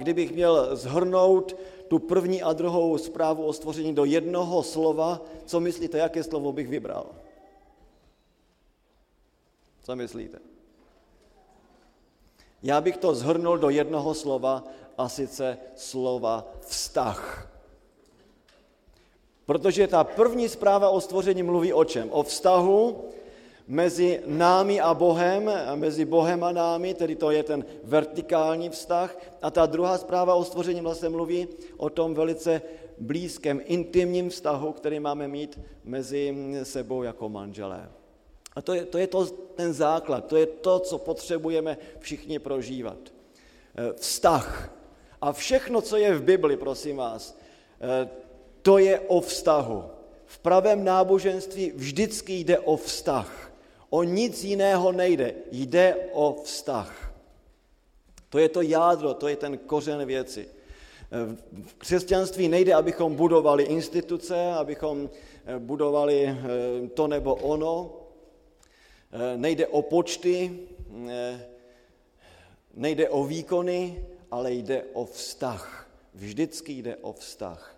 Kdybych 0.00 0.32
měl 0.32 0.76
zhrnout 0.76 1.56
tu 1.88 1.98
první 1.98 2.42
a 2.42 2.52
druhou 2.52 2.98
zprávu 2.98 3.44
o 3.44 3.52
stvoření 3.52 3.94
do 3.94 4.04
jednoho 4.04 4.62
slova, 4.62 5.20
co 5.46 5.60
myslíte, 5.60 5.98
jaké 5.98 6.22
slovo 6.22 6.52
bych 6.52 6.68
vybral? 6.68 7.06
Co 9.82 9.96
myslíte? 9.96 10.38
Já 12.62 12.80
bych 12.80 12.96
to 12.96 13.14
zhrnul 13.14 13.58
do 13.58 13.70
jednoho 13.70 14.14
slova 14.14 14.64
a 14.98 15.08
sice 15.08 15.58
slova 15.76 16.48
vztah. 16.60 17.48
Protože 19.46 19.86
ta 19.86 20.04
první 20.04 20.48
zpráva 20.48 20.88
o 20.88 21.00
stvoření 21.00 21.42
mluví 21.42 21.72
o 21.72 21.84
čem? 21.84 22.08
O 22.10 22.22
vztahu 22.22 23.04
mezi 23.68 24.22
námi 24.26 24.80
a 24.80 24.94
Bohem, 24.94 25.50
mezi 25.74 26.04
Bohem 26.04 26.44
a 26.44 26.52
námi, 26.52 26.94
tedy 26.94 27.16
to 27.16 27.30
je 27.30 27.42
ten 27.42 27.64
vertikální 27.84 28.68
vztah. 28.68 29.16
A 29.42 29.50
ta 29.50 29.66
druhá 29.66 29.98
zpráva 29.98 30.34
o 30.34 30.44
stvoření 30.44 30.80
vlastně 30.80 31.08
mluví 31.08 31.48
o 31.76 31.90
tom 31.90 32.14
velice 32.14 32.62
blízkém, 32.98 33.60
intimním 33.64 34.30
vztahu, 34.30 34.72
který 34.72 35.00
máme 35.00 35.28
mít 35.28 35.60
mezi 35.84 36.34
sebou 36.62 37.02
jako 37.02 37.28
manželé. 37.28 37.88
A 38.56 38.62
to 38.62 38.74
je, 38.74 38.84
to 38.84 38.98
je 38.98 39.06
to, 39.06 39.26
ten 39.54 39.72
základ, 39.72 40.26
to 40.26 40.36
je 40.36 40.46
to, 40.46 40.78
co 40.78 40.98
potřebujeme 40.98 41.78
všichni 41.98 42.38
prožívat. 42.38 42.98
Eh, 43.76 43.92
vztah. 43.96 44.72
A 45.20 45.32
všechno, 45.32 45.80
co 45.80 45.96
je 45.96 46.14
v 46.14 46.22
Bibli, 46.22 46.56
prosím 46.56 46.96
vás, 46.96 47.38
eh, 47.80 48.08
to 48.62 48.78
je 48.78 49.00
o 49.00 49.20
vztahu. 49.20 49.84
V 50.26 50.38
pravém 50.38 50.84
náboženství 50.84 51.72
vždycky 51.74 52.32
jde 52.32 52.58
o 52.58 52.76
vztah. 52.76 53.49
O 53.90 54.02
nic 54.02 54.44
jiného 54.44 54.92
nejde. 54.92 55.34
Jde 55.52 55.96
o 56.12 56.42
vztah. 56.44 57.12
To 58.28 58.38
je 58.38 58.48
to 58.48 58.62
jádro, 58.62 59.14
to 59.14 59.28
je 59.28 59.36
ten 59.36 59.58
kořen 59.58 60.06
věci. 60.06 60.48
Eh, 60.48 61.36
v 61.62 61.74
křesťanství 61.74 62.48
nejde, 62.48 62.74
abychom 62.74 63.14
budovali 63.14 63.64
instituce, 63.64 64.52
abychom 64.52 65.10
budovali 65.58 66.36
to 66.94 67.06
nebo 67.06 67.34
ono, 67.34 68.00
Eh, 69.12 69.36
nejde 69.36 69.66
o 69.66 69.82
počty, 69.82 70.58
eh, 71.08 71.46
nejde 72.74 73.08
o 73.08 73.24
výkony, 73.24 74.06
ale 74.30 74.52
jde 74.52 74.84
o 74.92 75.04
vztah. 75.04 75.90
Vždycky 76.14 76.72
jde 76.72 76.96
o 76.96 77.12
vztah. 77.12 77.76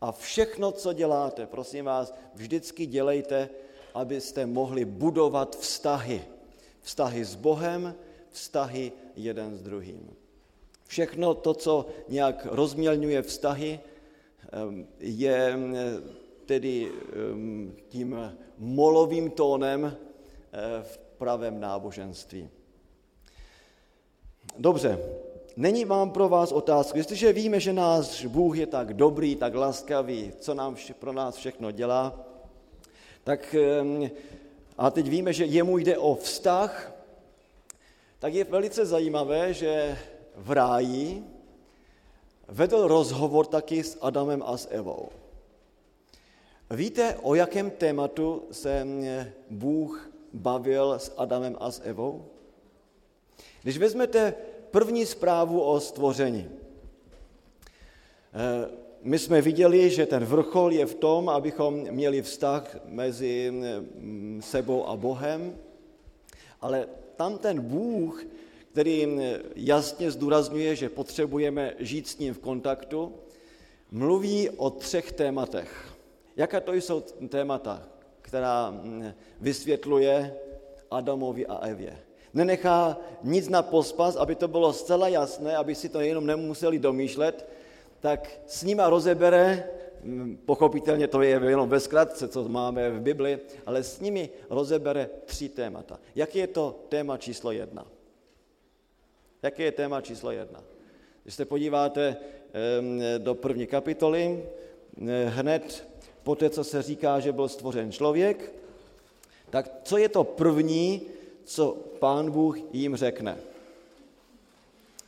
A 0.00 0.12
všechno, 0.12 0.72
co 0.72 0.92
děláte, 0.92 1.46
prosím 1.46 1.84
vás, 1.84 2.14
vždycky 2.34 2.86
dělejte, 2.86 3.48
abyste 3.94 4.46
mohli 4.46 4.84
budovat 4.84 5.56
vztahy. 5.56 6.24
Vztahy 6.80 7.24
s 7.24 7.34
Bohem, 7.34 7.94
vztahy 8.30 8.92
jeden 9.16 9.56
s 9.56 9.62
druhým. 9.62 10.10
Všechno 10.86 11.34
to, 11.34 11.54
co 11.54 11.86
nějak 12.08 12.46
rozmělňuje 12.50 13.22
vztahy, 13.22 13.80
je 15.00 15.58
tedy 16.46 16.92
tím 17.88 18.16
molovým 18.58 19.30
tónem, 19.30 19.96
Eh, 20.54 20.82
v 20.82 20.98
pravém 21.18 21.60
náboženství. 21.60 22.48
Dobře, 24.58 24.98
není 25.56 25.84
mám 25.84 26.10
pro 26.10 26.28
vás 26.28 26.52
otázku. 26.52 26.98
Jestliže 26.98 27.32
víme, 27.32 27.60
že 27.60 27.72
náš 27.72 28.26
Bůh 28.26 28.56
je 28.56 28.66
tak 28.66 28.94
dobrý, 28.94 29.36
tak 29.36 29.54
laskavý, 29.54 30.32
co 30.40 30.54
nám 30.54 30.76
pro 30.98 31.12
nás 31.12 31.36
všechno 31.36 31.70
dělá, 31.70 32.20
tak 33.24 33.54
a 34.78 34.90
teď 34.90 35.08
víme, 35.08 35.32
že 35.32 35.44
jemu 35.44 35.78
jde 35.78 35.98
o 35.98 36.14
vztah, 36.14 36.92
tak 38.18 38.34
je 38.34 38.44
velice 38.44 38.86
zajímavé, 38.86 39.54
že 39.54 39.98
v 40.36 40.50
ráji 40.50 41.24
vedl 42.48 42.88
rozhovor 42.88 43.46
taky 43.46 43.84
s 43.84 43.98
Adamem 44.00 44.42
a 44.46 44.56
s 44.56 44.68
Evou. 44.70 45.08
Víte, 46.70 47.16
o 47.22 47.34
jakém 47.34 47.70
tématu 47.70 48.42
se 48.52 48.86
Bůh 49.50 50.10
bavil 50.32 50.92
s 50.92 51.12
Adamem 51.16 51.56
a 51.60 51.70
s 51.70 51.82
Evou? 51.84 52.24
Když 53.62 53.78
vezmete 53.78 54.34
první 54.70 55.06
zprávu 55.06 55.62
o 55.62 55.80
stvoření, 55.80 56.50
eh, 58.34 58.81
my 59.02 59.18
jsme 59.18 59.40
viděli, 59.40 59.90
že 59.90 60.06
ten 60.06 60.24
vrchol 60.24 60.72
je 60.72 60.86
v 60.86 60.94
tom, 60.94 61.28
abychom 61.28 61.74
měli 61.90 62.22
vztah 62.22 62.76
mezi 62.84 63.50
mm, 63.50 64.40
sebou 64.44 64.86
a 64.86 64.96
Bohem, 64.96 65.56
ale 66.60 66.88
tam 67.16 67.38
ten 67.38 67.60
Bůh, 67.60 68.24
který 68.72 69.06
mm, 69.06 69.20
jasně 69.56 70.10
zdůrazňuje, 70.10 70.76
že 70.76 70.88
potřebujeme 70.88 71.74
žít 71.78 72.08
s 72.08 72.18
ním 72.18 72.34
v 72.34 72.38
kontaktu, 72.38 73.12
mluví 73.90 74.50
o 74.50 74.70
třech 74.70 75.12
tématech. 75.12 75.94
Jaká 76.36 76.60
to 76.60 76.72
jsou 76.72 77.00
témata? 77.28 77.92
která 78.32 78.70
mm, 78.70 79.12
vysvětluje 79.40 80.34
Adamovi 80.90 81.46
a 81.46 81.56
Evě. 81.56 81.98
Nenechá 82.34 82.96
nic 83.22 83.48
na 83.48 83.62
pospas, 83.62 84.16
aby 84.16 84.34
to 84.34 84.48
bylo 84.48 84.72
zcela 84.72 85.08
jasné, 85.08 85.56
aby 85.56 85.74
si 85.74 85.88
to 85.88 86.00
jenom 86.00 86.26
nemuseli 86.26 86.78
domýšlet, 86.78 87.48
tak 88.02 88.42
s 88.46 88.62
nima 88.66 88.90
rozebere, 88.90 89.70
mm, 90.02 90.42
pochopitelně 90.46 91.08
to 91.08 91.22
je 91.22 91.30
jenom 91.30 91.68
ve 91.68 91.80
zkratce, 91.80 92.28
co 92.28 92.48
máme 92.48 92.90
v 92.90 93.00
Bibli, 93.00 93.38
ale 93.66 93.82
s 93.82 94.00
nimi 94.00 94.30
rozebere 94.50 95.10
tři 95.24 95.48
témata. 95.48 95.98
Jaké 96.14 96.38
je 96.38 96.46
to 96.46 96.86
téma 96.88 97.16
číslo 97.16 97.52
jedna? 97.52 97.86
Jaké 99.42 99.62
je 99.62 99.72
téma 99.72 100.00
číslo 100.00 100.30
jedna? 100.30 100.62
Když 101.22 101.34
se 101.34 101.44
podíváte 101.44 102.16
do 103.18 103.34
první 103.34 103.66
kapitoly, 103.66 104.44
hned 105.26 105.88
po 106.22 106.34
té, 106.34 106.50
co 106.50 106.64
se 106.64 106.82
říká, 106.82 107.20
že 107.20 107.32
byl 107.32 107.48
stvořen 107.48 107.92
člověk, 107.92 108.54
tak 109.50 109.70
co 109.84 109.96
je 109.98 110.08
to 110.08 110.24
první, 110.24 111.02
co 111.44 111.76
pán 111.98 112.30
Bůh 112.30 112.58
jim 112.72 112.96
řekne? 112.96 113.38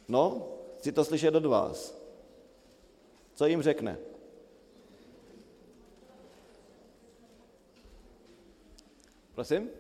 No, 0.09 0.47
chci 0.79 0.93
to 0.93 1.05
slyšet 1.05 1.35
od 1.35 1.47
vás. 1.47 2.04
Co 3.35 3.47
jim 3.47 3.63
řekne? 3.63 3.99
Prosím? 9.35 9.71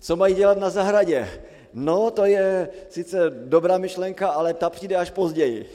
Co 0.00 0.16
mají 0.16 0.34
dělat 0.34 0.58
na 0.58 0.70
zahradě? 0.70 1.28
No, 1.72 2.10
to 2.10 2.24
je 2.24 2.68
sice 2.88 3.30
dobrá 3.30 3.78
myšlenka, 3.78 4.28
ale 4.28 4.54
ta 4.54 4.70
přijde 4.70 4.96
až 4.96 5.10
později. 5.10 5.70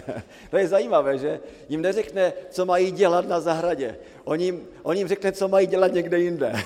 to 0.50 0.58
je 0.58 0.68
zajímavé, 0.68 1.18
že? 1.18 1.40
Jim 1.68 1.82
neřekne, 1.82 2.32
co 2.50 2.66
mají 2.66 2.90
dělat 2.90 3.28
na 3.28 3.40
zahradě. 3.40 3.98
On 4.24 4.40
jim, 4.40 4.68
on 4.82 4.96
jim 4.96 5.08
řekne, 5.08 5.32
co 5.32 5.48
mají 5.48 5.66
dělat 5.66 5.92
někde 5.92 6.18
jinde. 6.18 6.52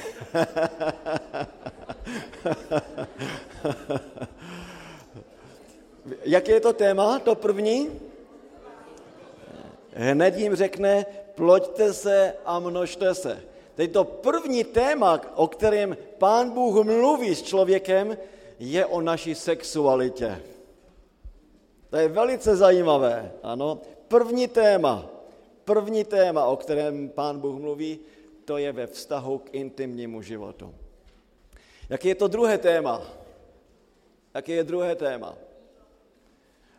Jaké 6.24 6.52
je 6.52 6.60
to 6.60 6.72
téma, 6.72 7.18
to 7.18 7.34
první? 7.34 7.90
Hned 9.94 10.36
jim 10.36 10.54
řekne, 10.54 11.06
ploďte 11.34 11.92
se 11.92 12.34
a 12.44 12.58
množte 12.58 13.14
se. 13.14 13.42
Teď 13.74 13.92
to 13.92 14.04
první 14.04 14.64
téma, 14.64 15.20
o 15.34 15.46
kterém 15.46 15.96
pán 16.18 16.50
Bůh 16.50 16.84
mluví 16.84 17.34
s 17.34 17.42
člověkem, 17.42 18.18
je 18.58 18.86
o 18.86 19.00
naší 19.00 19.34
sexualitě. 19.34 20.42
To 21.90 21.96
je 21.96 22.08
velice 22.08 22.56
zajímavé, 22.56 23.32
ano. 23.42 23.80
První 24.08 24.48
téma, 24.48 25.06
první 25.64 26.04
téma, 26.04 26.44
o 26.44 26.56
kterém 26.56 27.08
pán 27.08 27.40
Bůh 27.40 27.60
mluví, 27.60 27.98
to 28.44 28.58
je 28.58 28.72
ve 28.72 28.86
vztahu 28.86 29.38
k 29.38 29.54
intimnímu 29.54 30.22
životu. 30.22 30.74
Jaké 31.88 32.08
je 32.08 32.14
to 32.14 32.28
druhé 32.28 32.58
téma? 32.58 33.02
Jaké 34.34 34.52
je 34.52 34.64
druhé 34.64 34.94
téma? 34.94 35.34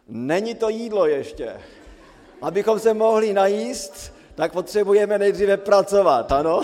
Není 0.08 0.56
to 0.56 0.70
jídlo 0.70 1.08
ještě. 1.08 1.62
Abychom 2.46 2.80
se 2.80 2.94
mohli 2.94 3.34
najíst, 3.34 4.14
tak 4.36 4.54
potřebujeme 4.54 5.18
nejdříve 5.20 5.58
pracovat, 5.58 6.32
ano? 6.32 6.62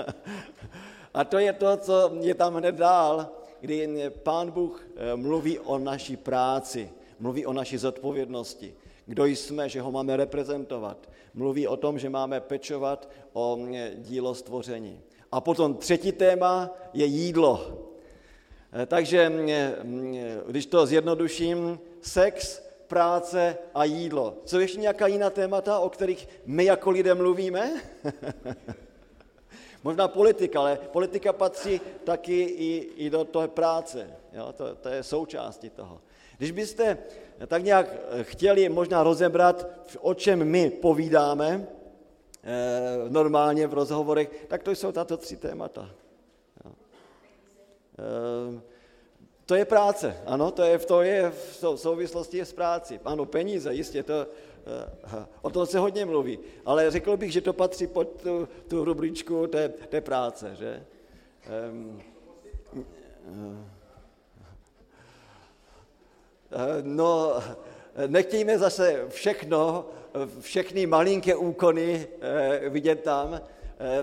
A 1.14 1.24
to 1.24 1.38
je 1.38 1.52
to, 1.52 1.76
co 1.76 2.12
je 2.20 2.34
tam 2.34 2.54
hned 2.54 2.74
dál 2.74 3.30
kdy 3.60 4.10
Pán 4.22 4.50
Bůh 4.50 4.86
eh, 4.96 5.16
mluví 5.16 5.58
o 5.58 5.78
naší 5.78 6.16
práci, 6.16 6.90
mluví 7.18 7.46
o 7.46 7.52
naší 7.52 7.76
zodpovědnosti, 7.76 8.74
kdo 9.06 9.24
jsme, 9.24 9.68
že 9.68 9.80
ho 9.80 9.90
máme 9.90 10.16
reprezentovat. 10.16 11.08
Mluví 11.34 11.66
o 11.66 11.76
tom, 11.76 11.98
že 11.98 12.10
máme 12.10 12.40
pečovat 12.40 13.08
o 13.32 13.58
eh, 13.74 13.92
dílo 13.96 14.34
stvoření. 14.34 15.00
A 15.32 15.40
potom 15.40 15.74
třetí 15.74 16.12
téma 16.12 16.70
je 16.92 17.06
jídlo. 17.06 17.78
Eh, 18.72 18.86
takže 18.86 19.32
když 20.48 20.66
to 20.66 20.86
zjednoduším, 20.86 21.78
sex, 22.00 22.62
práce 22.90 23.58
a 23.74 23.84
jídlo. 23.84 24.34
Co 24.44 24.60
ještě 24.60 24.80
nějaká 24.80 25.06
jiná 25.06 25.30
témata, 25.30 25.78
o 25.78 25.88
kterých 25.90 26.28
my 26.46 26.64
jako 26.64 26.90
lidé 26.90 27.14
mluvíme? 27.14 27.80
Možná 29.84 30.08
politika, 30.08 30.60
ale 30.60 30.78
politika 30.92 31.32
patří 31.32 31.80
taky 32.04 32.42
i, 32.42 32.90
i 33.06 33.10
do 33.10 33.24
toho 33.24 33.48
práce. 33.48 34.10
Jo? 34.32 34.52
To, 34.52 34.74
to 34.74 34.88
je 34.88 35.02
součástí 35.02 35.70
toho. 35.70 36.00
Když 36.38 36.50
byste 36.50 36.98
tak 37.46 37.62
nějak 37.62 37.86
chtěli 38.22 38.68
možná 38.68 39.02
rozebrat, 39.02 39.66
o 40.00 40.14
čem 40.14 40.44
my 40.44 40.70
povídáme 40.70 41.66
eh, 42.42 43.08
normálně 43.08 43.66
v 43.66 43.74
rozhovorech, 43.74 44.46
tak 44.48 44.62
to 44.62 44.70
jsou 44.70 44.92
tato 44.92 45.16
tři 45.16 45.36
témata. 45.36 45.90
Eh, 47.98 48.60
to 49.50 49.54
je 49.54 49.64
práce, 49.64 50.16
ano, 50.26 50.50
to 50.50 50.62
je, 50.62 50.78
to 50.78 51.02
je 51.02 51.30
v 51.30 51.66
souvislosti 51.74 52.40
s 52.40 52.52
práci. 52.52 53.00
Ano, 53.04 53.26
peníze, 53.26 53.74
jistě, 53.74 54.02
to, 54.02 54.14
eh, 54.22 55.26
o 55.42 55.50
tom 55.50 55.66
se 55.66 55.78
hodně 55.78 56.06
mluví, 56.06 56.38
ale 56.64 56.90
řekl 56.90 57.16
bych, 57.16 57.32
že 57.32 57.40
to 57.40 57.52
patří 57.52 57.86
pod 57.86 58.22
tu, 58.22 58.48
tu 58.68 58.84
rubričku 58.84 59.46
té, 59.46 59.68
té 59.68 60.00
práce, 60.00 60.56
že? 60.58 60.86
Um, 61.70 62.02
No, 66.82 67.42
nechtějme 68.06 68.58
zase 68.58 69.06
všechno, 69.08 69.86
všechny 70.40 70.86
malinké 70.86 71.36
úkony 71.36 72.06
vidět 72.68 73.02
tam. 73.02 73.40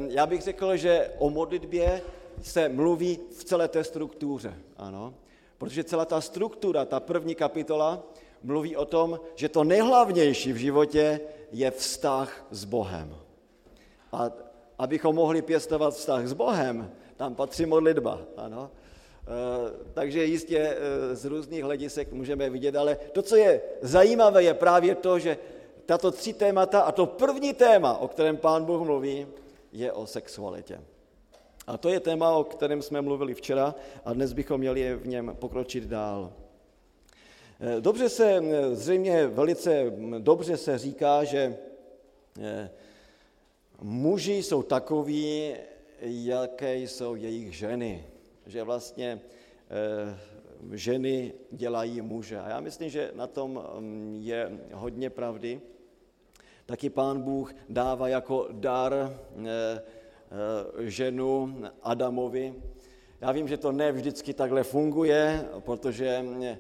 Já 0.07 0.25
bych 0.25 0.41
řekl, 0.41 0.77
že 0.77 1.11
o 1.17 1.29
modlitbě 1.29 2.01
se 2.41 2.69
mluví 2.69 3.19
v 3.38 3.44
celé 3.44 3.67
té 3.67 3.83
struktuře, 3.83 4.53
ano. 4.77 5.13
Protože 5.57 5.83
celá 5.83 6.06
ta 6.06 6.21
struktura, 6.21 6.86
ta 6.86 7.00
první 7.00 7.36
kapitola, 7.36 8.04
mluví 8.44 8.75
o 8.75 8.86
tom, 8.86 9.19
že 9.36 9.50
to 9.50 9.63
nejhlavnější 9.63 10.54
v 10.54 10.57
životě 10.57 11.19
je 11.51 11.71
vztah 11.71 12.45
s 12.51 12.65
Bohem. 12.65 13.18
A 14.12 14.31
abychom 14.80 15.15
mohli 15.15 15.42
pěstovat 15.42 15.94
vztah 15.94 16.27
s 16.27 16.33
Bohem, 16.33 16.92
tam 17.15 17.36
patří 17.36 17.65
modlitba, 17.65 18.21
ano. 18.38 18.71
E, 18.71 19.94
takže 19.94 20.25
jistě 20.25 20.57
e, 20.57 21.15
z 21.15 21.25
různých 21.25 21.63
hledisek 21.63 22.12
můžeme 22.12 22.50
vidět, 22.50 22.75
ale 22.75 22.95
to, 23.12 23.21
co 23.21 23.36
je 23.36 23.62
zajímavé, 23.81 24.44
je 24.44 24.54
právě 24.54 24.95
to, 24.95 25.19
že 25.19 25.38
tato 25.86 26.12
tři 26.12 26.33
témata 26.33 26.81
a 26.81 26.92
to 26.92 27.06
první 27.06 27.54
téma, 27.54 27.98
o 27.98 28.07
kterém 28.07 28.38
pán 28.38 28.65
Bůh 28.65 28.81
mluví, 28.81 29.27
je 29.71 29.92
o 29.92 30.06
sexualitě. 30.06 30.81
A 31.68 31.78
to 31.78 31.90
je 31.90 32.00
téma, 32.00 32.31
o 32.31 32.44
kterém 32.44 32.81
jsme 32.81 33.02
mluvili 33.02 33.34
včera 33.34 33.75
a 34.06 34.14
dnes 34.14 34.34
bychom 34.34 34.58
měli 34.58 34.96
v 34.96 35.08
něm 35.08 35.36
pokročit 35.40 35.84
dál. 35.84 36.34
Eh, 37.60 37.81
dobře 37.81 38.10
se, 38.10 38.42
eh, 38.44 38.75
zřejmě 38.75 39.28
velice 39.28 39.94
dobře 40.19 40.58
se 40.58 40.78
říká, 40.78 41.24
že 41.24 41.58
eh, 42.42 42.69
muži 43.81 44.44
jsou 44.44 44.64
takoví, 44.64 45.56
jaké 46.02 46.78
jsou 46.78 47.16
jejich 47.16 47.58
ženy. 47.58 48.06
Že 48.46 48.64
vlastně 48.64 49.22
ženy 50.74 51.34
dělají 51.52 52.02
muže. 52.02 52.40
A 52.40 52.50
já 52.50 52.60
myslím, 52.60 52.90
že 52.90 53.12
na 53.16 53.28
tom 53.28 53.64
mm, 53.80 54.18
je 54.22 54.52
hodně 54.74 55.10
pravdy. 55.10 55.62
Taky 56.66 56.90
pán 56.90 57.22
Bůh 57.22 57.54
dává 57.69 58.08
jako 58.08 58.48
dar 58.52 59.19
ženu 60.79 61.56
Adamovi. 61.81 62.56
Já 63.21 63.31
vím, 63.31 63.47
že 63.47 63.57
to 63.57 63.71
ne 63.71 63.91
vždycky 63.91 64.33
takhle 64.33 64.63
funguje, 64.63 65.50
protože 65.59 66.25
eh, 66.41 66.57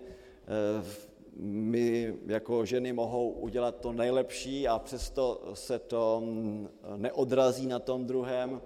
my 1.39 2.13
jako 2.25 2.65
ženy 2.65 2.93
mohou 2.93 3.29
udělat 3.31 3.75
to 3.79 3.91
nejlepší 3.91 4.67
a 4.67 4.79
přesto 4.79 5.41
se 5.53 5.79
to 5.79 6.21
mm, 6.25 6.69
neodrazí 6.95 7.67
na 7.67 7.79
tom 7.79 8.05
druhém. 8.05 8.61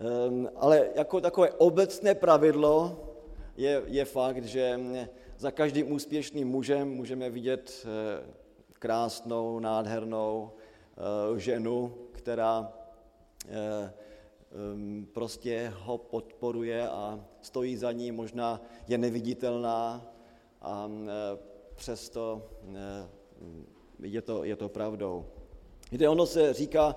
Ehm, 0.00 0.48
ale 0.56 0.88
jako 0.94 1.20
takové 1.20 1.52
obecné 1.52 2.14
pravidlo 2.14 3.04
je, 3.56 3.82
je 3.86 4.04
fakt, 4.04 4.44
že 4.44 4.80
za 5.38 5.50
každým 5.50 5.92
úspěšným 5.92 6.48
mužem 6.48 6.88
můžeme 6.88 7.30
vidět 7.30 7.86
eh, 7.86 8.24
krásnou, 8.72 9.58
nádhernou 9.58 10.50
ženu, 11.36 11.94
která 12.12 12.72
Eh, 12.72 12.83
prostě 15.12 15.72
ho 15.76 15.98
podporuje 15.98 16.88
a 16.88 17.24
stojí 17.40 17.76
za 17.76 17.92
ní, 17.92 18.12
možná 18.12 18.60
je 18.88 18.98
neviditelná 18.98 20.06
a 20.62 20.90
eh, 20.90 21.38
přesto 21.74 22.50
eh, 22.74 23.08
je 24.02 24.22
to, 24.22 24.44
je 24.44 24.56
to 24.56 24.68
pravdou. 24.68 25.26
Víte, 25.92 26.08
ono 26.08 26.26
se 26.26 26.52
říká 26.52 26.96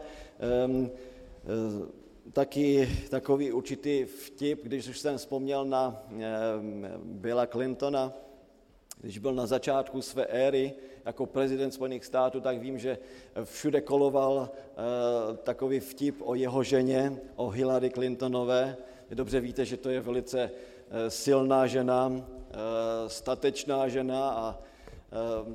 taky 2.34 2.90
takový 3.10 3.52
určitý 3.52 4.04
vtip, 4.06 4.64
když 4.64 4.88
už 4.88 5.00
jsem 5.00 5.18
vzpomněl 5.18 5.66
na 5.66 6.04
Billa 7.04 7.48
Clintona, 7.48 8.14
když 9.02 9.18
byl 9.18 9.34
na 9.34 9.46
začátku 9.46 10.02
své 10.02 10.26
éry 10.26 10.74
jako 11.06 11.26
prezident 11.26 11.72
Spojených 11.72 12.06
států, 12.06 12.42
tak 12.42 12.60
vím, 12.60 12.80
že 12.80 12.98
všude 13.44 13.82
koloval 13.82 14.50
uh, 15.30 15.38
takový 15.38 15.80
vtip 15.80 16.16
o 16.22 16.36
jeho 16.36 16.64
ženě, 16.64 17.22
o 17.36 17.50
Hillary 17.50 17.90
Clintonové. 17.90 18.78
Dobře 19.10 19.40
víte, 19.40 19.66
že 19.66 19.78
to 19.78 19.90
je 19.90 20.02
velice 20.02 20.52
uh, 20.52 20.98
silná 21.08 21.68
žena, 21.68 22.08
uh, 22.08 22.24
statečná 23.08 23.88
žena 23.88 24.30
a 24.30 24.60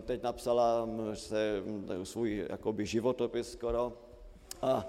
teď 0.05 0.23
napsala 0.23 0.89
se 1.15 1.63
svůj 2.03 2.47
jakoby 2.49 2.87
životopis 2.87 3.53
skoro. 3.53 3.93
A 4.63 4.89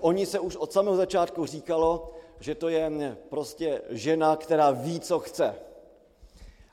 oni 0.00 0.26
se 0.26 0.38
už 0.38 0.56
od 0.56 0.72
samého 0.72 0.96
začátku 0.96 1.46
říkalo, 1.46 2.14
že 2.40 2.54
to 2.54 2.68
je 2.68 3.16
prostě 3.28 3.82
žena, 3.90 4.36
která 4.36 4.70
ví, 4.70 5.00
co 5.00 5.18
chce 5.18 5.54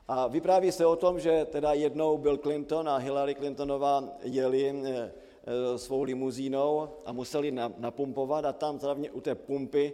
a 0.08 0.26
vypráví 0.26 0.72
se 0.72 0.86
o 0.86 0.96
tom, 0.96 1.20
že 1.20 1.44
teda 1.44 1.72
jednou 1.72 2.18
Bill 2.18 2.38
Clinton 2.38 2.88
a 2.88 2.96
Hillary 2.96 3.34
Clintonová 3.34 4.04
jeli 4.22 4.70
eh, 4.70 5.12
eh, 5.46 5.78
svou 5.78 6.02
limuzínou 6.02 6.88
a 7.04 7.12
museli 7.12 7.50
napumpovat 7.78 8.44
a 8.44 8.52
tam 8.52 8.78
zrovna 8.78 9.08
u 9.12 9.20
té 9.20 9.34
pumpy 9.34 9.92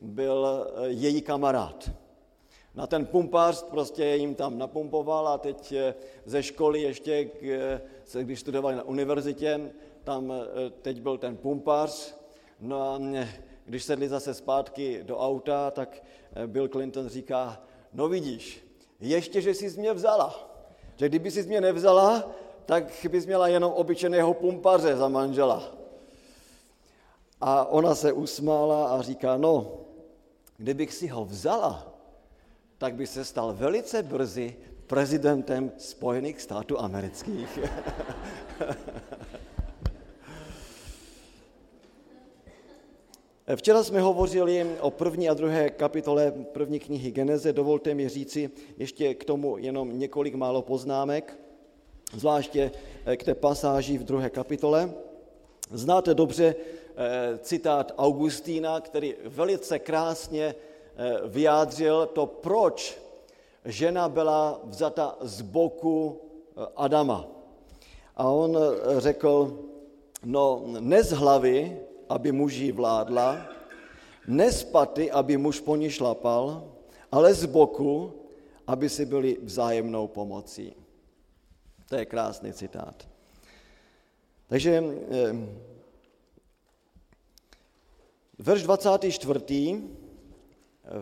byl 0.00 0.46
eh, 0.46 0.88
její 0.88 1.22
kamarád. 1.22 1.90
Na 2.74 2.86
ten 2.86 3.06
pumpář 3.06 3.62
prostě 3.62 4.04
jim 4.04 4.34
tam 4.34 4.58
napumpoval 4.58 5.28
a 5.28 5.38
teď 5.38 5.74
ze 6.24 6.42
školy 6.42 6.82
ještě, 6.82 7.30
když 8.22 8.40
studovali 8.40 8.76
na 8.76 8.82
univerzitě, 8.82 9.70
tam 10.04 10.32
teď 10.82 11.00
byl 11.00 11.18
ten 11.18 11.36
pumpář, 11.36 12.14
no 12.60 12.82
a 12.82 13.00
když 13.64 13.84
sedli 13.84 14.08
zase 14.08 14.34
zpátky 14.34 15.00
do 15.02 15.18
auta, 15.18 15.70
tak 15.70 16.04
Bill 16.46 16.68
Clinton 16.68 17.08
říká, 17.08 17.62
no 17.92 18.08
vidíš, 18.08 18.71
ještě, 19.02 19.40
že 19.40 19.54
jsi 19.54 19.80
mě 19.80 19.92
vzala. 19.92 20.50
Že 20.96 21.08
kdyby 21.08 21.30
jsi 21.30 21.42
mě 21.42 21.60
nevzala, 21.60 22.30
tak 22.66 22.84
bys 23.08 23.26
měla 23.26 23.48
jenom 23.48 23.72
obyčejného 23.72 24.34
pumpaře 24.34 24.96
za 24.96 25.08
manžela. 25.08 25.62
A 27.40 27.64
ona 27.64 27.94
se 27.94 28.12
usmála 28.12 28.88
a 28.88 29.02
říká, 29.02 29.36
no, 29.36 29.72
kdybych 30.56 30.94
si 30.94 31.06
ho 31.06 31.24
vzala, 31.24 31.92
tak 32.78 32.94
by 32.94 33.06
se 33.06 33.24
stal 33.24 33.52
velice 33.52 34.02
brzy 34.02 34.56
prezidentem 34.86 35.72
Spojených 35.78 36.42
států 36.42 36.80
amerických. 36.80 37.58
Včera 43.56 43.84
jsme 43.84 44.00
hovořili 44.00 44.66
o 44.80 44.90
první 44.90 45.28
a 45.28 45.34
druhé 45.34 45.70
kapitole 45.70 46.32
první 46.52 46.80
knihy 46.80 47.10
Geneze. 47.10 47.52
Dovolte 47.52 47.94
mi 47.94 48.08
říci 48.08 48.50
ještě 48.78 49.14
k 49.14 49.24
tomu 49.24 49.58
jenom 49.58 49.98
několik 49.98 50.34
málo 50.34 50.62
poznámek, 50.62 51.38
zvláště 52.14 52.70
eh, 53.04 53.16
k 53.16 53.24
té 53.24 53.34
pasáži 53.34 53.98
v 53.98 54.04
druhé 54.04 54.30
kapitole. 54.30 54.94
Znáte 55.70 56.14
dobře 56.14 56.54
eh, 56.54 57.38
citát 57.38 57.92
Augustína, 57.98 58.80
který 58.80 59.14
velice 59.24 59.78
krásně 59.78 60.54
eh, 60.54 61.28
vyjádřil 61.28 62.06
to, 62.06 62.26
proč 62.26 62.98
žena 63.64 64.08
byla 64.08 64.60
vzata 64.64 65.16
z 65.20 65.40
boku 65.40 66.20
Adama. 66.76 67.28
A 68.16 68.28
on 68.28 68.58
řekl, 68.98 69.58
no 70.24 70.62
ne 70.80 71.02
z 71.02 71.12
hlavy, 71.12 71.80
aby 72.12 72.32
muži 72.32 72.72
vládla, 72.72 73.48
ne 74.28 74.52
z 74.52 74.64
paty, 74.64 75.10
aby 75.10 75.36
muž 75.36 75.60
po 75.60 75.76
ní 75.76 75.90
šlapal, 75.90 76.68
ale 77.12 77.34
z 77.34 77.46
boku, 77.46 78.12
aby 78.66 78.88
si 78.88 79.06
byli 79.06 79.38
vzájemnou 79.42 80.08
pomocí. 80.08 80.76
To 81.88 81.96
je 81.96 82.06
krásný 82.06 82.52
citát. 82.52 83.08
Takže 84.48 84.72
eh, 84.72 85.32
verš 88.38 88.62
24. 88.62 89.82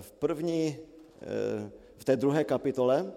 v 0.01 0.11
první, 0.13 0.77
eh, 0.77 1.71
v 1.97 2.05
té 2.05 2.17
druhé 2.17 2.45
kapitole, 2.45 3.13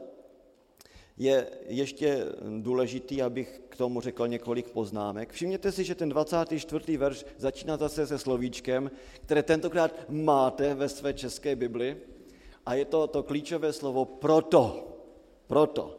je 1.17 1.47
ještě 1.67 2.25
důležitý, 2.59 3.21
abych 3.21 3.61
k 3.69 3.75
tomu 3.75 4.01
řekl 4.01 4.27
několik 4.27 4.69
poznámek. 4.69 5.31
Všimněte 5.31 5.71
si, 5.71 5.83
že 5.83 5.95
ten 5.95 6.09
24. 6.09 6.97
verš 6.97 7.25
začíná 7.37 7.77
zase 7.77 8.07
se 8.07 8.19
slovíčkem, 8.19 8.91
které 9.21 9.43
tentokrát 9.43 9.91
máte 10.09 10.73
ve 10.73 10.89
své 10.89 11.13
české 11.13 11.55
Bibli 11.55 11.97
a 12.65 12.73
je 12.73 12.85
to 12.85 13.07
to 13.07 13.23
klíčové 13.23 13.73
slovo 13.73 14.05
proto. 14.05 14.87
Proto. 15.47 15.97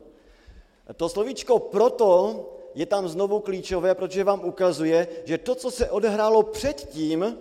To 0.96 1.08
slovíčko 1.08 1.58
proto 1.58 2.40
je 2.74 2.86
tam 2.86 3.08
znovu 3.08 3.40
klíčové, 3.40 3.94
protože 3.94 4.24
vám 4.24 4.44
ukazuje, 4.44 5.08
že 5.24 5.38
to, 5.38 5.54
co 5.54 5.70
se 5.70 5.90
odehrálo 5.90 6.42
předtím 6.42 7.38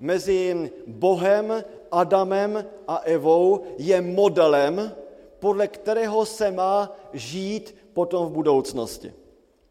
mezi 0.00 0.70
Bohem, 0.86 1.64
Adamem 1.90 2.64
a 2.88 2.96
Evou, 2.96 3.62
je 3.78 4.00
modelem, 4.00 4.94
podle 5.42 5.68
kterého 5.68 6.26
se 6.26 6.50
má 6.50 6.96
žít 7.12 7.74
potom 7.92 8.26
v 8.26 8.30
budoucnosti. 8.30 9.12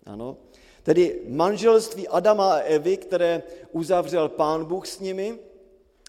Ano. 0.06 0.38
Tedy 0.84 1.22
manželství 1.28 2.08
Adama 2.08 2.54
a 2.54 2.68
Evy, 2.68 2.98
které 2.98 3.44
uzavřel 3.72 4.30
pán 4.30 4.66
Bůh 4.66 4.88
s 4.88 5.00
nimi, 5.00 5.40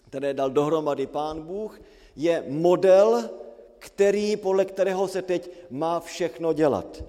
které 0.07 0.33
dal 0.33 0.49
dohromady 0.49 1.07
pán 1.07 1.41
Bůh, 1.41 1.81
je 2.15 2.43
model, 2.47 3.29
který, 3.79 4.35
podle 4.35 4.65
kterého 4.65 5.07
se 5.07 5.21
teď 5.21 5.51
má 5.69 5.99
všechno 5.99 6.53
dělat. 6.53 7.03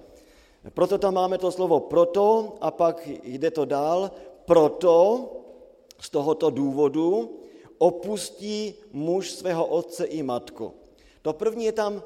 Proto 0.73 0.97
tam 0.97 1.13
máme 1.13 1.37
to 1.37 1.51
slovo 1.51 1.79
proto 1.79 2.55
a 2.61 2.71
pak 2.71 3.07
jde 3.23 3.51
to 3.51 3.65
dál. 3.65 4.11
Proto 4.45 5.25
z 5.99 6.09
tohoto 6.09 6.49
důvodu 6.49 7.39
opustí 7.77 8.73
muž 8.91 9.31
svého 9.31 9.65
otce 9.65 10.05
i 10.05 10.23
matku. 10.23 10.73
To 11.21 11.33
první 11.33 11.65
je 11.65 11.71
tam 11.71 12.03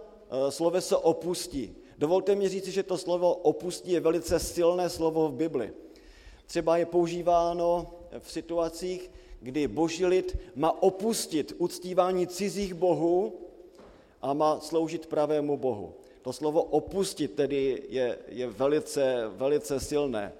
sloveso 0.50 1.00
opustí. 1.00 1.75
Dovolte 1.98 2.36
mi 2.36 2.50
říci, 2.50 2.71
že 2.71 2.83
to 2.83 2.98
slovo 2.98 3.36
opustí 3.36 3.91
je 3.91 4.00
velice 4.00 4.39
silné 4.39 4.89
slovo 4.89 5.27
v 5.27 5.33
Bibli. 5.33 5.74
Třeba 6.45 6.77
je 6.77 6.86
používáno 6.86 7.88
v 8.19 8.31
situacích, 8.31 9.12
kdy 9.41 9.67
boží 9.67 10.05
lid 10.05 10.38
má 10.55 10.81
opustit 10.81 11.53
uctívání 11.57 12.27
cizích 12.27 12.74
bohů 12.74 13.33
a 14.21 14.33
má 14.33 14.59
sloužit 14.59 15.07
pravému 15.07 15.57
bohu. 15.57 15.93
To 16.21 16.33
slovo 16.33 16.63
opustit 16.63 17.31
tedy 17.31 17.83
je, 17.89 18.17
je 18.27 18.48
velice, 18.48 19.24
velice 19.27 19.79
silné. 19.79 20.33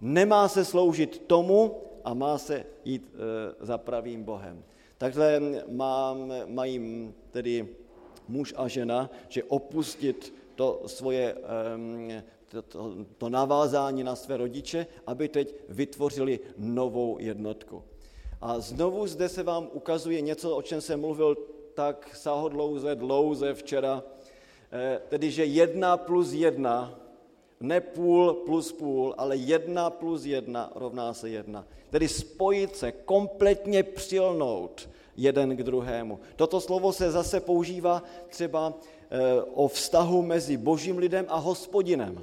Nemá 0.00 0.48
se 0.48 0.64
sloužit 0.64 1.22
tomu 1.26 1.76
a 2.04 2.14
má 2.14 2.38
se 2.38 2.66
jít 2.84 3.14
e, 3.14 3.66
za 3.66 3.78
pravým 3.78 4.22
Bohem. 4.22 4.64
Takhle 4.98 5.40
mám, 5.68 6.32
mají 6.46 7.12
tedy 7.30 7.68
muž 8.28 8.54
a 8.56 8.68
žena, 8.68 9.10
že 9.28 9.44
opustit 9.44 10.34
to 10.54 10.82
svoje, 10.86 11.34
to, 12.48 12.62
to, 12.62 12.94
to 13.18 13.28
navázání 13.28 14.04
na 14.04 14.16
své 14.16 14.36
rodiče, 14.36 14.86
aby 15.06 15.28
teď 15.28 15.54
vytvořili 15.68 16.40
novou 16.58 17.18
jednotku. 17.18 17.82
A 18.40 18.60
znovu 18.60 19.06
zde 19.06 19.28
se 19.28 19.42
vám 19.42 19.68
ukazuje 19.72 20.20
něco, 20.20 20.56
o 20.56 20.62
čem 20.62 20.80
jsem 20.80 21.00
mluvil 21.00 21.36
tak 21.74 22.16
sahodlouze, 22.16 22.94
dlouze 22.94 23.54
včera, 23.54 24.02
eh, 24.72 25.00
tedy 25.08 25.30
že 25.30 25.44
jedna 25.44 25.96
plus 25.96 26.32
jedna, 26.32 27.00
ne 27.60 27.80
půl 27.80 28.34
plus 28.34 28.72
půl, 28.72 29.14
ale 29.18 29.36
jedna 29.36 29.90
plus 29.90 30.24
jedna 30.24 30.72
rovná 30.74 31.14
se 31.14 31.28
jedna. 31.28 31.66
Tedy 31.90 32.08
spojit 32.08 32.76
se, 32.76 32.92
kompletně 32.92 33.82
přilnout 33.82 34.88
jeden 35.16 35.56
k 35.56 35.62
druhému. 35.62 36.20
Toto 36.36 36.60
slovo 36.60 36.92
se 36.92 37.10
zase 37.10 37.40
používá 37.40 38.02
třeba 38.28 38.74
eh, 39.10 39.42
o 39.54 39.68
vztahu 39.68 40.22
mezi 40.22 40.56
božím 40.56 40.98
lidem 40.98 41.26
a 41.28 41.36
hospodinem. 41.36 42.22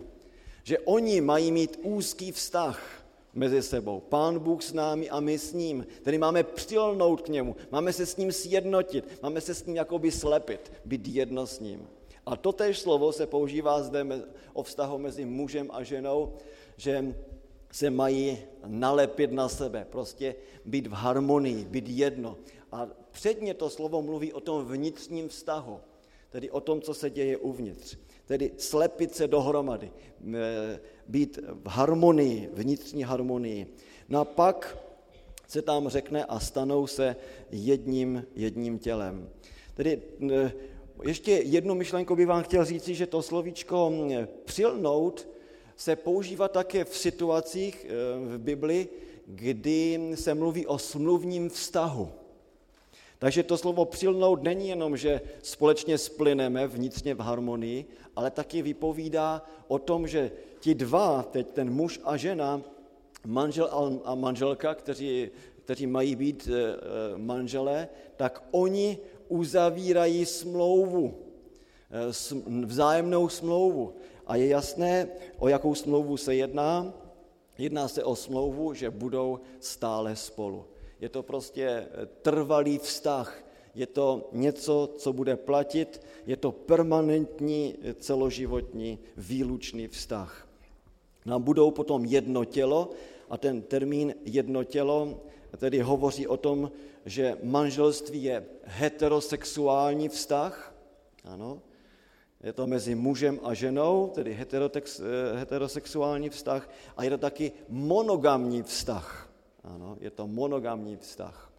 Že 0.63 0.79
oni 0.79 1.21
mají 1.21 1.51
mít 1.51 1.79
úzký 1.83 2.31
vztah 2.31 3.03
mezi 3.33 3.61
sebou. 3.61 3.99
Pán 3.99 4.39
Bůh 4.39 4.63
s 4.63 4.73
námi 4.73 5.09
a 5.09 5.19
my 5.19 5.37
s 5.37 5.53
ním. 5.53 5.87
Tedy 6.01 6.17
máme 6.17 6.43
přilnout 6.43 7.21
k 7.21 7.29
němu, 7.29 7.55
máme 7.71 7.93
se 7.93 8.05
s 8.05 8.17
ním 8.17 8.31
sjednotit, 8.31 9.19
máme 9.21 9.41
se 9.41 9.55
s 9.55 9.65
ním 9.65 9.75
jakoby 9.75 10.11
slepit, 10.11 10.71
být 10.85 11.07
jedno 11.07 11.47
s 11.47 11.59
ním. 11.59 11.87
A 12.25 12.35
totéž 12.35 12.79
slovo 12.79 13.11
se 13.11 13.25
používá 13.25 13.83
zde 13.83 14.05
o 14.53 14.63
vztahu 14.63 14.97
mezi 14.97 15.25
mužem 15.25 15.69
a 15.73 15.83
ženou, 15.83 16.33
že 16.77 17.15
se 17.71 17.89
mají 17.89 18.37
nalepit 18.65 19.31
na 19.31 19.49
sebe, 19.49 19.85
prostě 19.89 20.35
být 20.65 20.87
v 20.87 20.91
harmonii, 20.91 21.65
být 21.65 21.89
jedno. 21.89 22.37
A 22.73 22.87
předně 23.11 23.53
to 23.53 23.69
slovo 23.69 24.01
mluví 24.01 24.33
o 24.33 24.39
tom 24.39 24.65
vnitřním 24.65 25.29
vztahu, 25.29 25.79
tedy 26.29 26.49
o 26.49 26.61
tom, 26.61 26.81
co 26.81 26.93
se 26.93 27.09
děje 27.09 27.37
uvnitř. 27.37 27.97
Tedy 28.25 28.51
slepit 28.57 29.15
se 29.15 29.27
dohromady, 29.27 29.91
být 31.07 31.39
v 31.63 31.67
harmonii, 31.67 32.49
vnitřní 32.53 33.03
harmonii. 33.03 33.67
No 34.09 34.19
a 34.19 34.25
pak 34.25 34.77
se 35.47 35.61
tam 35.61 35.89
řekne 35.89 36.25
a 36.25 36.39
stanou 36.39 36.87
se 36.87 37.15
jedním, 37.51 38.25
jedním 38.35 38.79
tělem. 38.79 39.29
Tedy 39.73 40.01
ještě 41.03 41.31
jednu 41.31 41.75
myšlenku 41.75 42.15
bych 42.15 42.27
vám 42.27 42.43
chtěl 42.43 42.65
říci, 42.65 42.95
že 42.95 43.07
to 43.07 43.21
slovíčko 43.21 43.91
přilnout 44.45 45.27
se 45.75 45.95
používá 45.95 46.47
také 46.47 46.85
v 46.85 46.97
situacích 46.97 47.85
e, 47.85 47.89
v 48.19 48.37
Bibli, 48.37 48.89
kdy 49.27 49.99
se 50.15 50.33
mluví 50.33 50.67
o 50.67 50.77
smluvním 50.77 51.49
vztahu. 51.49 52.22
Takže 53.19 53.43
to 53.43 53.57
slovo 53.57 53.85
přilnout 53.85 54.43
není 54.43 54.69
jenom, 54.69 54.97
že 54.97 55.21
společně 55.43 55.97
splyneme 55.97 56.67
vnitřně 56.67 57.15
v 57.15 57.19
harmonii, 57.19 57.85
ale 58.15 58.31
taky 58.31 58.61
vypovídá 58.61 59.45
o 59.67 59.79
tom, 59.79 60.07
že 60.07 60.31
ti 60.59 60.75
dva, 60.75 61.23
teď 61.23 61.47
ten 61.47 61.73
muž 61.73 61.99
a 62.03 62.17
žena, 62.17 62.61
manžel 63.25 63.69
a 64.05 64.15
manželka, 64.15 64.75
kteří, 64.75 65.31
kteří 65.63 65.87
mají 65.87 66.15
být 66.15 66.47
e, 66.47 66.53
e, 66.53 66.77
manželé, 67.17 67.87
tak 68.15 68.43
oni 68.51 68.97
uzavírají 69.27 70.25
smlouvu, 70.25 71.13
e, 71.91 72.65
vzájemnou 72.65 73.29
smlouvu. 73.29 73.93
A 74.27 74.35
je 74.35 74.47
jasné, 74.47 75.07
o 75.39 75.47
jakou 75.47 75.75
smlouvu 75.75 76.17
se 76.17 76.35
jedná. 76.35 76.93
Jedná 77.57 77.87
se 77.87 78.03
o 78.03 78.15
smlouvu, 78.15 78.73
že 78.73 78.89
budou 78.89 79.39
stále 79.59 80.15
spolu. 80.15 80.65
Je 81.03 81.09
to 81.09 81.23
prostě 81.23 81.87
trvalý 82.21 82.77
vztah, 82.77 83.43
je 83.75 83.87
to 83.87 84.29
něco, 84.31 84.89
co 84.97 85.13
bude 85.13 85.35
platit, 85.35 86.01
je 86.25 86.37
to 86.37 86.51
permanentní, 86.51 87.75
celoživotní, 87.99 88.99
výlučný 89.17 89.87
vztah. 89.87 90.47
Nám 91.25 91.43
budou 91.43 91.71
potom 91.71 92.05
jedno 92.05 92.45
tělo 92.45 92.89
a 93.29 93.37
ten 93.37 93.61
termín 93.61 94.15
jedno 94.25 94.63
tělo 94.63 95.21
tedy 95.57 95.79
hovoří 95.79 96.27
o 96.27 96.37
tom, 96.37 96.71
že 97.05 97.37
manželství 97.43 98.23
je 98.23 98.45
heterosexuální 98.63 100.09
vztah, 100.09 100.75
ano, 101.23 101.61
je 102.43 102.53
to 102.53 102.67
mezi 102.67 102.95
mužem 102.95 103.39
a 103.43 103.53
ženou, 103.53 104.11
tedy 104.15 104.39
heterosexuální 105.35 106.29
vztah, 106.29 106.69
a 106.97 107.03
je 107.03 107.09
to 107.09 107.17
taky 107.17 107.51
monogamní 107.69 108.63
vztah. 108.63 109.32
Ano, 109.63 109.97
je 109.99 110.11
to 110.11 110.27
monogamní 110.27 110.97
vztah. 110.97 111.51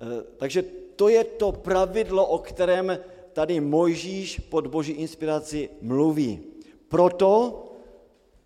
Eh, 0.00 0.22
takže 0.36 0.62
to 0.96 1.08
je 1.08 1.24
to 1.24 1.52
pravidlo, 1.52 2.26
o 2.26 2.38
kterém 2.38 2.98
tady 3.32 3.60
Mojžíš 3.60 4.38
pod 4.38 4.66
boží 4.66 4.92
inspiraci 4.92 5.70
mluví. 5.82 6.40
Proto 6.88 7.62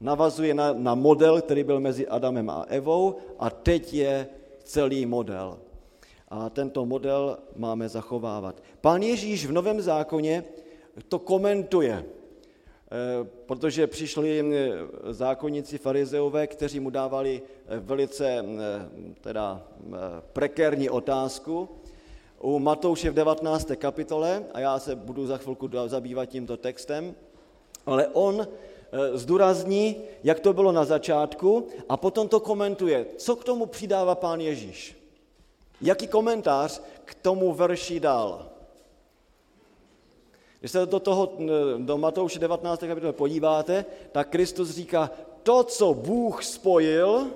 navazuje 0.01 0.55
na, 0.55 0.73
na 0.73 0.95
model, 0.95 1.41
který 1.41 1.65
byl 1.65 1.81
mezi 1.81 2.09
Adamem 2.09 2.51
a 2.51 2.67
Evou 2.69 3.17
a 3.39 3.51
teď 3.51 3.95
je 3.95 4.29
celý 4.65 5.07
model. 5.07 5.59
A 6.29 6.51
tento 6.51 6.87
model 6.87 7.39
máme 7.57 7.89
zachovávat. 7.89 8.63
Pán 8.81 9.03
Ježíš 9.03 9.47
v 9.47 9.53
Novém 9.53 9.81
zákoně 9.81 10.45
to 11.09 11.19
komentuje, 11.19 12.05
protože 13.47 13.87
přišli 13.87 14.41
eh, 14.41 14.79
zákonníci 15.11 15.79
farizeové, 15.79 16.47
kteří 16.47 16.81
mu 16.81 16.91
dávali 16.91 17.43
eh, 17.69 17.79
velice 17.79 18.45
teda, 19.21 19.63
prekérní 20.33 20.91
otázku. 20.91 21.69
U 22.41 22.59
Matouše 22.59 23.11
v 23.11 23.15
19. 23.15 23.71
kapitole, 23.77 24.45
a 24.55 24.61
já 24.61 24.79
se 24.79 24.97
budu 24.97 25.27
za 25.27 25.39
chvilku 25.39 25.71
zabývat 25.87 26.27
tímto 26.27 26.57
textem, 26.57 27.15
ale 27.87 28.09
on 28.09 28.49
zdůrazní, 29.15 29.97
jak 30.25 30.41
to 30.41 30.53
bylo 30.53 30.73
na 30.73 30.85
začátku 30.85 31.69
a 31.89 31.97
potom 31.97 32.29
to 32.29 32.41
komentuje. 32.41 33.07
Co 33.17 33.37
k 33.37 33.45
tomu 33.45 33.67
přidává 33.67 34.15
pán 34.15 34.41
Ježíš? 34.41 34.97
Jaký 35.81 36.07
komentář 36.07 36.83
k 37.05 37.15
tomu 37.15 37.53
verši 37.53 38.01
dál? 38.01 38.50
Když 40.61 40.73
se 40.73 40.87
do 40.87 41.01
toho, 41.01 41.33
do 41.79 41.99
Matouše 41.99 42.39
19. 42.39 42.81
kapitoly 42.81 43.13
podíváte, 43.13 43.85
tak 44.13 44.29
Kristus 44.29 44.71
říká, 44.71 45.11
to, 45.43 45.65
co 45.65 45.95
Bůh 45.95 46.45
spojil, 46.45 47.27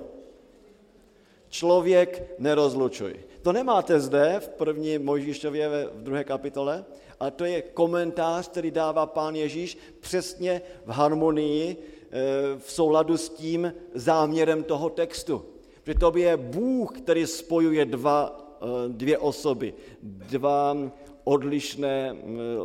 člověk 1.49 2.35
nerozlučuj. 2.39 3.15
To 3.41 3.53
nemáte 3.53 3.99
zde 3.99 4.35
v 4.39 4.49
první 4.49 4.97
Mojžíšově 4.97 5.69
v 5.93 6.03
druhé 6.03 6.23
kapitole, 6.23 6.85
ale 7.19 7.31
to 7.31 7.45
je 7.45 7.61
komentář, 7.61 8.47
který 8.47 8.71
dává 8.71 9.05
pán 9.05 9.35
Ježíš 9.35 9.77
přesně 9.99 10.61
v 10.85 10.89
harmonii, 10.89 11.77
eh, 11.77 12.19
v 12.57 12.71
souladu 12.71 13.17
s 13.17 13.29
tím 13.29 13.73
záměrem 13.93 14.63
toho 14.63 14.89
textu. 14.89 15.45
Že 15.83 15.93
to 15.93 16.13
je 16.17 16.37
Bůh, 16.37 16.97
který 16.97 17.27
spojuje 17.27 17.85
dva, 17.85 18.37
eh, 18.61 18.65
dvě 18.87 19.17
osoby, 19.17 19.73
dva 20.01 20.77
odlišné 21.25 22.15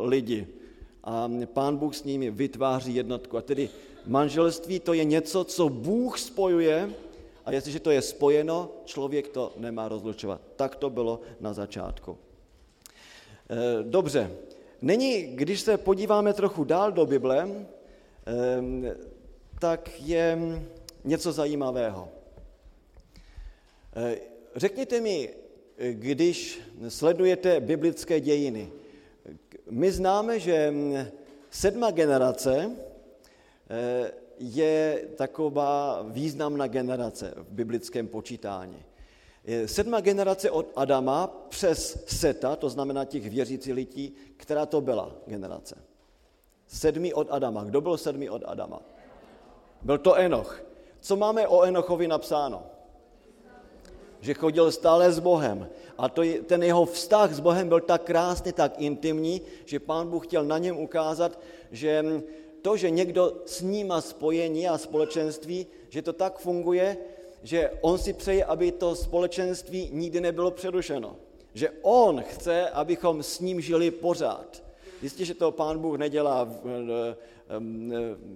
lidi. 0.01 0.47
a 1.03 1.29
pán 1.53 1.77
Bůh 1.77 1.95
s 1.95 2.03
nimi 2.03 2.31
vytváří 2.31 2.95
jednotku. 2.95 3.37
A 3.37 3.41
tedy 3.41 3.69
manželství 4.05 4.79
to 4.79 4.93
je 4.93 5.03
něco, 5.03 5.43
co 5.43 5.69
Bůh 5.69 6.19
spojuje 6.19 6.89
a 7.45 7.51
jestliže 7.51 7.79
to 7.79 7.91
je 7.91 8.01
spojeno, 8.01 8.69
člověk 8.85 9.27
to 9.27 9.53
nemá 9.57 9.87
rozlučovat. 9.87 10.41
Tak 10.55 10.75
to 10.75 10.89
bylo 10.89 11.19
na 11.39 11.53
začátku. 11.53 12.17
Eh, 13.49 13.83
dobře, 13.83 14.31
nyní, 14.81 15.23
když 15.23 15.61
se 15.61 15.77
podíváme 15.77 16.33
trochu 16.33 16.63
dál 16.63 16.91
do 16.91 17.05
Bible, 17.05 17.49
eh, 17.49 18.95
tak 19.59 19.89
je 19.99 20.37
něco 21.03 21.31
zajímavého. 21.31 22.09
Eh, 23.95 24.19
řekněte 24.55 25.01
mi, 25.01 25.29
když 25.91 26.61
sledujete 26.87 27.59
biblické 27.59 28.19
dějiny, 28.19 28.71
my 29.69 29.91
známe, 29.91 30.39
že 30.39 30.73
sedma 31.49 31.91
generace 31.91 32.71
je 34.39 35.07
taková 35.15 36.01
významná 36.01 36.67
generace 36.67 37.33
v 37.37 37.51
biblickém 37.51 38.07
počítání. 38.07 38.83
Sedma 39.65 39.99
generace 39.99 40.51
od 40.51 40.71
Adama 40.75 41.27
přes 41.49 42.03
Seta, 42.07 42.55
to 42.55 42.69
znamená 42.69 43.05
těch 43.05 43.29
věřících 43.29 43.73
lidí, 43.73 44.15
která 44.37 44.65
to 44.65 44.81
byla 44.81 45.15
generace. 45.27 45.75
Sedmi 46.67 47.13
od 47.13 47.27
Adama. 47.31 47.63
Kdo 47.63 47.81
byl 47.81 47.97
sedmi 47.97 48.29
od 48.29 48.41
Adama? 48.45 48.81
Byl 49.81 49.97
to 49.97 50.15
Enoch. 50.15 50.63
Co 50.99 51.15
máme 51.15 51.47
o 51.47 51.63
Enochovi 51.63 52.07
napsáno? 52.07 52.63
Že 54.21 54.33
chodil 54.33 54.71
stále 54.71 55.11
s 55.11 55.19
Bohem. 55.19 55.69
A 55.97 56.09
to 56.09 56.23
je, 56.23 56.41
ten 56.41 56.63
jeho 56.63 56.85
vztah 56.85 57.33
s 57.33 57.39
Bohem 57.39 57.69
byl 57.69 57.79
tak 57.79 58.03
krásný, 58.03 58.53
tak 58.53 58.79
intimní, 58.81 59.41
že 59.65 59.79
pán 59.79 60.09
Bůh 60.09 60.27
chtěl 60.27 60.45
na 60.45 60.57
něm 60.57 60.77
ukázat, 60.77 61.39
že 61.71 62.05
to, 62.61 62.77
že 62.77 62.89
někdo 62.89 63.41
s 63.45 63.61
ním 63.61 63.87
má 63.87 64.01
spojení 64.01 64.67
a 64.67 64.77
společenství, 64.77 65.67
že 65.89 66.01
to 66.01 66.13
tak 66.13 66.39
funguje, 66.39 66.97
že 67.43 67.71
on 67.81 67.97
si 67.97 68.13
přeje, 68.13 68.45
aby 68.45 68.71
to 68.71 68.95
společenství 68.95 69.89
nikdy 69.93 70.21
nebylo 70.21 70.51
přerušeno. 70.51 71.15
Že 71.53 71.69
on 71.81 72.21
chce, 72.21 72.69
abychom 72.69 73.23
s 73.23 73.39
ním 73.39 73.61
žili 73.61 73.91
pořád. 73.91 74.63
Jistě, 75.01 75.25
že 75.25 75.33
to 75.33 75.51
pán 75.51 75.79
Bůh 75.79 75.97
nedělá 75.97 76.49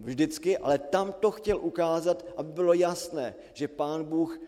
vždycky, 0.02 0.58
ale 0.58 0.78
tam 0.78 1.14
to 1.20 1.32
chtěl 1.32 1.58
ukázat, 1.58 2.26
aby 2.38 2.52
bylo 2.52 2.74
jasné, 2.74 3.36
že 3.54 3.68
pán 3.68 4.04
Bůh 4.04 4.40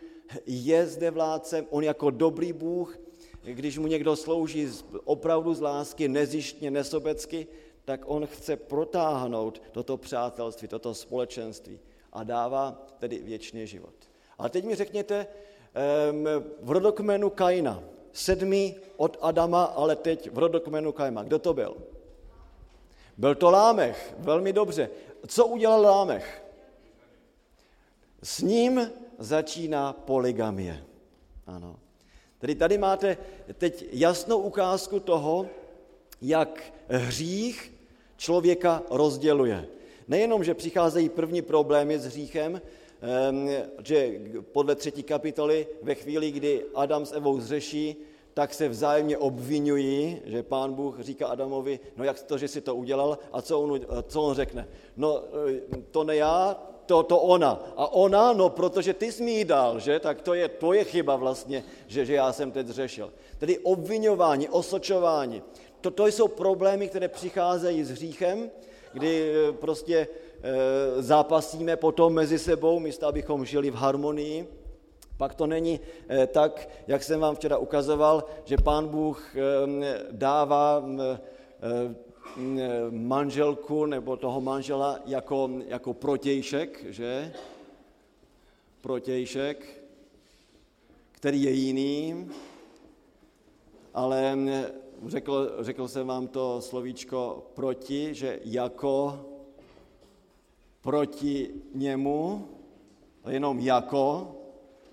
je 0.46 0.88
zde 0.88 1.12
vládcem, 1.12 1.66
on 1.70 1.84
jako 1.84 2.10
dobrý 2.10 2.54
Bůh, 2.54 3.00
když 3.44 3.78
mu 3.78 3.88
někdo 3.88 4.16
slouží 4.16 4.70
opravdu 5.04 5.54
z 5.54 5.62
lásky, 5.62 6.08
nezištně, 6.08 6.72
nesobecky, 6.72 7.48
tak 7.86 8.02
on 8.06 8.26
chce 8.28 8.56
protáhnout 8.56 9.62
toto 9.72 9.98
přátelství, 9.98 10.68
toto 10.68 10.94
společenství 10.94 11.80
a 12.14 12.24
dává 12.24 12.86
tedy 13.00 13.20
věčný 13.20 13.68
život. 13.68 13.94
A 14.38 14.50
teď 14.50 14.66
mi 14.66 14.76
řekněte, 14.76 15.28
v 16.62 16.72
rodokmenu 16.72 17.30
Kaina, 17.30 17.84
sedmý 18.12 18.76
od 18.98 19.18
Adama, 19.22 19.64
ale 19.64 19.96
teď 19.96 20.32
v 20.32 20.38
rodokmenu 20.38 20.92
Kaina, 20.92 21.24
kdo 21.24 21.40
to 21.40 21.54
byl? 21.54 21.78
Byl 23.18 23.36
to 23.36 23.52
Lámech, 23.52 24.16
velmi 24.18 24.54
dobře. 24.54 24.90
Co 25.28 25.46
udělal 25.46 25.82
Lámech? 25.82 26.44
S 28.24 28.42
ním 28.42 28.92
začíná 29.18 29.94
poligamie. 29.94 30.84
Ano. 31.48 31.80
Tedy 32.40 32.56
tady 32.56 32.78
máte 32.78 33.18
teď 33.58 33.86
jasnou 33.92 34.40
ukázku 34.40 35.00
toho, 35.00 35.48
jak 36.22 36.74
hřích 36.88 37.74
člověka 38.18 38.84
rozděluje. 38.90 39.68
Nejenom, 40.08 40.44
že 40.44 40.54
přicházejí 40.54 41.10
první 41.10 41.42
problémy 41.42 42.00
s 42.00 42.06
hříchem, 42.06 42.62
že 43.84 44.22
podle 44.42 44.76
třetí 44.76 45.04
kapitoly 45.04 45.68
ve 45.82 45.96
chvíli, 45.96 46.32
kdy 46.32 46.66
Adam 46.76 47.06
s 47.06 47.12
Evou 47.12 47.40
zřeší, 47.40 47.96
tak 48.34 48.54
se 48.54 48.70
vzájemně 48.70 49.18
obvinují, 49.18 50.22
že 50.26 50.44
pán 50.44 50.74
Bůh 50.74 51.00
říká 51.00 51.28
Adamovi, 51.28 51.80
no 51.98 52.04
jak 52.04 52.22
to, 52.22 52.38
že 52.38 52.48
si 52.48 52.62
to 52.62 52.76
udělal 52.76 53.18
a 53.32 53.42
co 53.42 53.62
on, 53.62 53.80
co 54.08 54.22
on 54.22 54.36
řekne? 54.36 54.68
No 54.98 55.24
e, 55.50 55.78
to 55.92 56.04
ne 56.04 56.16
já, 56.16 56.64
to, 56.88 57.04
to 57.04 57.20
ona. 57.20 57.60
A 57.76 57.94
ona, 57.94 58.34
no 58.34 58.50
protože 58.50 58.94
ty 58.94 59.12
jsi 59.12 59.24
mi 59.24 59.46
dal, 59.46 59.80
že? 59.80 60.00
Tak 60.00 60.22
to 60.22 60.34
je 60.34 60.50
tvoje 60.50 60.84
chyba 60.84 61.16
vlastně, 61.16 61.64
že, 61.88 62.06
že 62.06 62.14
já 62.14 62.34
jsem 62.34 62.52
teď 62.52 62.68
řešil. 62.68 63.14
Tedy 63.38 63.60
obvinování, 63.60 64.50
osočování. 64.50 65.44
To, 65.82 65.92
to 65.92 66.08
jsou 66.08 66.28
problémy, 66.28 66.88
které 66.88 67.08
přicházejí 67.08 67.84
s 67.84 67.90
hříchem, 67.90 68.50
kdy 68.94 69.32
e, 69.32 69.52
prostě 69.52 70.08
e, 70.44 71.02
zápasíme 71.02 71.76
potom 71.76 72.14
mezi 72.14 72.40
sebou, 72.40 72.80
místo 72.80 73.08
abychom 73.08 73.46
žili 73.46 73.72
v 73.72 73.76
harmonii. 73.76 74.48
Pak 75.18 75.36
to 75.36 75.48
není 75.48 75.80
e, 76.10 76.28
tak, 76.28 76.70
jak 76.88 77.04
jsem 77.04 77.20
vám 77.20 77.36
včera 77.36 77.58
ukazoval, 77.58 78.24
že 78.46 78.58
pán 78.58 78.88
Bůh 78.88 79.36
e, 79.36 79.42
dává 80.12 80.84
e, 81.00 81.20
manželku 82.90 83.86
nebo 83.86 84.18
toho 84.18 84.42
manžela 84.42 85.00
jako, 85.06 85.50
jako 85.68 85.94
protějšek, 85.94 86.86
že? 86.90 87.34
Protějšek, 88.82 89.84
který 91.12 91.44
je 91.44 91.52
jiný, 91.52 92.30
ale 93.94 94.38
řekl, 95.06 95.52
řekl 95.60 95.88
jsem 95.88 96.08
vám 96.08 96.28
to 96.28 96.62
slovíčko 96.62 97.48
proti, 97.54 98.14
že 98.14 98.40
jako 98.44 99.26
proti 100.82 101.52
němu, 101.76 102.48
jenom 103.30 103.60
jako, 103.60 104.36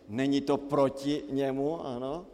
není 0.09 0.41
to 0.41 0.57
proti 0.57 1.23
němu, 1.31 1.87
ano. 1.87 2.27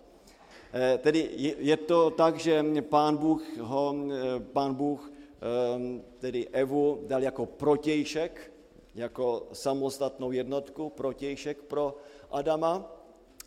E, 0.75 0.99
tedy 0.99 1.31
je 1.59 1.77
to 1.77 2.11
tak, 2.11 2.39
že 2.39 2.65
pán 2.83 3.17
Bůh, 3.17 3.43
ho, 3.59 3.95
e, 4.13 4.41
pán 4.41 4.75
Bůh 4.75 5.13
e, 5.13 6.01
tedy 6.19 6.49
Evu 6.49 7.05
dal 7.07 7.23
jako 7.23 7.47
protějšek, 7.47 8.53
jako 8.95 9.49
samostatnou 9.53 10.33
jednotku, 10.33 10.89
protějšek 10.89 11.63
pro 11.63 11.97
Adama. 12.31 12.97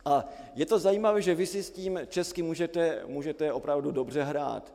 A 0.05 0.29
je 0.55 0.65
to 0.65 0.79
zajímavé, 0.79 1.21
že 1.21 1.35
vy 1.35 1.45
si 1.45 1.63
s 1.63 1.71
tím 1.71 1.99
česky 2.07 2.41
můžete, 2.41 3.03
můžete 3.07 3.53
opravdu 3.53 3.91
dobře 3.91 4.23
hrát. 4.23 4.73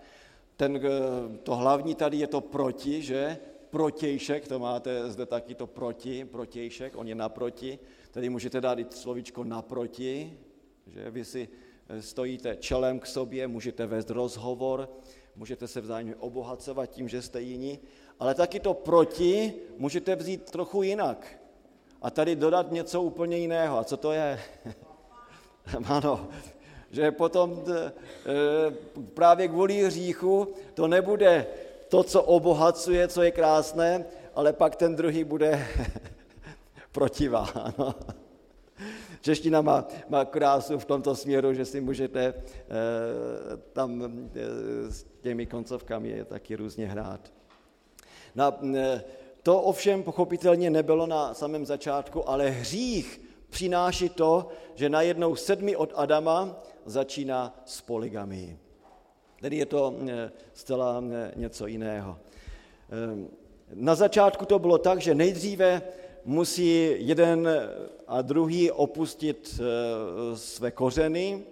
Ten, 0.56 0.76
eh, 0.76 1.38
to 1.42 1.56
hlavní 1.56 1.94
tady 1.94 2.16
je 2.16 2.26
to 2.26 2.40
proti, 2.40 3.02
že? 3.02 3.38
Protějšek, 3.70 4.48
to 4.48 4.58
máte 4.58 5.10
zde 5.10 5.26
taky 5.26 5.54
to 5.54 5.66
proti, 5.66 6.24
protějšek, 6.24 6.96
on 6.96 7.08
je 7.08 7.14
naproti, 7.14 7.78
tedy 8.10 8.28
můžete 8.28 8.60
dát 8.60 8.78
i 8.78 8.86
slovíčko 8.90 9.44
naproti, 9.44 10.38
že 10.86 11.10
vy 11.10 11.24
si 11.24 11.48
eh, 11.52 11.67
stojíte 12.00 12.56
čelem 12.56 13.00
k 13.00 13.06
sobě, 13.06 13.48
můžete 13.48 13.86
vést 13.86 14.10
rozhovor, 14.10 14.88
můžete 15.36 15.68
se 15.68 15.80
vzájemně 15.80 16.16
obohacovat 16.16 16.86
tím, 16.90 17.08
že 17.08 17.22
jste 17.22 17.40
jiní, 17.40 17.78
ale 18.20 18.34
taky 18.34 18.60
to 18.60 18.74
proti 18.74 19.54
můžete 19.78 20.16
vzít 20.16 20.50
trochu 20.50 20.82
jinak 20.82 21.38
a 22.02 22.10
tady 22.10 22.36
dodat 22.36 22.72
něco 22.72 23.02
úplně 23.02 23.36
jiného. 23.36 23.78
A 23.78 23.84
co 23.84 23.96
to 23.96 24.12
je? 24.12 24.40
Ano, 25.84 26.28
že 26.90 27.10
potom 27.10 27.64
e, 27.68 27.92
právě 29.14 29.48
kvůli 29.48 29.84
hříchu 29.84 30.48
to 30.74 30.88
nebude 30.88 31.46
to, 31.88 32.02
co 32.02 32.22
obohacuje, 32.22 33.08
co 33.08 33.22
je 33.22 33.30
krásné, 33.30 34.04
ale 34.34 34.52
pak 34.52 34.76
ten 34.76 34.96
druhý 34.96 35.24
bude 35.24 35.68
protivá. 36.92 37.48
Ano. 37.54 37.94
Čeština 39.20 39.60
má, 39.60 39.88
má 40.08 40.24
krásu 40.24 40.78
v 40.78 40.84
tomto 40.84 41.16
směru, 41.16 41.54
že 41.54 41.64
si 41.64 41.80
můžete 41.80 42.24
e, 42.24 42.34
tam 43.72 44.02
e, 44.02 44.92
s 44.92 45.06
těmi 45.20 45.46
koncovkami 45.46 46.08
je 46.08 46.24
taky 46.24 46.56
různě 46.56 46.86
hrát. 46.86 47.32
Na, 48.34 48.58
e, 48.74 49.04
to 49.42 49.60
ovšem 49.60 50.02
pochopitelně 50.02 50.70
nebylo 50.70 51.06
na 51.06 51.34
samém 51.34 51.66
začátku, 51.66 52.28
ale 52.28 52.50
hřích 52.50 53.20
přináší 53.50 54.08
to, 54.08 54.48
že 54.74 54.88
najednou 54.88 55.36
sedmi 55.36 55.76
od 55.76 55.92
Adama 55.94 56.56
začíná 56.86 57.62
s 57.64 57.80
poligamií. 57.80 58.58
Tedy 59.40 59.56
je 59.56 59.66
to 59.66 59.94
eh, 60.08 60.30
zcela 60.52 61.02
eh, 61.12 61.32
něco 61.36 61.66
jiného. 61.66 62.18
Eh, 62.18 63.28
na 63.74 63.94
začátku 63.94 64.44
to 64.44 64.58
bylo 64.58 64.78
tak, 64.78 65.00
že 65.00 65.14
nejdříve 65.14 65.82
musí 66.24 66.94
jeden 66.98 67.48
a 68.08 68.22
druhý 68.22 68.70
opustit 68.70 69.60
své 70.34 70.70
kořeny, 70.70 71.42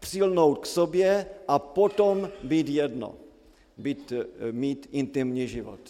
přilnout 0.00 0.58
k 0.58 0.66
sobě 0.66 1.26
a 1.48 1.58
potom 1.58 2.30
být 2.42 2.68
jedno, 2.68 3.14
být, 3.76 4.12
mít 4.50 4.88
intimní 4.92 5.48
život. 5.48 5.80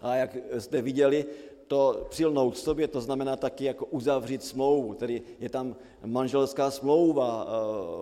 A 0.00 0.14
jak 0.14 0.36
jste 0.58 0.82
viděli, 0.82 1.26
to 1.66 2.06
přilnout 2.10 2.54
k 2.54 2.56
sobě, 2.56 2.88
to 2.88 3.00
znamená 3.00 3.36
taky 3.36 3.64
jako 3.64 3.86
uzavřít 3.86 4.44
smlouvu, 4.44 4.94
tedy 4.94 5.22
je 5.40 5.48
tam 5.48 5.76
manželská 6.04 6.70
smlouva 6.70 7.46
eh, 7.46 7.52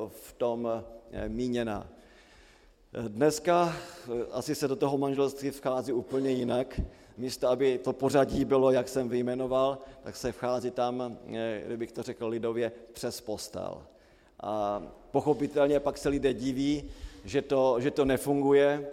v 0.09 0.33
tom 0.33 0.69
eh, 1.13 1.29
míněna. 1.29 1.87
Dneska 3.09 3.77
asi 4.33 4.55
se 4.55 4.69
do 4.69 4.77
toho 4.77 4.99
manželství 4.99 5.51
vchází 5.51 5.93
úplně 5.93 6.31
jinak. 6.31 6.81
Místo, 7.17 7.49
aby 7.49 7.79
to 7.79 7.93
pořadí 7.93 8.45
bylo, 8.45 8.71
jak 8.71 8.89
jsem 8.89 9.09
vyjmenoval, 9.09 9.79
tak 10.03 10.17
se 10.17 10.33
vchází 10.33 10.71
tam, 10.71 11.19
kdybych 11.67 11.93
to 11.93 12.03
řekl 12.03 12.27
lidově, 12.27 12.73
přes 12.93 13.21
postel. 13.21 13.83
A 14.41 14.83
pochopitelně 15.11 15.81
pak 15.81 15.99
se 15.99 16.09
lidé 16.09 16.35
diví, 16.35 16.85
že 17.25 17.43
to, 17.43 17.81
že 17.81 17.91
to 17.91 18.05
nefunguje, 18.05 18.87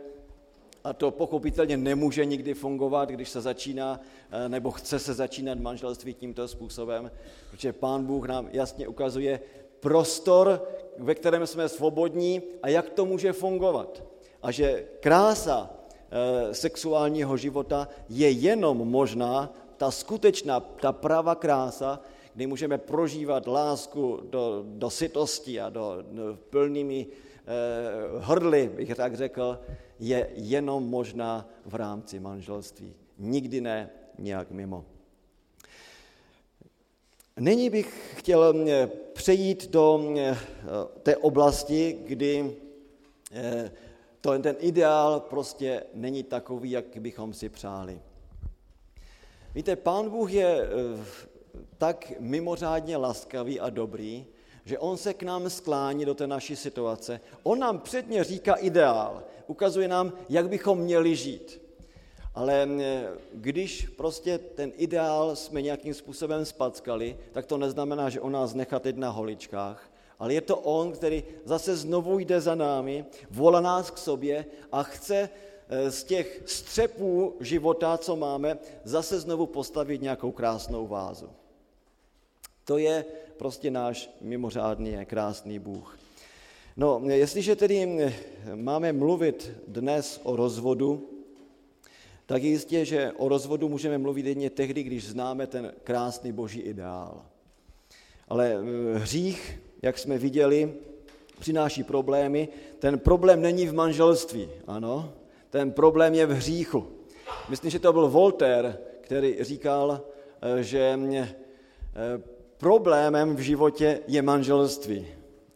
a 0.84 0.94
to 0.94 1.12
pochopitelně 1.12 1.78
nemůže 1.78 2.26
nikdy 2.26 2.54
fungovat, 2.54 3.10
když 3.10 3.30
se 3.30 3.42
začíná 3.42 4.00
eh, 4.32 4.50
nebo 4.50 4.72
chce 4.72 5.00
se 5.00 5.14
začínat 5.14 5.60
manželství 5.60 6.14
tímto 6.14 6.48
způsobem, 6.48 7.12
protože 7.52 7.74
Pán 7.74 8.06
Bůh 8.06 8.28
nám 8.28 8.50
jasně 8.52 8.88
ukazuje 8.88 9.40
prostor, 9.80 10.68
ve 10.98 11.16
kterém 11.16 11.48
jsme 11.48 11.70
svobodní 11.70 12.42
a 12.62 12.70
jak 12.70 12.90
to 12.90 13.06
může 13.06 13.34
fungovat. 13.34 14.04
A 14.42 14.52
že 14.52 14.86
krása 15.00 15.70
eh, 15.72 15.83
sexuálního 16.52 17.38
života 17.38 17.88
je 18.10 18.30
jenom 18.30 18.78
možná, 18.78 19.54
ta 19.78 19.92
skutečná, 19.92 20.60
ta 20.60 20.92
pravá 20.92 21.36
krása, 21.36 22.00
kdy 22.36 22.48
můžeme 22.48 22.78
prožívat 22.78 23.48
lásku 23.48 24.20
do, 24.30 24.64
do 24.68 24.90
sytosti 24.90 25.60
a 25.60 25.70
do, 25.70 26.04
do 26.12 26.38
plnými 26.50 27.08
eh, 27.08 27.46
hrdly, 28.20 28.70
bych 28.76 28.96
tak 28.96 29.18
řekl, 29.18 29.60
je 30.00 30.30
jenom 30.34 30.90
možná 30.90 31.50
v 31.66 31.76
rámci 31.76 32.20
manželství. 32.20 32.94
Nikdy 33.18 33.62
ne 33.62 33.90
nějak 34.18 34.52
mimo. 34.52 34.86
Nyní 37.40 37.70
bych 37.70 38.14
chtěl 38.18 38.56
eh, 38.68 38.88
přejít 39.14 39.72
do 39.72 40.14
eh, 40.18 40.38
té 41.04 41.18
oblasti, 41.18 41.98
kdy 42.08 42.56
eh, 43.32 43.72
to, 44.24 44.40
ten 44.40 44.56
ideál 44.60 45.20
prostě 45.20 45.84
není 45.94 46.24
takový, 46.24 46.72
jak 46.72 46.86
bychom 46.98 47.34
si 47.34 47.50
přáli. 47.50 48.02
Víte, 49.56 49.76
Pán 49.76 50.10
Bůh 50.10 50.32
je 50.32 50.70
tak 51.78 52.14
mimořádně 52.20 52.98
laskavý 52.98 53.60
a 53.60 53.70
dobrý, 53.70 54.26
že 54.66 54.80
on 54.80 54.98
se 54.98 55.14
k 55.14 55.24
nám 55.24 55.50
sklání 55.50 56.06
do 56.06 56.14
té 56.14 56.28
naší 56.28 56.56
situace. 56.56 57.20
On 57.44 57.60
nám 57.60 57.80
předně 57.80 58.24
říká 58.24 58.54
ideál, 58.54 59.24
ukazuje 59.48 59.88
nám, 59.88 60.14
jak 60.30 60.50
bychom 60.50 60.80
měli 60.80 61.16
žít. 61.16 61.62
Ale 62.36 62.68
když 63.34 63.88
prostě 63.88 64.38
ten 64.38 64.72
ideál 64.76 65.36
jsme 65.36 65.62
nějakým 65.62 65.94
způsobem 65.94 66.46
spackali, 66.46 67.18
tak 67.32 67.46
to 67.46 67.58
neznamená, 67.58 68.10
že 68.10 68.22
on 68.22 68.32
nás 68.32 68.54
nechá 68.54 68.80
teď 68.80 68.96
na 68.96 69.10
holičkách, 69.10 69.93
ale 70.20 70.34
je 70.34 70.42
to 70.42 70.58
on, 70.58 70.92
který 70.92 71.24
zase 71.46 71.76
znovu 71.76 72.20
jde 72.20 72.42
za 72.42 72.56
námi, 72.56 73.06
volá 73.32 73.62
nás 73.62 73.92
k 73.92 73.98
sobě 73.98 74.46
a 74.72 74.84
chce 74.84 75.30
e, 75.70 75.92
z 75.92 76.04
těch 76.04 76.42
střepů 76.46 77.36
života, 77.40 77.98
co 77.98 78.16
máme, 78.16 78.58
zase 78.84 79.20
znovu 79.20 79.46
postavit 79.46 80.02
nějakou 80.02 80.32
krásnou 80.32 80.88
vázu. 80.88 81.30
To 82.66 82.78
je 82.78 83.06
prostě 83.38 83.72
náš 83.72 84.10
mimořádný 84.22 84.98
a 84.98 85.06
krásný 85.06 85.60
Bůh. 85.60 85.98
No, 86.78 87.02
jestliže 87.06 87.56
tedy 87.56 87.88
máme 88.56 88.94
mluvit 88.94 89.52
dnes 89.68 90.22
o 90.24 90.36
rozvodu, 90.36 91.10
tak 92.26 92.44
je 92.44 92.50
jistě, 92.50 92.86
že 92.86 93.12
o 93.18 93.30
rozvodu 93.30 93.70
můžeme 93.70 93.98
mluvit 93.98 94.26
jen 94.26 94.50
tehdy, 94.50 94.84
když 94.84 95.08
známe 95.08 95.48
ten 95.48 95.74
krásný 95.84 96.32
boží 96.32 96.60
ideál. 96.60 97.26
Ale 98.28 98.54
eh, 98.54 98.98
hřích, 98.98 99.60
jak 99.84 99.98
jsme 99.98 100.18
viděli, 100.18 100.74
přináší 101.40 101.84
problémy. 101.84 102.48
Ten 102.80 103.00
problém 103.00 103.42
není 103.42 103.68
v 103.68 103.74
manželství, 103.74 104.50
ano, 104.68 105.14
ten 105.50 105.72
problém 105.72 106.14
je 106.14 106.26
v 106.26 106.32
hříchu. 106.32 106.88
Myslím, 107.50 107.72
že 107.72 107.80
to 107.80 107.94
byl 107.94 108.08
Voltaire, 108.08 108.78
který 109.02 109.44
říkal, 109.44 110.02
eh, 110.42 110.64
že 110.64 111.00
eh, 111.14 111.28
problémem 112.58 113.36
v 113.36 113.40
životě 113.40 114.00
je 114.08 114.22
manželství. 114.22 115.08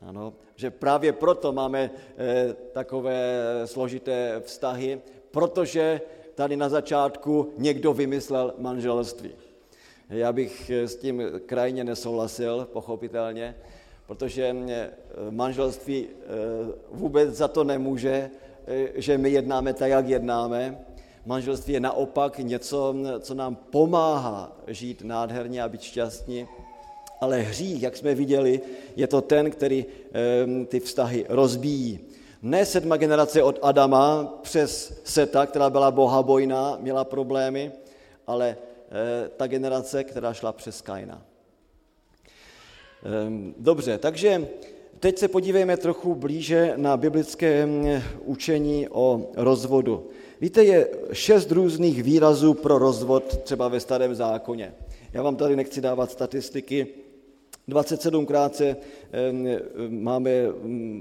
Ano, 0.02 0.34
že 0.56 0.72
právě 0.72 1.14
proto 1.14 1.54
máme 1.54 1.92
eh, 2.18 2.56
takové 2.72 3.42
složité 3.66 4.42
vztahy, 4.46 5.02
protože 5.32 6.02
tady 6.36 6.56
na 6.56 6.70
začátku 6.70 7.54
někdo 7.58 7.94
vymyslel 7.94 8.54
manželství. 8.58 9.32
Já 10.10 10.34
bych 10.34 10.70
s 10.70 10.96
tím 10.96 11.22
krajně 11.46 11.84
nesouhlasil, 11.84 12.68
pochopitelně, 12.74 13.56
protože 14.08 14.56
eh, 14.70 14.90
manželství 15.30 16.08
vůbec 16.92 17.30
za 17.30 17.48
to 17.48 17.64
nemůže, 17.64 18.30
že 18.96 19.18
my 19.18 19.30
jednáme 19.30 19.74
tak, 19.74 19.90
jak 19.90 20.08
jednáme. 20.08 20.80
Manželství 21.26 21.74
je 21.74 21.80
naopak 21.80 22.40
něco, 22.40 22.96
co 23.20 23.34
nám 23.34 23.56
pomáhá 23.56 24.58
žít 24.68 25.02
nádherně 25.02 25.64
a 25.64 25.70
být 25.70 25.82
šťastní 25.82 26.48
ale 27.22 27.40
hřích, 27.40 27.84
jak 27.84 27.98
jsme 27.98 28.16
viděli, 28.16 28.62
je 28.96 29.08
to 29.08 29.22
ten, 29.22 29.52
který 29.52 29.86
ty 30.68 30.80
vztahy 30.80 31.26
rozbíjí. 31.30 32.00
Ne 32.42 32.66
sedma 32.66 32.98
generace 32.98 33.44
od 33.44 33.60
Adama 33.62 34.34
přes 34.42 35.02
Seta, 35.04 35.46
která 35.46 35.70
byla 35.70 35.92
bohabojná, 35.92 36.78
měla 36.82 37.04
problémy, 37.04 37.72
ale 38.28 38.58
eh, 38.58 39.30
ta 39.30 39.48
generace, 39.48 40.04
která 40.04 40.34
šla 40.34 40.52
přes 40.52 40.82
Kaina. 40.82 41.22
Dobře, 43.58 43.98
takže 43.98 44.48
teď 45.00 45.18
se 45.18 45.28
podívejme 45.28 45.78
trochu 45.78 46.16
blíže 46.16 46.74
na 46.76 46.98
biblické 46.98 47.68
učení 48.26 48.88
o 48.90 49.32
rozvodu. 49.36 50.10
Víte, 50.42 50.64
je 50.64 50.88
šest 51.14 51.52
různých 51.52 52.04
výrazů 52.04 52.54
pro 52.54 52.78
rozvod 52.78 53.38
třeba 53.44 53.68
ve 53.68 53.80
starém 53.80 54.16
zákoně. 54.16 54.74
Já 55.14 55.24
vám 55.24 55.36
tady 55.36 55.56
nechci 55.56 55.82
dávat 55.82 56.12
statistiky, 56.12 56.88
27krát 57.70 58.52
se 58.52 58.76
máme 59.90 60.32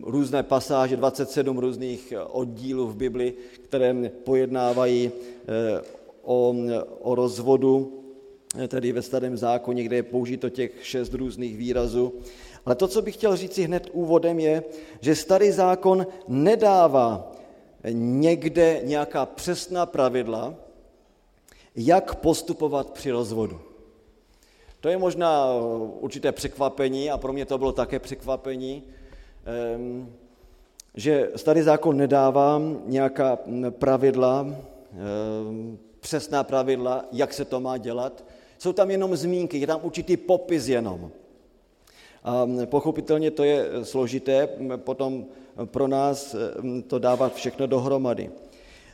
různé 0.02 0.42
pasáže, 0.42 0.96
27 0.96 1.58
různých 1.58 2.12
oddílů 2.32 2.86
v 2.86 2.96
Bibli, 2.96 3.34
které 3.64 4.10
pojednávají 4.24 5.10
eh, 5.12 5.82
o, 6.22 6.54
o 7.00 7.14
rozvodu, 7.14 7.95
tedy 8.68 8.92
ve 8.92 9.02
starém 9.02 9.36
zákoně, 9.36 9.82
kde 9.82 9.96
je 9.96 10.02
použito 10.02 10.50
těch 10.50 10.86
šest 10.86 11.14
různých 11.14 11.56
výrazů. 11.56 12.14
Ale 12.66 12.74
to, 12.74 12.88
co 12.88 13.02
bych 13.02 13.14
chtěl 13.14 13.36
říct 13.36 13.54
si 13.54 13.62
hned 13.62 13.88
úvodem, 13.92 14.38
je, 14.38 14.62
že 15.00 15.14
starý 15.14 15.50
zákon 15.50 16.06
nedává 16.28 17.32
někde 17.92 18.80
nějaká 18.84 19.26
přesná 19.26 19.86
pravidla, 19.86 20.54
jak 21.76 22.14
postupovat 22.14 22.90
při 22.90 23.10
rozvodu. 23.10 23.60
To 24.80 24.88
je 24.88 24.98
možná 24.98 25.54
určité 26.00 26.32
překvapení 26.32 27.10
a 27.10 27.18
pro 27.18 27.32
mě 27.32 27.46
to 27.46 27.58
bylo 27.58 27.72
také 27.72 27.98
překvapení, 27.98 28.82
ehm, 29.44 30.12
že 30.94 31.30
starý 31.36 31.62
zákon 31.62 31.96
nedává 31.96 32.60
nějaká 32.86 33.38
pravidla, 33.70 34.46
ehm, 34.46 35.78
přesná 36.00 36.44
pravidla, 36.44 37.04
jak 37.12 37.34
se 37.34 37.44
to 37.44 37.60
má 37.60 37.78
dělat. 37.78 38.24
Jsou 38.58 38.72
tam 38.72 38.90
jenom 38.90 39.16
zmínky, 39.16 39.58
je 39.58 39.66
tam 39.66 39.80
určitý 39.82 40.16
popis 40.16 40.68
jenom. 40.68 41.10
A 42.24 42.48
pochopitelně 42.64 43.30
to 43.30 43.44
je 43.44 43.66
složité 43.82 44.48
potom 44.76 45.26
pro 45.64 45.88
nás 45.88 46.34
ehm, 46.34 46.82
to 46.82 46.98
dávat 46.98 47.34
všechno 47.34 47.66
dohromady. 47.66 48.30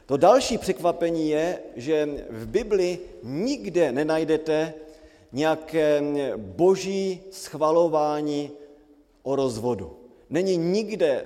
To 0.07 0.17
další 0.17 0.59
překvapení 0.59 1.31
je, 1.31 1.59
že 1.77 2.09
v 2.31 2.47
Bibli 2.47 2.99
nikde 3.23 3.93
nenajdete 3.93 4.75
nějaké 5.33 6.03
boží 6.37 7.21
schvalování 7.31 8.51
o 9.23 9.37
rozvodu. 9.37 9.97
Není 10.31 10.57
nikde 10.57 11.07
e, 11.09 11.25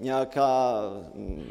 nějaká, 0.00 0.82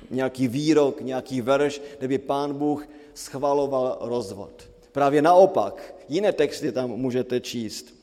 nějaký 0.09 0.47
výrok, 0.47 1.01
nějaký 1.01 1.41
verš, 1.41 1.81
kde 1.97 2.07
by 2.07 2.17
pán 2.17 2.53
Bůh 2.53 2.88
schvaloval 3.13 3.97
rozvod. 4.01 4.68
Právě 4.91 5.21
naopak, 5.21 5.95
jiné 6.10 6.34
texty 6.34 6.71
tam 6.71 6.89
můžete 6.89 7.39
číst. 7.39 7.93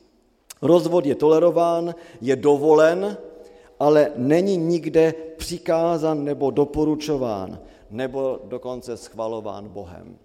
Rozvod 0.62 1.06
je 1.06 1.14
tolerován, 1.14 1.94
je 2.20 2.36
dovolen, 2.36 3.16
ale 3.78 4.12
není 4.16 4.56
nikde 4.56 5.14
přikázan 5.36 6.24
nebo 6.24 6.50
doporučován, 6.50 7.58
nebo 7.90 8.40
dokonce 8.44 8.96
schvalován 8.96 9.68
Bohem. 9.68 10.18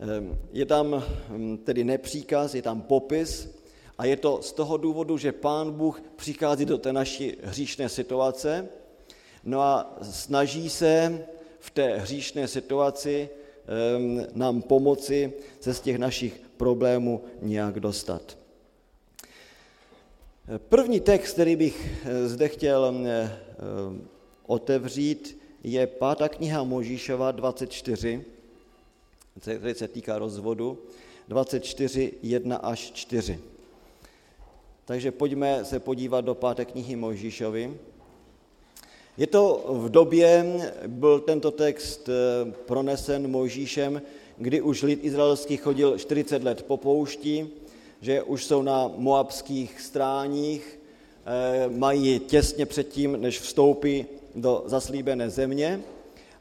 Ehm, 0.00 0.38
je 0.52 0.66
tam 0.66 1.04
hm, 1.28 1.56
tedy 1.56 1.84
nepříkaz, 1.84 2.54
je 2.54 2.62
tam 2.62 2.82
popis 2.82 3.58
a 3.98 4.04
je 4.04 4.16
to 4.16 4.42
z 4.42 4.52
toho 4.52 4.76
důvodu, 4.76 5.18
že 5.18 5.32
Pán 5.32 5.72
Bůh 5.72 6.02
přichází 6.16 6.64
do 6.64 6.78
té 6.78 6.92
naší 6.92 7.36
hříšné 7.42 7.88
situace, 7.88 8.68
no 9.44 9.60
a 9.60 9.96
snaží 10.02 10.70
se 10.70 11.24
v 11.58 11.70
té 11.70 11.96
hříšné 11.96 12.48
situaci 12.48 13.28
ehm, 13.32 13.47
nám 14.34 14.62
pomoci 14.62 15.32
se 15.60 15.74
z 15.74 15.80
těch 15.80 15.98
našich 15.98 16.40
problémů 16.56 17.24
nějak 17.42 17.80
dostat. 17.80 18.38
První 20.58 21.00
text, 21.00 21.32
který 21.32 21.56
bych 21.56 22.04
eh, 22.04 22.28
zde 22.28 22.48
chtěl 22.48 22.92
hm, 22.92 23.06
eh, 23.06 23.30
otevřít, 24.46 25.38
je 25.62 25.86
pátá 25.86 26.28
kniha 26.28 26.64
Možíšova 26.64 27.32
24, 27.32 28.24
který 29.40 29.74
se 29.74 29.88
týká 29.88 30.18
rozvodu, 30.18 30.78
24, 31.28 32.12
1 32.22 32.56
až 32.56 32.90
4. 32.92 33.38
Takže 34.84 35.12
pojďme 35.12 35.64
se 35.64 35.80
podívat 35.80 36.20
do 36.20 36.34
páté 36.34 36.64
knihy 36.64 36.96
Mojžíšovi. 36.96 37.78
Je 39.18 39.26
to 39.26 39.64
v 39.68 39.88
době, 39.88 40.46
byl 40.86 41.20
tento 41.20 41.50
text 41.50 42.08
eh, 42.08 42.52
pronesen 42.66 43.30
Mojžíšem, 43.30 44.02
kdy 44.36 44.60
už 44.60 44.82
lid 44.82 45.04
izraelský 45.04 45.56
chodil 45.56 45.98
40 45.98 46.42
let 46.42 46.62
po 46.62 46.76
poušti, 46.76 47.48
že 48.00 48.22
už 48.22 48.44
jsou 48.44 48.62
na 48.62 48.92
moabských 48.96 49.80
stráních, 49.80 50.80
eh, 51.26 51.68
mají 51.68 52.18
těsně 52.18 52.66
předtím, 52.66 53.20
než 53.20 53.40
vstoupí 53.40 54.06
do 54.34 54.62
zaslíbené 54.66 55.30
země. 55.30 55.80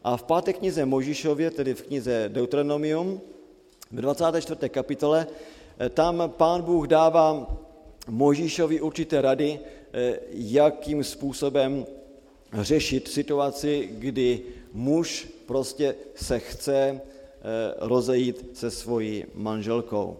A 0.03 0.17
v 0.17 0.23
páté 0.23 0.53
knize 0.53 0.85
Možíšově, 0.85 1.51
tedy 1.51 1.73
v 1.73 1.81
knize 1.81 2.29
Deuteronomium, 2.29 3.21
v 3.91 4.01
24. 4.01 4.69
kapitole, 4.69 5.27
eh, 5.79 5.89
tam 5.89 6.33
pán 6.37 6.61
Bůh 6.61 6.87
dává 6.87 7.57
Možíšovi 8.07 8.81
určité 8.81 9.21
rady, 9.21 9.59
jakým 10.31 11.03
způsobem 11.03 11.85
řešit 12.53 13.07
situaci, 13.07 13.89
kdy 13.91 14.41
muž 14.73 15.27
prostě 15.45 15.95
se 16.15 16.39
chce 16.39 17.01
rozejít 17.79 18.57
se 18.57 18.71
svojí 18.71 19.25
manželkou. 19.33 20.17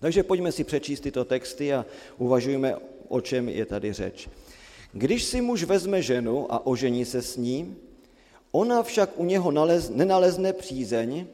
Takže 0.00 0.22
pojďme 0.22 0.52
si 0.52 0.64
přečíst 0.64 1.00
tyto 1.00 1.24
texty 1.24 1.74
a 1.74 1.86
uvažujeme, 2.18 2.76
o 3.08 3.20
čem 3.20 3.48
je 3.48 3.66
tady 3.66 3.92
řeč. 3.92 4.28
Když 4.92 5.24
si 5.24 5.40
muž 5.40 5.64
vezme 5.64 6.02
ženu 6.02 6.52
a 6.52 6.66
ožení 6.66 7.04
se 7.04 7.22
s 7.22 7.36
ní, 7.36 7.76
ona 8.52 8.82
však 8.82 9.10
u 9.16 9.24
něho 9.24 9.50
nalez, 9.50 9.90
nenalezne 9.90 10.52
přízeň, 10.52 11.26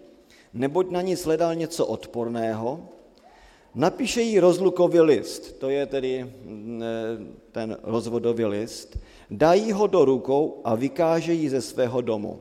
neboť 0.55 0.91
na 0.91 1.03
ní 1.03 1.17
sledal 1.17 1.55
něco 1.55 1.87
odporného, 1.87 2.89
napíše 3.75 4.23
jí 4.23 4.41
rozlukový 4.41 5.01
list, 5.01 5.59
to 5.59 5.71
je 5.71 5.87
tedy 5.87 6.25
mm, 6.25 6.83
ten 7.53 7.77
rozvodový 7.83 8.45
list, 8.45 8.99
dají 9.31 9.73
ho 9.73 9.87
do 9.87 10.05
rukou 10.05 10.61
a 10.65 10.75
vykáže 10.75 11.33
ji 11.33 11.51
ze 11.51 11.63
svého 11.63 12.01
domu. 12.01 12.41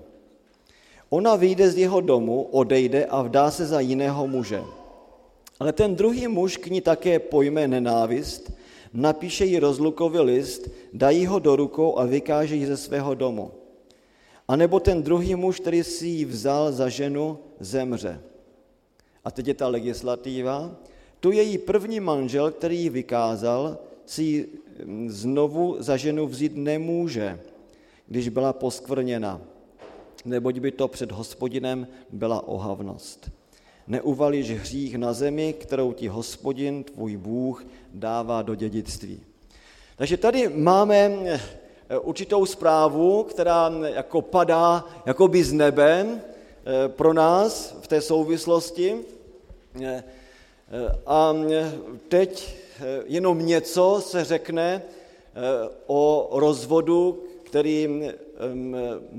Ona 1.09 1.35
vyjde 1.35 1.71
z 1.71 1.77
jeho 1.77 2.01
domu, 2.01 2.41
odejde 2.51 3.05
a 3.05 3.21
vdá 3.21 3.51
se 3.51 3.65
za 3.65 3.79
jiného 3.79 4.27
muže. 4.27 4.63
Ale 5.59 5.73
ten 5.73 5.95
druhý 5.95 6.27
muž 6.27 6.57
k 6.57 6.67
ní 6.67 6.81
také 6.81 7.19
pojme 7.19 7.67
nenávist, 7.67 8.51
napíše 8.93 9.45
jí 9.45 9.59
rozlukový 9.59 10.19
list, 10.19 10.69
dají 10.93 11.25
ho 11.25 11.39
do 11.39 11.55
rukou 11.55 11.99
a 11.99 12.05
vykáže 12.05 12.55
ji 12.55 12.65
ze 12.65 12.77
svého 12.77 13.15
domu. 13.15 13.51
A 14.47 14.55
nebo 14.55 14.79
ten 14.79 15.03
druhý 15.03 15.35
muž, 15.35 15.59
který 15.59 15.83
si 15.83 16.07
ji 16.07 16.25
vzal 16.25 16.71
za 16.71 16.89
ženu, 16.89 17.39
zemře. 17.59 18.21
A 19.25 19.31
teď 19.31 19.47
je 19.47 19.53
ta 19.53 19.67
legislativa. 19.67 20.75
Tu 21.19 21.31
její 21.31 21.57
první 21.57 21.99
manžel, 21.99 22.51
který 22.51 22.79
ji 22.79 22.89
vykázal, 22.89 23.77
si 24.05 24.23
ji 24.23 24.49
znovu 25.07 25.75
za 25.79 25.97
ženu 25.97 26.27
vzít 26.27 26.55
nemůže, 26.55 27.39
když 28.07 28.29
byla 28.29 28.53
poskvrněna, 28.53 29.41
neboť 30.25 30.59
by 30.59 30.71
to 30.71 30.87
před 30.87 31.11
hospodinem 31.11 31.87
byla 32.11 32.47
ohavnost 32.47 33.31
neuvalíš 33.87 34.51
hřích 34.51 34.97
na 34.97 35.13
zemi, 35.13 35.53
kterou 35.53 35.93
ti 35.93 36.07
hospodin, 36.07 36.83
tvůj 36.83 37.17
Bůh, 37.17 37.65
dává 37.93 38.41
do 38.41 38.55
dědictví. 38.55 39.21
Takže 39.97 40.17
tady 40.17 40.49
máme 40.49 41.11
eh, 41.25 41.39
určitou 41.99 42.45
zprávu, 42.45 43.23
která 43.23 43.71
jako 43.83 44.21
padá 44.21 44.85
jakoby 45.05 45.43
z 45.43 45.53
nebe 45.53 46.05
eh, 46.07 46.89
pro 46.89 47.13
nás 47.13 47.75
v 47.81 47.87
té 47.87 48.01
souvislosti. 48.01 48.95
Eh, 49.81 50.03
a 51.05 51.33
teď 52.07 52.57
jenom 53.05 53.45
něco 53.45 54.01
se 54.05 54.23
řekne 54.23 54.81
o 55.87 56.29
rozvodu, 56.31 57.23
který 57.43 58.09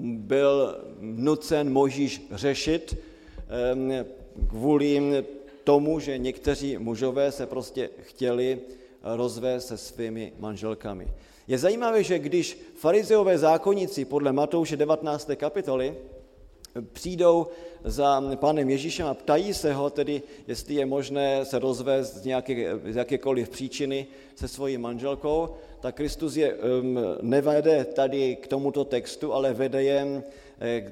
byl 0.03 0.79
nucen 1.01 1.73
Možíš 1.73 2.27
řešit 2.31 2.99
kvůli 4.49 5.25
tomu, 5.65 6.01
že 6.01 6.19
někteří 6.19 6.79
mužové 6.79 7.33
se 7.33 7.47
prostě 7.47 7.91
chtěli 8.03 8.59
rozvést 9.03 9.67
se 9.67 9.77
svými 9.77 10.33
manželkami. 10.39 11.09
Je 11.49 11.59
zajímavé, 11.59 12.03
že 12.03 12.19
když 12.19 12.59
farizeové 12.75 13.39
zákonníci 13.39 14.05
podle 14.05 14.33
Matouše 14.33 14.77
19. 14.77 15.31
kapitoly 15.37 15.95
přijdou 16.93 17.47
za 17.85 18.23
panem 18.35 18.71
Ježíšem 18.71 19.07
a 19.07 19.15
ptají 19.15 19.55
se 19.55 19.75
ho 19.75 19.91
tedy, 19.91 20.23
jestli 20.47 20.75
je 20.75 20.87
možné 20.87 21.45
se 21.45 21.59
rozvést 21.59 22.15
z, 22.15 22.25
nějaké, 22.25 22.79
z 22.85 22.97
jakékoliv 22.97 23.49
příčiny 23.49 24.07
se 24.35 24.49
svojí 24.49 24.79
manželkou, 24.79 25.49
tak 25.81 25.95
Kristus 25.95 26.37
je 26.37 26.55
um, 26.55 26.99
nevede 27.23 27.85
tady 27.85 28.37
k 28.37 28.47
tomuto 28.47 28.85
textu, 28.85 29.33
ale 29.33 29.53
vede 29.53 29.83
je 29.83 30.23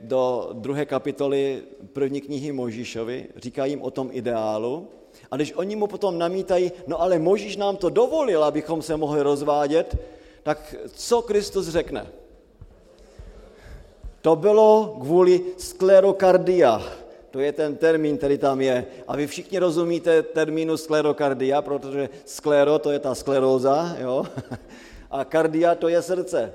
do 0.02 0.50
druhé 0.52 0.86
kapitoly 0.86 1.62
první 1.92 2.20
knihy 2.20 2.52
Možíšovi, 2.52 3.26
říká 3.36 3.64
jim 3.64 3.82
o 3.82 3.90
tom 3.90 4.08
ideálu. 4.12 4.88
A 5.30 5.36
když 5.36 5.52
oni 5.52 5.76
mu 5.76 5.86
potom 5.86 6.18
namítají, 6.18 6.72
no 6.86 7.02
ale 7.02 7.18
Možíš 7.18 7.56
nám 7.56 7.76
to 7.76 7.88
dovolil, 7.88 8.44
abychom 8.44 8.82
se 8.82 8.96
mohli 8.96 9.22
rozvádět, 9.22 9.96
tak 10.42 10.74
co 10.92 11.22
Kristus 11.22 11.68
řekne? 11.68 12.06
To 14.24 14.36
bylo 14.36 14.96
kvůli 15.00 15.40
sklerokardia. 15.58 16.82
To 17.30 17.40
je 17.40 17.52
ten 17.52 17.76
termín, 17.76 18.16
který 18.18 18.38
tam 18.38 18.60
je. 18.60 18.86
A 19.08 19.16
vy 19.16 19.26
všichni 19.26 19.58
rozumíte 19.58 20.22
termínu 20.22 20.76
sklerokardia, 20.76 21.62
protože 21.62 22.08
sklero 22.24 22.78
to 22.78 22.90
je 22.90 22.98
ta 22.98 23.14
skleróza, 23.14 23.96
jo? 24.00 24.24
A 25.10 25.24
kardia 25.24 25.74
to 25.74 25.88
je 25.88 26.02
srdce. 26.02 26.52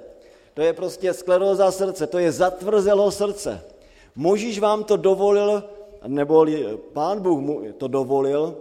To 0.54 0.62
je 0.62 0.74
prostě 0.74 1.14
skleróza 1.14 1.72
srdce, 1.72 2.08
to 2.08 2.18
je 2.18 2.32
zatvrzelo 2.32 3.12
srdce. 3.12 3.62
Možíš 4.16 4.60
vám 4.60 4.84
to 4.84 4.98
dovolil, 4.98 5.64
nebo 6.08 6.46
pán 6.94 7.22
Bůh 7.22 7.40
mu 7.40 7.62
to 7.78 7.88
dovolil, 7.88 8.58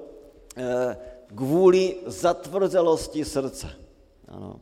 eh, 0.56 0.96
kvůli 1.34 1.96
zatvrzelosti 2.06 3.24
srdce. 3.24 3.68
Ano. 4.28 4.60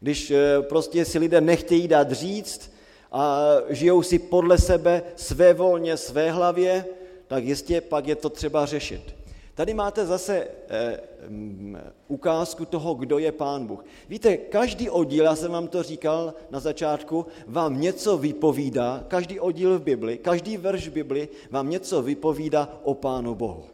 Když 0.00 0.30
eh, 0.30 0.62
prostě 0.62 1.04
si 1.04 1.18
lidé 1.18 1.40
nechtějí 1.40 1.88
dát 1.88 2.12
říct 2.12 2.75
a 3.12 3.40
žijou 3.68 4.02
si 4.02 4.18
podle 4.18 4.58
sebe 4.58 5.02
své 5.16 5.54
volně, 5.54 5.96
své 5.96 6.30
hlavě, 6.30 6.84
tak 7.26 7.44
jistě 7.44 7.80
pak 7.80 8.06
je 8.06 8.16
to 8.16 8.30
třeba 8.30 8.66
řešit. 8.66 9.14
Tady 9.54 9.74
máte 9.74 10.06
zase 10.06 10.48
eh, 10.68 11.00
mm, 11.28 11.78
ukázku 12.08 12.64
toho, 12.64 12.94
kdo 12.94 13.18
je 13.18 13.32
Pán 13.32 13.66
Bůh. 13.66 13.84
Víte, 14.08 14.36
každý 14.36 14.90
oddíl, 14.90 15.24
já 15.24 15.36
jsem 15.36 15.52
vám 15.52 15.68
to 15.68 15.82
říkal 15.82 16.34
na 16.50 16.60
začátku, 16.60 17.26
vám 17.46 17.80
něco 17.80 18.18
vypovídá, 18.18 19.04
každý 19.08 19.40
oddíl 19.40 19.78
v 19.78 19.82
Bibli, 19.82 20.18
každý 20.18 20.56
verš 20.56 20.88
v 20.88 20.92
Bibli 20.92 21.28
vám 21.50 21.70
něco 21.70 22.02
vypovídá 22.02 22.80
o 22.82 22.94
Pánu 22.94 23.34
Bohu. 23.34 23.64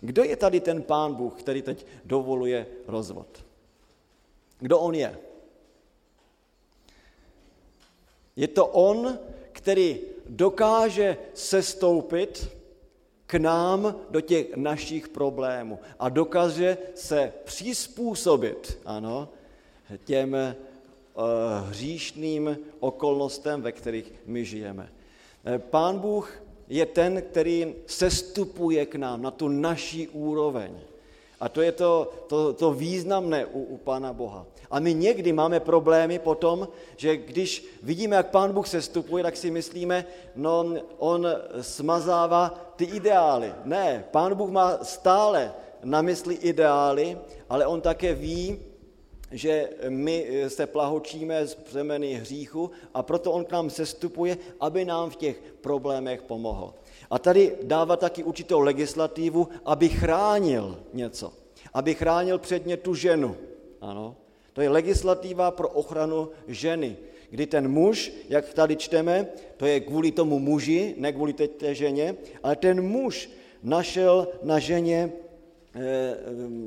Kdo 0.00 0.24
je 0.24 0.36
tady 0.36 0.60
ten 0.60 0.82
Pán 0.82 1.14
Bůh, 1.14 1.34
který 1.34 1.62
teď 1.62 1.86
dovoluje 2.04 2.66
rozvod? 2.86 3.44
Kdo 4.58 4.78
on 4.78 4.94
je? 4.94 5.18
Je 8.36 8.48
to 8.48 8.66
on, 8.66 9.18
který 9.52 10.00
dokáže 10.26 11.16
sestoupit 11.34 12.48
k 13.26 13.34
nám 13.34 13.96
do 14.10 14.20
těch 14.20 14.56
našich 14.56 15.08
problémů 15.08 15.78
a 15.98 16.08
dokáže 16.08 16.78
se 16.94 17.32
přizpůsobit 17.44 18.78
ano, 18.84 19.28
těm 20.04 20.34
uh, 20.34 21.68
hříšným 21.68 22.58
okolnostem, 22.80 23.62
ve 23.62 23.72
kterých 23.72 24.12
my 24.26 24.44
žijeme. 24.44 24.92
Eh, 25.44 25.58
Pán 25.58 25.98
Bůh 25.98 26.42
je 26.68 26.86
ten, 26.86 27.22
který 27.22 27.74
sestupuje 27.86 28.86
k 28.86 28.94
nám 28.94 29.22
na 29.22 29.30
tu 29.30 29.48
naší 29.48 30.08
úroveň. 30.08 30.72
A 31.40 31.48
to 31.48 31.62
je 31.62 31.72
to, 31.72 32.12
to, 32.26 32.52
to 32.52 32.72
významné 32.72 33.46
u, 33.46 33.62
u 33.62 33.76
Pána 33.76 34.12
Boha. 34.12 34.46
A 34.70 34.80
my 34.80 34.94
někdy 34.94 35.32
máme 35.32 35.60
problémy 35.60 36.18
potom, 36.18 36.68
že 36.96 37.16
když 37.16 37.66
vidíme, 37.82 38.16
jak 38.16 38.30
Pán 38.30 38.52
Bůh 38.52 38.68
sestupuje, 38.68 39.22
tak 39.22 39.36
si 39.36 39.50
myslíme, 39.50 40.04
no 40.36 40.74
on 40.98 41.28
smazává 41.60 42.72
ty 42.76 42.84
ideály. 42.84 43.54
Ne, 43.64 44.04
Pán 44.10 44.34
Bůh 44.34 44.50
má 44.50 44.84
stále 44.84 45.52
na 45.84 46.02
mysli 46.02 46.34
ideály, 46.34 47.18
ale 47.48 47.66
on 47.66 47.80
také 47.80 48.14
ví, 48.14 48.58
že 49.30 49.70
my 49.88 50.28
se 50.48 50.66
plahočíme 50.66 51.46
z 51.46 51.54
břemeny 51.54 52.14
hříchu 52.14 52.70
a 52.94 53.02
proto 53.02 53.32
on 53.32 53.44
k 53.44 53.52
nám 53.52 53.70
sestupuje, 53.70 54.38
aby 54.60 54.84
nám 54.84 55.10
v 55.10 55.16
těch 55.16 55.36
problémech 55.60 56.22
pomohl. 56.22 56.74
A 57.10 57.18
tady 57.18 57.56
dává 57.62 57.96
taky 57.96 58.24
určitou 58.24 58.60
legislativu, 58.60 59.48
aby 59.64 59.88
chránil 59.88 60.80
něco. 60.92 61.32
Aby 61.74 61.94
chránil 61.94 62.38
předně 62.38 62.76
tu 62.76 62.94
ženu. 62.94 63.36
Ano. 63.80 64.16
To 64.52 64.60
je 64.60 64.68
legislativa 64.68 65.50
pro 65.50 65.68
ochranu 65.68 66.28
ženy. 66.46 66.96
kdy 67.30 67.46
ten 67.46 67.68
muž, 67.68 68.12
jak 68.28 68.54
tady 68.54 68.76
čteme, 68.76 69.26
to 69.56 69.66
je 69.66 69.80
kvůli 69.80 70.10
tomu 70.12 70.38
muži, 70.38 70.94
ne 70.98 71.12
kvůli 71.12 71.32
té 71.32 71.74
ženě, 71.74 72.14
ale 72.42 72.56
ten 72.56 72.82
muž 72.82 73.30
našel 73.62 74.28
na 74.42 74.58
ženě 74.58 75.12
Eh, 75.76 76.16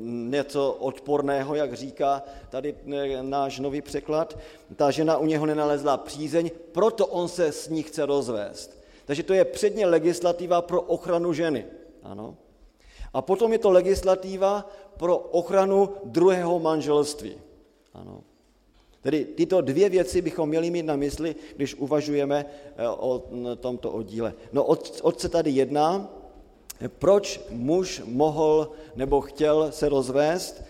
něco 0.04 0.72
odporného, 0.72 1.54
jak 1.54 1.74
říká 1.74 2.22
tady 2.50 2.74
eh, 2.94 3.22
náš 3.22 3.58
nový 3.58 3.82
překlad. 3.82 4.38
Ta 4.76 4.90
žena 4.90 5.16
u 5.18 5.26
něho 5.26 5.46
nenalezla 5.46 5.96
přízeň, 5.96 6.50
proto 6.72 7.06
on 7.06 7.28
se 7.28 7.52
s 7.52 7.68
ní 7.68 7.82
chce 7.82 8.06
rozvést. 8.06 8.77
Takže 9.08 9.22
to 9.22 9.32
je 9.32 9.44
předně 9.44 9.86
legislativa 9.86 10.62
pro 10.62 10.82
ochranu 10.82 11.32
ženy. 11.32 11.64
Ano. 12.02 12.36
A 13.12 13.22
potom 13.22 13.52
je 13.52 13.58
to 13.58 13.70
legislativa 13.70 14.68
pro 14.96 15.18
ochranu 15.18 15.88
druhého 16.04 16.58
manželství. 16.58 17.40
Ano. 17.94 18.20
Tedy 19.00 19.24
tyto 19.24 19.60
dvě 19.60 19.88
věci 19.88 20.22
bychom 20.22 20.48
měli 20.48 20.70
mít 20.70 20.82
na 20.82 20.96
mysli, 20.96 21.36
když 21.56 21.74
uvažujeme 21.74 22.44
eh, 22.76 22.88
o 22.88 23.22
tomto 23.60 23.90
oddíle. 23.90 24.34
No, 24.52 24.64
o 25.02 25.12
co 25.12 25.28
tady 25.28 25.50
jedná? 25.50 26.10
proč 26.88 27.40
muž 27.50 28.02
mohl 28.04 28.70
nebo 28.96 29.20
chtěl 29.20 29.72
se 29.72 29.88
rozvést, 29.88 30.62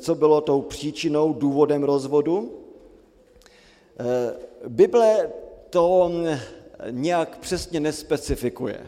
co 0.00 0.14
bylo 0.14 0.40
tou 0.40 0.60
příčinou, 0.60 1.32
důvodem 1.32 1.82
rozvodu. 1.82 2.52
Eh, 3.98 4.34
Bible 4.68 5.32
to 5.70 6.10
nějak 6.90 7.38
přesně 7.38 7.80
nespecifikuje. 7.80 8.80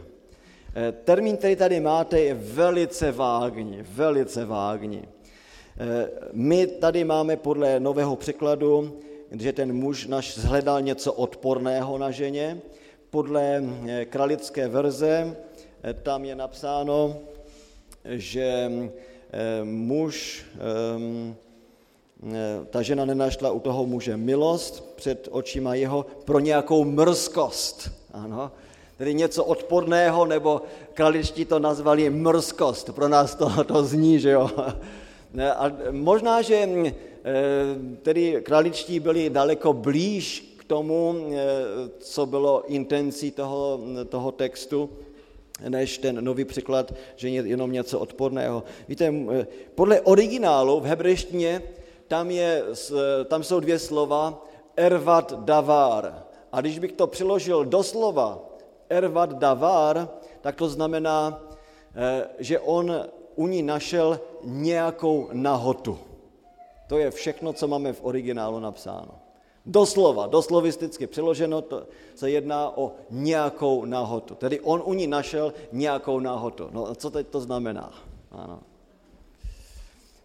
Eh, 0.75 0.93
termín, 0.93 1.37
který 1.37 1.57
tady 1.57 1.81
máte, 1.81 2.21
je 2.21 2.35
velice 2.35 3.13
vágní, 3.13 3.79
velice 3.83 4.45
vágní. 4.45 5.03
Eh, 5.79 6.09
my 6.33 6.67
tady 6.67 7.05
máme 7.05 7.37
podle 7.37 7.81
nového 7.81 8.17
překladu, 8.17 9.01
že 9.33 9.53
ten 9.53 9.73
muž 9.73 10.07
naš 10.07 10.39
zhledal 10.39 10.83
něco 10.83 11.13
odporného 11.13 11.99
na 11.99 12.11
ženě. 12.11 12.61
Podle 13.11 13.65
kralické 14.09 14.69
verze 14.69 15.37
tam 16.03 16.25
je 16.25 16.35
napsáno, 16.35 17.17
že 18.05 18.71
eh, 19.33 19.65
muž, 19.65 20.45
eh, 20.55 21.35
ta 22.71 22.83
žena 22.83 23.05
nenašla 23.05 23.51
u 23.51 23.61
toho 23.61 23.87
muže 23.87 24.17
milost 24.17 24.97
před 24.97 25.29
očima 25.31 25.75
jeho 25.75 26.07
pro 26.25 26.41
nějakou 26.41 26.85
mrzkost. 26.85 27.91
Ano, 28.13 28.53
tedy 28.97 29.15
něco 29.15 29.45
odporného, 29.45 30.27
nebo 30.27 30.63
kraličtí 30.95 31.45
to 31.45 31.59
nazvali 31.59 32.11
mrzkost. 32.11 32.93
Pro 32.93 33.09
nás 33.09 33.35
to, 33.35 33.65
to 33.65 33.85
zní, 33.85 34.21
že 34.21 34.31
jo. 34.31 34.51
A 35.57 35.73
možná, 35.91 36.43
že 36.43 36.55
eh, 36.55 36.95
tedy 38.03 38.41
kraličtí 38.43 39.01
byli 39.01 39.31
daleko 39.31 39.73
blíž 39.73 40.55
k 40.57 40.65
tomu, 40.65 41.15
co 41.99 42.27
bylo 42.27 42.65
intencí 42.67 43.31
toho, 43.31 43.81
toho 44.09 44.33
textu, 44.33 44.91
než 45.69 45.99
ten 45.99 46.25
nový 46.25 46.45
překlad, 46.45 46.95
že 47.17 47.29
je 47.29 47.43
jenom 47.47 47.73
něco 47.73 47.99
odporného. 47.99 48.63
Víte, 48.89 49.15
podle 49.75 50.01
originálu 50.01 50.81
v 50.81 50.85
hebrejštině 50.85 51.63
tam, 52.09 52.31
je, 52.31 52.65
tam 53.25 53.43
jsou 53.43 53.61
dvě 53.61 53.79
slova 53.79 54.45
ervat 54.77 55.33
davar. 55.33 56.25
A 56.53 56.61
když 56.61 56.79
bych 56.79 56.93
to 56.93 57.07
přeložil 57.07 57.65
do 57.65 57.83
slova 57.83 58.39
ervat 58.89 59.33
davar, 59.33 60.09
tak 60.41 60.57
to 60.57 60.69
znamená, 60.69 61.43
eh, 61.95 62.29
že 62.39 62.61
on 62.61 63.07
u 63.35 63.47
ní 63.47 63.63
našel 63.63 64.21
nějakou 64.45 65.29
nahotu. 65.33 65.99
To 66.87 66.99
je 66.99 67.11
všechno, 67.11 67.53
co 67.53 67.69
máme 67.69 67.93
v 67.93 68.05
originálu 68.05 68.61
napsáno. 68.61 69.15
Doslova, 69.67 70.27
doslovisticky 70.27 71.07
přeloženo, 71.07 71.63
to 71.63 71.87
se 72.15 72.31
jedná 72.31 72.79
o 72.79 72.93
nějakou 73.11 73.85
náhotu. 73.85 74.35
Tedy 74.35 74.61
on 74.61 74.83
u 74.85 74.95
ní 74.95 75.07
našel 75.07 75.53
nějakou 75.73 76.21
náhotu. 76.21 76.69
No 76.73 76.95
co 76.95 77.11
teď 77.11 77.27
to 77.27 77.41
znamená? 77.41 77.93
Ano. 78.31 78.61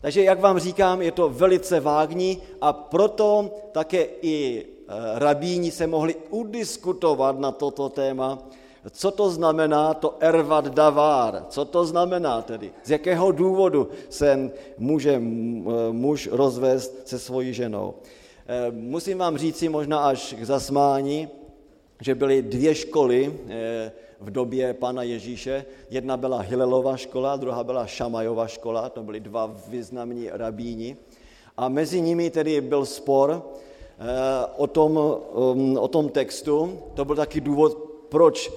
Takže, 0.02 0.24
jak 0.24 0.40
vám 0.40 0.60
říkám, 0.60 1.02
je 1.02 1.12
to 1.12 1.30
velice 1.30 1.80
vágní 1.80 2.42
a 2.62 2.74
proto 2.74 3.52
také 3.72 4.08
i 4.22 4.66
eh, 4.66 4.94
rabíni 5.20 5.72
se 5.72 5.88
mohli 5.88 6.16
udiskutovat 6.30 7.40
na 7.40 7.52
toto 7.52 7.90
téma, 7.90 8.40
co 8.92 9.12
to 9.12 9.30
znamená 9.30 9.94
to 9.94 10.18
ervat 10.20 10.68
davár, 10.68 11.46
co 11.50 11.66
to 11.66 11.86
znamená 11.86 12.42
tedy, 12.42 12.72
z 12.84 12.92
jakého 12.92 13.32
důvodu 13.32 13.90
se 14.10 14.52
může 14.78 15.14
eh, 15.16 15.20
muž 15.92 16.30
rozvést 16.32 17.08
se 17.08 17.20
svojí 17.20 17.54
ženou. 17.54 17.94
Eh, 18.48 18.72
musím 18.72 19.18
vám 19.18 19.38
říci 19.38 19.70
možná 19.70 20.00
až 20.00 20.34
k 20.40 20.46
zasmání, 20.46 21.30
že 22.02 22.16
byly 22.16 22.42
dvě 22.42 22.76
školy 22.76 23.40
eh, 23.50 23.92
v 24.20 24.32
době 24.32 24.74
pana 24.74 25.04
Ježíše. 25.04 25.66
Jedna 25.90 26.18
byla 26.18 26.40
Hilelova 26.40 26.98
škola, 26.98 27.36
druhá 27.36 27.64
byla 27.64 27.86
Šamajova 27.86 28.48
škola, 28.48 28.90
to 28.90 29.04
byly 29.04 29.20
dva 29.20 29.56
významní 29.68 30.30
rabíni. 30.32 30.98
A 31.58 31.70
mezi 31.70 32.02
nimi 32.02 32.30
tedy 32.30 32.62
byl 32.62 32.86
spor 32.86 33.42
eh, 33.42 34.06
o 34.58 34.68
tom, 34.68 35.00
um, 35.34 35.78
o 35.78 35.88
tom 35.88 36.10
textu. 36.10 36.80
To 36.94 37.06
byl 37.06 37.16
taky 37.16 37.42
důvod, 37.42 37.78
proč 38.10 38.52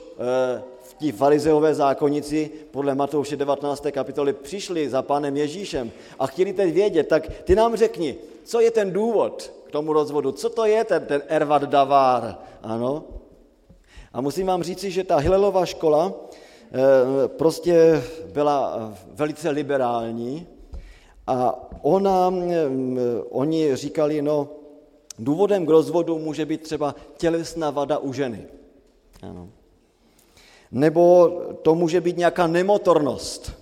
v 0.82 0.94
ti 0.98 1.12
farizeové 1.12 1.74
zákonici 1.74 2.50
podle 2.70 2.94
Matouše 2.94 3.36
19. 3.36 3.86
kapitoly 3.90 4.32
přišli 4.32 4.88
za 4.88 5.02
panem 5.02 5.36
Ježíšem 5.36 5.90
a 6.18 6.26
chtěli 6.26 6.52
teď 6.52 6.74
vědět, 6.74 7.08
tak 7.08 7.28
ty 7.44 7.54
nám 7.54 7.76
řekni, 7.76 8.16
co 8.44 8.60
je 8.60 8.70
ten 8.70 8.92
důvod, 8.92 9.52
tomu 9.70 9.92
rozvodu. 9.92 10.32
Co 10.32 10.48
to 10.50 10.64
je 10.64 10.84
ten, 10.84 11.06
ten 11.06 11.22
Ervad 11.28 11.62
Davár? 11.62 12.38
Ano. 12.62 13.04
A 14.14 14.20
musím 14.20 14.46
vám 14.46 14.62
říci, 14.62 14.90
že 14.90 15.04
ta 15.04 15.16
Hilelová 15.16 15.66
škola 15.66 16.12
e, 16.14 17.28
prostě 17.28 18.02
byla 18.32 18.92
velice 19.06 19.50
liberální 19.50 20.46
a 21.26 21.68
ona, 21.82 22.34
e, 22.50 22.68
oni 23.30 23.76
říkali, 23.76 24.22
no, 24.22 24.48
důvodem 25.18 25.66
k 25.66 25.70
rozvodu 25.70 26.18
může 26.18 26.46
být 26.46 26.62
třeba 26.62 26.94
tělesná 27.16 27.70
vada 27.70 27.98
u 27.98 28.12
ženy. 28.12 28.46
Ano. 29.22 29.48
Nebo 30.70 31.28
to 31.62 31.74
může 31.74 32.00
být 32.00 32.16
nějaká 32.16 32.46
nemotornost. 32.46 33.52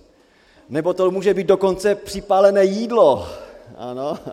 Nebo 0.69 0.93
to 0.93 1.11
může 1.11 1.33
být 1.33 1.47
dokonce 1.47 1.95
připálené 1.95 2.65
jídlo. 2.65 3.27
Ano. 3.77 4.17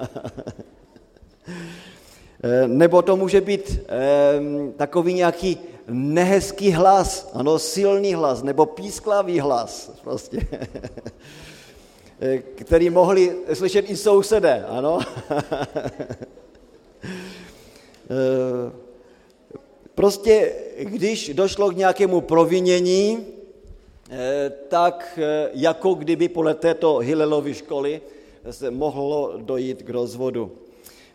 Eh, 2.43 2.69
nebo 2.69 3.03
to 3.03 3.17
může 3.17 3.41
být 3.41 3.81
eh, 3.89 4.73
takový 4.77 5.15
nějaký 5.15 5.59
nehezký 5.89 6.71
hlas, 6.71 7.31
ano, 7.35 7.59
silný 7.59 8.15
hlas, 8.15 8.43
nebo 8.43 8.67
písklavý 8.67 9.41
hlas, 9.41 9.93
prostě, 10.05 10.41
eh, 12.21 12.39
který 12.39 12.91
mohli 12.91 13.37
slyšet 13.53 13.91
i 13.91 13.97
sousedé, 13.97 14.65
ano. 14.69 14.99
prostě, 19.95 20.55
když 20.79 21.29
došlo 21.35 21.71
k 21.71 21.77
nějakému 21.77 22.21
provinění, 22.21 23.27
tak 24.69 25.19
jako 25.53 25.95
kdyby 25.95 26.29
podle 26.29 26.55
této 26.55 26.99
Hilelovy 26.99 27.55
školy 27.55 28.01
se 28.51 28.71
mohlo 28.71 29.33
dojít 29.37 29.83
k 29.83 29.91
rozvodu. 29.91 30.53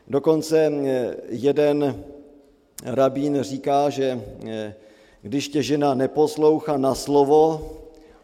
Dokonce 0.08 0.58
eh, 0.60 1.16
jeden 1.30 2.04
rabín 2.86 3.38
říká, 3.42 3.90
že 3.90 4.22
eh, 4.48 4.76
když 5.22 5.50
tě 5.50 5.64
žena 5.64 5.94
neposlouchá 5.94 6.78
na 6.78 6.96
slovo, 6.96 7.70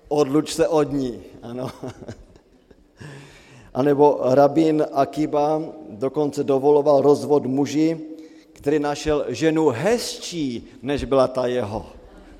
odluč 0.07 0.53
se 0.53 0.67
od 0.67 0.91
ní. 0.91 1.21
Ano. 1.41 1.69
A 3.73 3.83
nebo 3.83 4.19
rabín 4.21 4.85
Akiba 4.91 5.61
dokonce 5.89 6.43
dovoloval 6.43 7.01
rozvod 7.01 7.45
muži, 7.45 7.99
který 8.53 8.79
našel 8.79 9.25
ženu 9.27 9.69
hezčí, 9.69 10.67
než 10.81 11.03
byla 11.03 11.27
ta 11.27 11.47
jeho. 11.47 11.85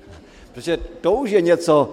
Protože 0.54 0.76
to 1.00 1.12
už 1.12 1.30
je 1.30 1.40
něco, 1.40 1.92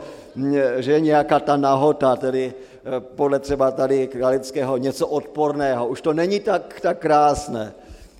že 0.78 0.92
je 0.92 1.00
nějaká 1.00 1.40
ta 1.40 1.58
nahota, 1.58 2.16
tedy 2.16 2.54
podle 3.00 3.40
třeba 3.40 3.72
tady 3.72 4.08
Kralického 4.08 4.78
něco 4.78 5.08
odporného. 5.08 5.88
Už 5.88 6.02
to 6.02 6.14
není 6.14 6.40
tak, 6.40 6.82
tak 6.82 7.00
krásné. 7.00 7.74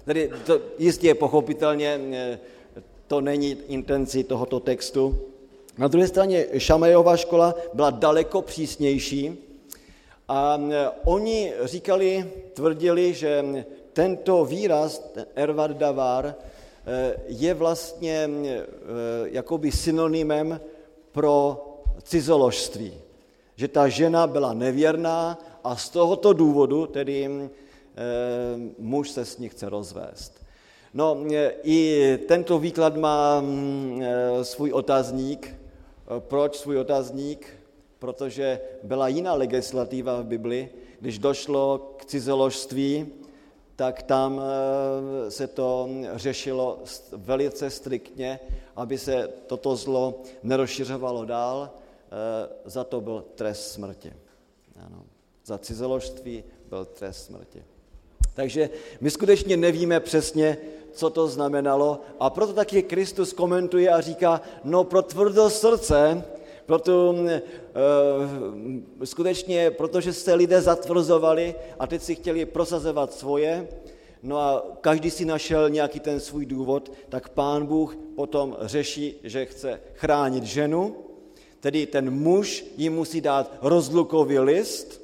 Tedy 0.06 0.32
to 0.46 0.62
jistě 0.78 1.16
pochopitelně 1.16 2.00
eh, 2.14 2.40
to 3.08 3.22
není 3.22 3.58
intencí 3.68 4.24
tohoto 4.24 4.60
textu. 4.60 5.18
Na 5.78 5.88
druhé 5.88 6.08
straně 6.08 6.46
Šamejová 6.58 7.18
škola 7.18 7.56
byla 7.74 7.90
daleko 7.90 8.42
přísnější 8.42 9.38
a 10.28 10.62
eh, 10.72 10.90
oni 11.04 11.54
říkali, 11.64 12.32
tvrdili, 12.54 13.14
že 13.14 13.46
tento 13.94 14.46
výraz, 14.46 15.00
ten 15.00 15.26
ervad 15.36 15.72
davar, 15.72 16.36
je 17.28 17.54
vlastně 17.54 18.30
jakoby 19.26 19.72
synonymem 19.72 20.60
pro 21.12 21.66
cizoložství 22.04 22.94
že 23.60 23.68
ta 23.68 23.88
žena 23.88 24.28
byla 24.28 24.54
nevěrná 24.54 25.38
a 25.64 25.76
z 25.76 25.90
tohoto 25.90 26.34
důvodu 26.34 26.88
tedy 26.88 27.26
e, 27.26 27.50
muž 28.80 29.10
se 29.10 29.26
s 29.26 29.38
ní 29.38 29.50
chce 29.50 29.70
rozvést. 29.70 30.46
No, 30.94 31.18
i 31.64 32.20
tento 32.28 32.60
výklad 32.60 32.96
má 32.96 33.42
mm, 33.42 34.02
svůj 34.42 34.72
otazník. 34.72 35.56
Proč 36.20 36.56
svůj 36.56 36.78
otazník? 36.78 37.48
Protože 38.00 38.60
byla 38.84 39.08
jiná 39.08 39.34
legislativa 39.34 40.22
v 40.22 40.26
Bibli. 40.26 40.70
Když 41.00 41.20
došlo 41.20 41.96
k 41.98 42.06
cizoložství, 42.06 43.08
tak 43.76 44.04
tam 44.04 44.42
se 45.30 45.48
to 45.48 45.90
řešilo 46.16 46.80
velice 47.12 47.70
striktně, 47.70 48.40
aby 48.76 48.98
se 48.98 49.30
toto 49.48 49.76
zlo 49.76 50.22
nerozšiřovalo 50.44 51.26
dál. 51.26 51.70
Eh, 52.12 52.50
za 52.66 52.84
to 52.84 53.02
byl 53.02 53.26
trest 53.36 53.72
smrti. 53.72 54.14
Ano. 54.86 55.04
Za 55.46 55.58
cizoložství 55.58 56.44
byl 56.70 56.86
trest 56.86 57.26
smrti. 57.26 57.64
Takže 58.34 58.70
my 59.02 59.12
skutečně 59.12 59.58
nevíme 59.58 60.00
přesně, 60.00 60.58
co 60.92 61.10
to 61.10 61.28
znamenalo 61.28 62.00
a 62.20 62.30
proto 62.30 62.54
taky 62.54 62.84
Kristus 62.84 63.34
komentuje 63.34 63.90
a 63.90 64.02
říká, 64.02 64.42
no 64.64 64.84
pro 64.84 65.02
tvrdost 65.02 65.62
srdce 65.62 66.24
proto 66.66 67.12
uh, 67.12 67.26
skutečně, 69.04 69.72
protože 69.72 70.14
se 70.14 70.34
lidé 70.34 70.62
zatvrzovali 70.62 71.56
a 71.80 71.88
teď 71.88 72.02
si 72.02 72.16
chtěli 72.16 72.46
prosazovat 72.46 73.14
svoje, 73.14 73.68
no 74.24 74.38
a 74.38 74.66
každý 74.82 75.12
si 75.12 75.26
našel 75.26 75.70
nějaký 75.70 76.00
ten 76.00 76.20
svůj 76.20 76.46
důvod, 76.46 76.92
tak 77.10 77.30
pán 77.30 77.66
Bůh 77.66 77.98
potom 78.16 78.58
řeší, 78.62 79.20
že 79.24 79.46
chce 79.46 79.82
chránit 79.94 80.44
ženu, 80.44 80.96
tedy 81.60 81.86
ten 81.86 82.12
muž 82.12 82.66
jí 82.78 82.90
musí 82.90 83.22
dát 83.22 83.58
rozlukový 83.62 84.40
list, 84.40 85.02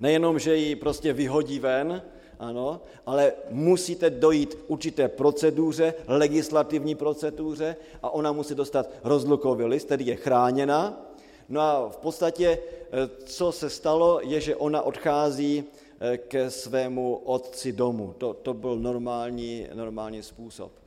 nejenom, 0.00 0.38
že 0.38 0.56
ji 0.56 0.76
prostě 0.76 1.12
vyhodí 1.12 1.58
ven, 1.58 2.02
ano, 2.38 2.80
ale 3.06 3.32
musíte 3.50 4.10
dojít 4.10 4.58
určité 4.66 5.08
proceduře, 5.08 5.94
legislativní 6.06 6.94
proceduře 6.94 7.76
a 8.02 8.10
ona 8.10 8.32
musí 8.32 8.54
dostat 8.54 8.90
rozlukový 9.04 9.64
list, 9.64 9.84
tedy 9.84 10.04
je 10.04 10.16
chráněna. 10.16 11.06
No 11.48 11.60
a 11.60 11.88
v 11.88 11.96
podstatě, 11.96 12.58
eh, 12.58 13.08
co 13.24 13.52
se 13.52 13.70
stalo, 13.70 14.20
je, 14.22 14.40
že 14.40 14.56
ona 14.56 14.82
odchází 14.82 15.64
eh, 16.00 16.18
ke 16.18 16.50
svému 16.50 17.14
otci 17.14 17.72
domu. 17.72 18.14
To, 18.18 18.34
to 18.34 18.54
byl 18.54 18.76
normální, 18.76 19.66
normální 19.74 20.22
způsob. 20.22 20.81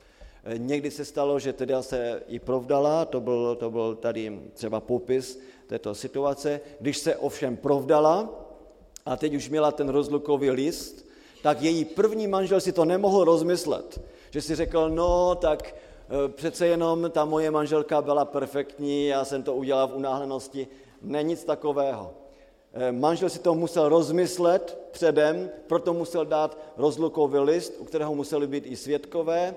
Někdy 0.56 0.90
se 0.90 1.04
stalo, 1.04 1.38
že 1.38 1.52
teda 1.52 1.82
se 1.82 2.22
i 2.28 2.38
provdala, 2.38 3.04
to 3.04 3.20
byl, 3.20 3.56
to 3.56 3.70
byl 3.70 3.94
tady 3.94 4.40
třeba 4.54 4.80
popis 4.80 5.40
této 5.66 5.94
situace. 5.94 6.60
Když 6.80 6.98
se 6.98 7.16
ovšem 7.16 7.56
provdala 7.56 8.28
a 9.06 9.16
teď 9.16 9.34
už 9.34 9.48
měla 9.48 9.72
ten 9.72 9.88
rozlukový 9.88 10.50
list, 10.50 11.06
tak 11.42 11.62
její 11.62 11.84
první 11.84 12.26
manžel 12.26 12.60
si 12.60 12.72
to 12.72 12.84
nemohl 12.84 13.24
rozmyslet. 13.24 14.00
Že 14.30 14.42
si 14.42 14.54
řekl, 14.54 14.90
no 14.90 15.34
tak 15.34 15.74
e, 15.74 16.28
přece 16.28 16.66
jenom 16.66 17.10
ta 17.10 17.24
moje 17.24 17.50
manželka 17.50 18.02
byla 18.02 18.24
perfektní, 18.24 19.06
já 19.06 19.24
jsem 19.24 19.42
to 19.42 19.54
udělal 19.54 19.88
v 19.88 19.96
unáhlenosti. 19.96 20.68
Ne 21.02 21.22
nic 21.22 21.44
takového. 21.44 22.14
E, 22.72 22.92
manžel 22.92 23.30
si 23.30 23.38
to 23.38 23.54
musel 23.54 23.88
rozmyslet 23.88 24.78
předem, 24.90 25.50
proto 25.66 25.94
musel 25.94 26.24
dát 26.24 26.58
rozlukový 26.76 27.38
list, 27.38 27.74
u 27.78 27.84
kterého 27.84 28.14
museli 28.14 28.46
být 28.46 28.66
i 28.66 28.76
svědkové. 28.76 29.54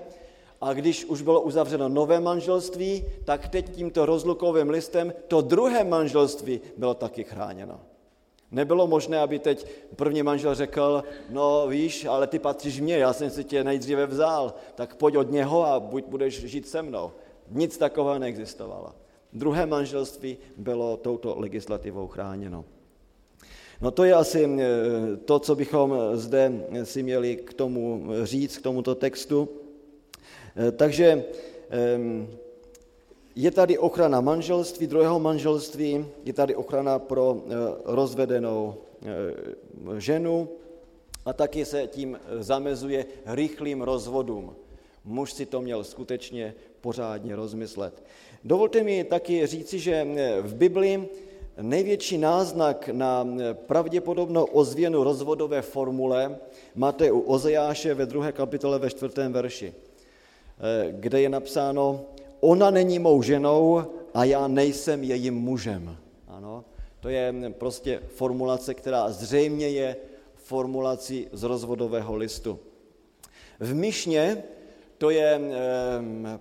A 0.60 0.72
když 0.72 1.04
už 1.04 1.22
bylo 1.22 1.40
uzavřeno 1.40 1.88
nové 1.88 2.20
manželství, 2.20 3.04
tak 3.24 3.48
teď 3.48 3.70
tímto 3.74 4.06
rozlukovým 4.06 4.70
listem 4.70 5.12
to 5.28 5.40
druhé 5.40 5.84
manželství 5.84 6.60
bylo 6.76 6.94
taky 6.94 7.24
chráněno. 7.24 7.80
Nebylo 8.50 8.86
možné, 8.86 9.18
aby 9.18 9.38
teď 9.38 9.66
první 9.96 10.22
manžel 10.22 10.54
řekl, 10.54 11.04
no 11.30 11.68
víš, 11.68 12.04
ale 12.04 12.26
ty 12.26 12.38
patříš 12.38 12.80
mně, 12.80 12.98
já 12.98 13.12
jsem 13.12 13.30
si 13.30 13.44
tě 13.44 13.64
nejdříve 13.64 14.06
vzal, 14.06 14.54
tak 14.74 14.94
pojď 14.94 15.16
od 15.16 15.30
něho 15.30 15.66
a 15.66 15.80
buď 15.80 16.04
budeš 16.04 16.44
žít 16.44 16.68
se 16.68 16.82
mnou. 16.82 17.12
Nic 17.50 17.78
takového 17.78 18.18
neexistovalo. 18.18 18.94
Druhé 19.32 19.66
manželství 19.66 20.38
bylo 20.56 20.96
touto 20.96 21.34
legislativou 21.38 22.06
chráněno. 22.06 22.64
No 23.80 23.90
to 23.90 24.04
je 24.04 24.14
asi 24.14 24.44
eh, 24.44 25.16
to, 25.16 25.38
co 25.38 25.54
bychom 25.54 25.98
zde 26.12 26.52
si 26.84 27.02
měli 27.02 27.36
k 27.36 27.54
tomu 27.54 28.06
říct, 28.22 28.58
k 28.58 28.62
tomuto 28.62 28.94
textu. 28.94 29.48
Eh, 30.60 30.72
takže 30.72 31.24
je 33.36 33.50
tady 33.50 33.78
ochrana 33.78 34.20
manželství, 34.20 34.86
druhého 34.86 35.20
manželství, 35.20 36.06
je 36.24 36.32
tady 36.32 36.54
ochrana 36.54 36.98
pro 36.98 37.36
eh, 37.36 37.54
rozvedenou 37.84 38.74
eh, 38.74 40.00
ženu 40.00 40.48
a 41.24 41.32
taky 41.32 41.64
se 41.64 41.86
tím 41.86 42.20
zamezuje 42.38 43.06
rychlým 43.26 43.82
rozvodům. 43.82 44.56
Muž 45.04 45.32
si 45.32 45.46
to 45.46 45.60
měl 45.60 45.84
skutečně 45.84 46.54
pořádně 46.80 47.36
rozmyslet. 47.36 48.02
Dovolte 48.44 48.82
mi 48.82 49.04
taky 49.04 49.46
říci, 49.46 49.78
že 49.78 50.06
v 50.42 50.54
Bibli 50.54 51.08
největší 51.60 52.18
náznak 52.18 52.88
na 52.92 53.28
pravděpodobnou 53.52 54.44
ozvěnu 54.44 55.04
rozvodové 55.04 55.62
formule 55.62 56.38
máte 56.74 57.12
u 57.12 57.20
Ozejáše 57.20 57.94
ve 57.94 58.06
druhé 58.06 58.32
kapitole 58.32 58.78
ve 58.78 58.90
čtvrtém 58.90 59.32
verši, 59.32 59.74
kde 60.90 61.20
je 61.20 61.28
napsáno, 61.28 62.00
ona 62.40 62.70
není 62.70 62.98
mou 62.98 63.22
ženou 63.22 63.84
a 64.14 64.24
já 64.24 64.48
nejsem 64.48 65.04
jejím 65.04 65.34
mužem. 65.34 65.96
Ano, 66.28 66.64
to 67.00 67.08
je 67.08 67.34
prostě 67.58 68.02
formulace, 68.08 68.74
která 68.74 69.10
zřejmě 69.10 69.68
je 69.68 69.96
formulací 70.34 71.28
z 71.32 71.42
rozvodového 71.42 72.16
listu. 72.16 72.58
V 73.60 73.74
Myšně 73.74 74.42
to 74.98 75.10
je 75.10 75.40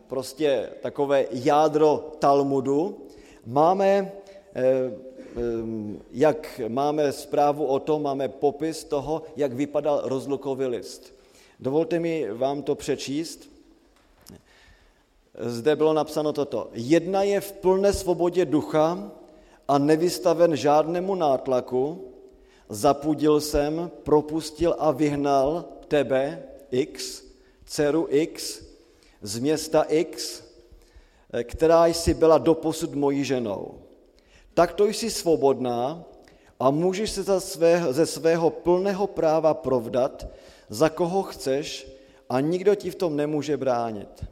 prostě 0.07 0.70
takové 0.82 1.26
jádro 1.32 2.11
Talmudu. 2.20 3.07
Máme, 3.45 4.11
jak 6.11 6.61
máme 6.67 7.11
zprávu 7.11 7.65
o 7.65 7.80
tom, 7.80 8.03
máme 8.03 8.30
popis 8.30 8.84
toho, 8.84 9.24
jak 9.36 9.53
vypadal 9.53 10.01
rozlukový 10.03 10.65
list. 10.65 11.15
Dovolte 11.59 11.99
mi 11.99 12.28
vám 12.32 12.61
to 12.61 12.76
přečíst 12.76 13.48
zde 15.39 15.75
bylo 15.75 15.93
napsáno 15.93 16.33
toto. 16.33 16.69
Jedna 16.73 17.23
je 17.23 17.41
v 17.41 17.51
plné 17.51 17.93
svobodě 17.93 18.45
ducha 18.45 19.11
a 19.67 19.77
nevystaven 19.77 20.55
žádnému 20.55 21.15
nátlaku, 21.15 22.11
zapudil 22.69 23.41
jsem, 23.41 23.91
propustil 24.03 24.75
a 24.79 24.91
vyhnal 24.91 25.65
tebe, 25.87 26.43
X, 26.71 27.23
dceru 27.65 28.07
X, 28.09 28.61
z 29.21 29.39
města 29.39 29.83
X, 29.83 30.43
která 31.43 31.85
jsi 31.85 32.13
byla 32.13 32.37
doposud 32.37 32.95
mojí 32.95 33.23
ženou. 33.23 33.79
Takto 34.53 34.85
jsi 34.85 35.09
svobodná 35.09 36.03
a 36.59 36.71
můžeš 36.71 37.11
se 37.11 37.23
za 37.23 37.39
své, 37.39 37.93
ze 37.93 38.05
svého 38.05 38.49
plného 38.49 39.07
práva 39.07 39.53
provdat, 39.53 40.27
za 40.69 40.89
koho 40.89 41.23
chceš 41.23 41.87
a 42.29 42.39
nikdo 42.39 42.75
ti 42.75 42.91
v 42.91 42.95
tom 42.95 43.15
nemůže 43.15 43.57
bránit. 43.57 44.25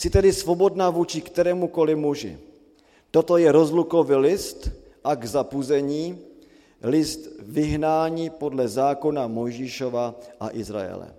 Jsi 0.00 0.10
tedy 0.10 0.32
svobodná 0.32 0.90
vůči 0.90 1.20
kterémukoliv 1.20 1.98
muži. 1.98 2.38
Toto 3.10 3.36
je 3.36 3.52
rozlukový 3.52 4.14
list 4.14 4.70
a 5.04 5.16
k 5.16 5.24
zapuzení, 5.24 6.18
list 6.82 7.28
vyhnání 7.38 8.30
podle 8.30 8.68
zákona 8.68 9.28
Mojžíšova 9.28 10.14
a 10.40 10.50
Izraele. 10.56 11.14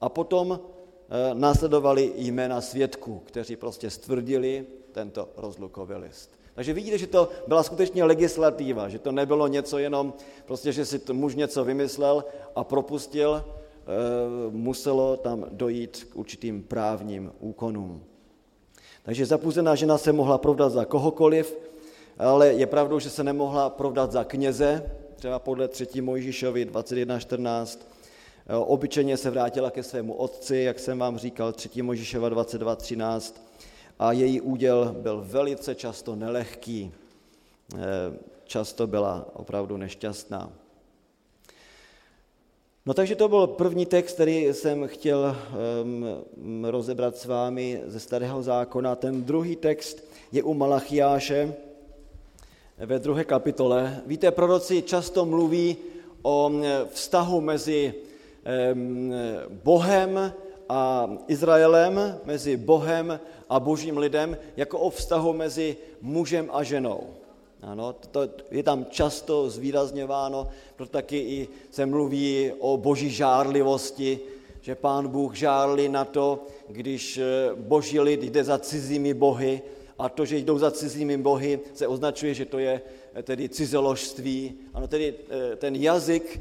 A 0.00 0.08
potom 0.08 0.54
e, 0.54 1.34
následovali 1.34 2.12
jména 2.16 2.60
svědků, 2.60 3.18
kteří 3.18 3.56
prostě 3.56 3.90
stvrdili 3.90 4.66
tento 4.92 5.28
rozlukový 5.36 5.94
list. 5.94 6.30
Takže 6.54 6.72
vidíte, 6.72 6.98
že 6.98 7.06
to 7.06 7.28
byla 7.46 7.62
skutečně 7.62 8.04
legislativa, 8.04 8.88
že 8.88 8.98
to 8.98 9.12
nebylo 9.12 9.48
něco 9.48 9.78
jenom, 9.78 10.14
prostě, 10.46 10.72
že 10.72 10.84
si 10.84 10.98
to 10.98 11.14
muž 11.14 11.34
něco 11.34 11.64
vymyslel 11.64 12.24
a 12.54 12.64
propustil, 12.64 13.34
e, 13.34 13.42
muselo 14.50 15.16
tam 15.16 15.46
dojít 15.50 16.06
k 16.10 16.16
určitým 16.16 16.62
právním 16.62 17.32
úkonům. 17.40 18.09
Takže 19.10 19.26
zapuzená 19.26 19.74
žena 19.74 19.98
se 19.98 20.12
mohla 20.12 20.38
provdat 20.38 20.72
za 20.72 20.84
kohokoliv, 20.84 21.56
ale 22.18 22.52
je 22.52 22.66
pravdou, 22.66 22.98
že 22.98 23.10
se 23.10 23.24
nemohla 23.24 23.70
provdat 23.70 24.12
za 24.12 24.24
kněze, 24.24 24.90
třeba 25.16 25.38
podle 25.38 25.68
3. 25.68 26.00
Mojžíšovi 26.00 26.66
21.14. 26.66 27.78
Obyčejně 28.66 29.16
se 29.16 29.30
vrátila 29.30 29.70
ke 29.70 29.82
svému 29.82 30.14
otci, 30.14 30.56
jak 30.56 30.78
jsem 30.78 30.98
vám 30.98 31.18
říkal, 31.18 31.52
3. 31.52 31.82
Mojžíšova 31.82 32.30
22.13. 32.30 33.34
A 33.98 34.12
její 34.12 34.40
úděl 34.40 34.96
byl 34.98 35.24
velice 35.26 35.74
často 35.74 36.16
nelehký. 36.16 36.92
Často 38.44 38.86
byla 38.86 39.26
opravdu 39.32 39.76
nešťastná. 39.76 40.52
No 42.86 42.94
takže 42.94 43.16
to 43.16 43.28
byl 43.28 43.46
první 43.46 43.86
text, 43.86 44.14
který 44.14 44.44
jsem 44.44 44.88
chtěl 44.88 45.36
um, 45.82 46.64
rozebrat 46.64 47.16
s 47.16 47.24
vámi 47.24 47.82
ze 47.86 48.00
Starého 48.00 48.42
zákona. 48.42 48.96
Ten 48.96 49.24
druhý 49.24 49.56
text 49.56 50.04
je 50.32 50.42
u 50.42 50.54
Malachiáše 50.54 51.54
ve 52.78 52.98
druhé 52.98 53.24
kapitole. 53.24 54.02
Víte, 54.06 54.30
proroci 54.30 54.82
často 54.82 55.24
mluví 55.24 55.76
o 56.22 56.52
vztahu 56.88 57.40
mezi 57.40 57.94
um, 58.72 59.12
Bohem 59.64 60.32
a 60.68 61.10
Izraelem, 61.28 62.20
mezi 62.24 62.56
Bohem 62.56 63.20
a 63.48 63.60
božím 63.60 63.98
lidem, 63.98 64.36
jako 64.56 64.78
o 64.78 64.90
vztahu 64.90 65.32
mezi 65.32 65.76
mužem 66.00 66.50
a 66.52 66.62
ženou. 66.62 67.19
Ano, 67.62 67.92
to 67.92 68.28
je 68.50 68.62
tam 68.62 68.86
často 68.90 69.50
zvýrazněváno, 69.50 70.48
proto 70.76 70.92
taky 70.92 71.16
i 71.18 71.48
se 71.70 71.86
mluví 71.86 72.52
o 72.58 72.76
boží 72.76 73.10
žárlivosti, 73.10 74.20
že 74.60 74.74
pán 74.74 75.08
Bůh 75.08 75.34
žárli 75.34 75.88
na 75.88 76.04
to, 76.04 76.46
když 76.68 77.18
eh, 77.18 77.24
boží 77.54 78.00
lid 78.00 78.22
jde 78.22 78.44
za 78.44 78.58
cizími 78.58 79.14
bohy 79.14 79.62
a 79.98 80.08
to, 80.08 80.24
že 80.24 80.38
jdou 80.38 80.58
za 80.58 80.70
cizími 80.70 81.16
bohy, 81.16 81.60
se 81.74 81.86
označuje, 81.86 82.34
že 82.34 82.44
to 82.44 82.58
je 82.58 82.80
eh, 83.14 83.22
tedy 83.22 83.48
cizoložství. 83.48 84.54
Ano, 84.74 84.88
tedy 84.88 85.14
eh, 85.30 85.56
ten 85.56 85.76
jazyk 85.76 86.40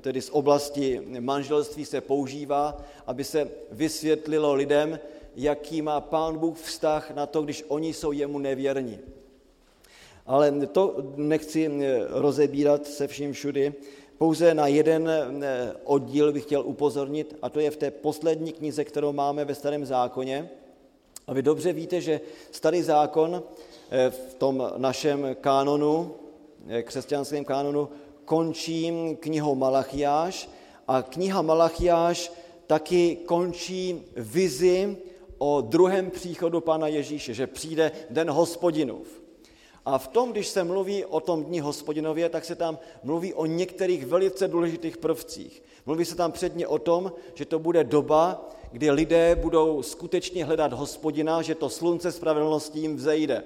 tedy 0.00 0.22
z 0.22 0.30
oblasti 0.30 1.00
manželství 1.20 1.84
se 1.84 2.00
používá, 2.00 2.84
aby 3.06 3.24
se 3.24 3.50
vysvětlilo 3.70 4.54
lidem, 4.54 4.98
jaký 5.36 5.82
má 5.82 6.00
pán 6.00 6.38
Bůh 6.38 6.58
vztah 6.58 7.10
na 7.14 7.26
to, 7.26 7.42
když 7.42 7.64
oni 7.68 7.94
jsou 7.94 8.12
jemu 8.12 8.38
nevěrní. 8.38 8.98
Ale 10.30 10.66
to 10.66 10.96
nechci 11.16 11.70
rozebírat 12.08 12.86
se 12.86 13.06
vším 13.06 13.32
všudy. 13.32 13.74
Pouze 14.18 14.54
na 14.54 14.66
jeden 14.66 15.10
oddíl 15.84 16.32
bych 16.32 16.42
chtěl 16.42 16.62
upozornit, 16.66 17.36
a 17.42 17.48
to 17.48 17.60
je 17.60 17.70
v 17.70 17.76
té 17.76 17.90
poslední 17.90 18.52
knize, 18.52 18.84
kterou 18.84 19.12
máme 19.12 19.44
ve 19.44 19.54
Starém 19.54 19.86
zákoně. 19.86 20.50
A 21.26 21.34
vy 21.34 21.42
dobře 21.42 21.72
víte, 21.72 22.00
že 22.00 22.20
Starý 22.50 22.82
zákon 22.82 23.42
eh, 23.90 24.10
v 24.10 24.34
tom 24.34 24.72
našem 24.76 25.36
kánonu, 25.40 26.14
eh, 26.68 26.82
křesťanském 26.82 27.44
kánonu, 27.44 27.88
končí 28.24 28.92
knihou 29.20 29.54
Malachiáš 29.54 30.48
a 30.88 31.02
kniha 31.02 31.42
Malachiáš 31.42 32.32
taky 32.66 33.18
končí 33.26 34.02
vizi 34.16 34.96
o 35.38 35.60
druhém 35.60 36.10
příchodu 36.10 36.60
Pána 36.60 36.86
Ježíše, 36.86 37.34
že 37.34 37.46
přijde 37.46 37.92
den 38.10 38.30
hospodinův. 38.30 39.19
A 39.84 39.98
v 39.98 40.08
tom, 40.08 40.32
když 40.32 40.48
se 40.48 40.64
mluví 40.64 41.04
o 41.04 41.20
tom 41.20 41.44
dní 41.44 41.60
hospodinově, 41.60 42.28
tak 42.28 42.44
se 42.44 42.54
tam 42.54 42.78
mluví 43.02 43.34
o 43.34 43.46
některých 43.46 44.06
velice 44.06 44.48
důležitých 44.48 44.96
prvcích. 44.96 45.62
Mluví 45.86 46.04
se 46.04 46.16
tam 46.16 46.32
předně 46.32 46.66
o 46.66 46.78
tom, 46.78 47.12
že 47.34 47.44
to 47.44 47.58
bude 47.58 47.84
doba, 47.84 48.48
kdy 48.72 48.90
lidé 48.90 49.36
budou 49.36 49.82
skutečně 49.82 50.44
hledat 50.44 50.72
hospodina, 50.72 51.42
že 51.42 51.54
to 51.54 51.68
slunce 51.68 52.12
spravedlnosti 52.12 52.78
jim 52.78 52.96
vzejde. 52.96 53.44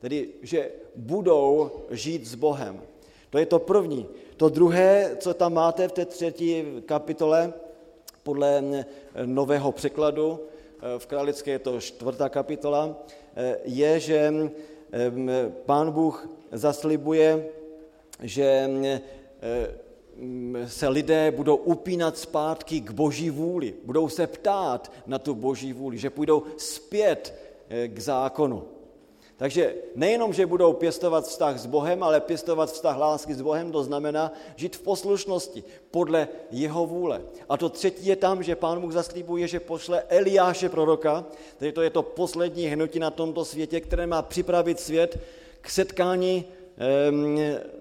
Tedy, 0.00 0.28
že 0.42 0.70
budou 0.96 1.70
žít 1.90 2.26
s 2.26 2.34
Bohem. 2.34 2.82
To 3.30 3.38
je 3.38 3.46
to 3.46 3.58
první. 3.58 4.06
To 4.36 4.48
druhé, 4.48 5.16
co 5.20 5.34
tam 5.34 5.54
máte 5.54 5.88
v 5.88 5.92
té 5.92 6.04
třetí 6.04 6.64
kapitole, 6.86 7.52
podle 8.22 8.84
nového 9.24 9.72
překladu, 9.72 10.40
v 10.98 11.06
Králické 11.06 11.50
je 11.50 11.58
to 11.58 11.80
čtvrtá 11.80 12.28
kapitola, 12.28 12.96
je, 13.64 14.00
že 14.00 14.32
pán 15.66 15.92
Bůh 15.92 16.28
zaslibuje, 16.52 17.46
že 18.22 18.70
se 20.66 20.88
lidé 20.88 21.30
budou 21.30 21.56
upínat 21.56 22.18
zpátky 22.18 22.80
k 22.80 22.90
boží 22.90 23.30
vůli, 23.30 23.74
budou 23.84 24.08
se 24.08 24.26
ptát 24.26 24.92
na 25.06 25.18
tu 25.18 25.34
boží 25.34 25.72
vůli, 25.72 25.98
že 25.98 26.10
půjdou 26.10 26.42
zpět 26.56 27.34
eh, 27.68 27.88
k 27.88 27.98
zákonu. 27.98 28.64
Takže 29.36 29.74
nejenom, 29.94 30.32
že 30.32 30.46
budou 30.46 30.72
pěstovat 30.72 31.24
vztah 31.26 31.58
s 31.58 31.66
Bohem, 31.66 32.02
ale 32.02 32.20
pěstovat 32.20 32.72
vztah 32.72 32.98
lásky 32.98 33.34
s 33.34 33.40
Bohem, 33.40 33.72
to 33.72 33.84
znamená 33.84 34.32
žít 34.56 34.76
v 34.76 34.80
poslušnosti 34.80 35.64
podle 35.90 36.28
jeho 36.50 36.86
vůle. 36.86 37.22
A 37.48 37.56
to 37.56 37.68
třetí 37.68 38.06
je 38.06 38.16
tam, 38.16 38.42
že 38.42 38.56
pán 38.56 38.80
Bůh 38.80 38.92
zaslíbuje, 38.92 39.48
že 39.48 39.60
pošle 39.60 40.02
Eliáše 40.08 40.68
proroka, 40.68 41.24
tedy 41.56 41.72
to 41.72 41.82
je 41.82 41.90
to 41.90 42.02
poslední 42.02 42.66
hnutí 42.66 42.98
na 42.98 43.10
tomto 43.10 43.44
světě, 43.44 43.80
které 43.80 44.06
má 44.06 44.22
připravit 44.22 44.80
svět 44.80 45.18
k 45.60 45.70
setkání 45.70 46.44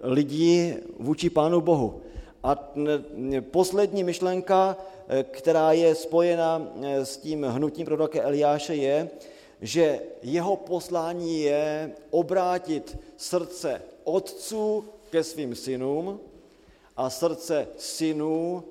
lidí 0.03 0.73
vůči 0.99 1.29
Pánu 1.29 1.61
Bohu. 1.61 2.01
A 2.43 2.73
poslední 3.51 4.03
myšlenka, 4.03 4.77
eh, 5.07 5.23
která 5.23 5.71
je 5.71 5.95
spojena 5.95 6.67
eh, 6.81 7.05
s 7.05 7.17
tím 7.17 7.43
hnutím 7.43 7.85
proroka 7.85 8.19
Eliáše, 8.21 8.75
je, 8.75 9.09
že 9.61 9.99
jeho 10.21 10.55
poslání 10.55 11.41
je 11.41 11.91
obrátit 12.09 12.97
srdce 13.17 13.81
otců 14.03 14.85
ke 15.09 15.23
svým 15.23 15.55
synům 15.55 16.19
a 16.97 17.09
srdce 17.09 17.67
synů 17.77 18.63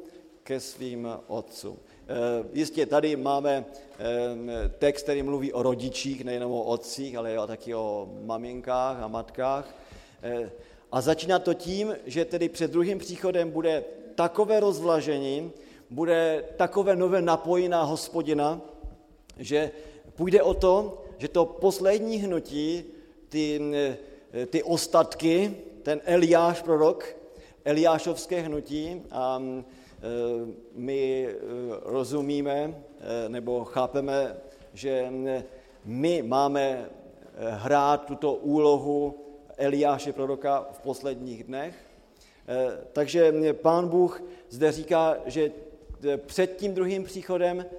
ke 0.42 0.60
svým 0.60 1.08
otcům. 1.26 1.76
Eh, 1.78 2.44
jistě 2.52 2.86
tady 2.86 3.16
máme 3.16 3.64
text, 4.78 5.02
který 5.02 5.22
mluví 5.22 5.52
o 5.52 5.62
rodičích, 5.62 6.24
nejenom 6.24 6.52
o 6.52 6.62
otcích, 6.62 7.16
ale 7.16 7.46
taky 7.46 7.74
o 7.74 8.08
maminkách 8.24 9.02
a 9.02 9.08
matkách. 9.08 9.74
A 10.92 11.00
začíná 11.00 11.38
to 11.38 11.54
tím, 11.54 11.96
že 12.06 12.24
tedy 12.24 12.48
před 12.48 12.70
druhým 12.70 12.98
příchodem 12.98 13.50
bude 13.50 13.84
takové 14.14 14.60
rozvlažení, 14.60 15.52
bude 15.90 16.44
takové 16.56 16.96
nové 16.96 17.22
napojení 17.22 17.68
na 17.68 17.82
hospodina, 17.82 18.60
že 19.38 19.70
půjde 20.16 20.42
o 20.42 20.54
to, 20.54 21.02
že 21.18 21.28
to 21.28 21.44
poslední 21.44 22.16
hnutí, 22.16 22.84
ty, 23.28 23.60
ty 24.46 24.62
ostatky, 24.62 25.56
ten 25.82 26.00
Eliáš 26.04 26.62
prorok, 26.62 27.16
Eliášovské 27.64 28.40
hnutí, 28.40 29.02
a 29.10 29.42
e, 29.42 29.64
my 30.74 31.26
e, 31.28 31.34
rozumíme 31.82 32.84
nebo 33.28 33.64
chápeme, 33.64 34.36
že 34.74 35.12
my 35.84 36.22
máme 36.22 36.88
hrát 37.36 38.04
tuto 38.06 38.34
úlohu 38.34 39.14
Eliáše 39.56 40.12
proroka 40.12 40.68
v 40.72 40.80
posledních 40.80 41.44
dnech. 41.44 41.74
Eh, 42.48 42.78
takže 42.92 43.32
pán 43.52 43.88
Bůh 43.88 44.22
zde 44.48 44.72
říká, 44.72 45.16
že 45.26 45.50
eh, 46.08 46.16
před 46.16 46.56
tím 46.56 46.74
druhým 46.74 47.04
příchodem 47.04 47.60
eh, 47.60 47.76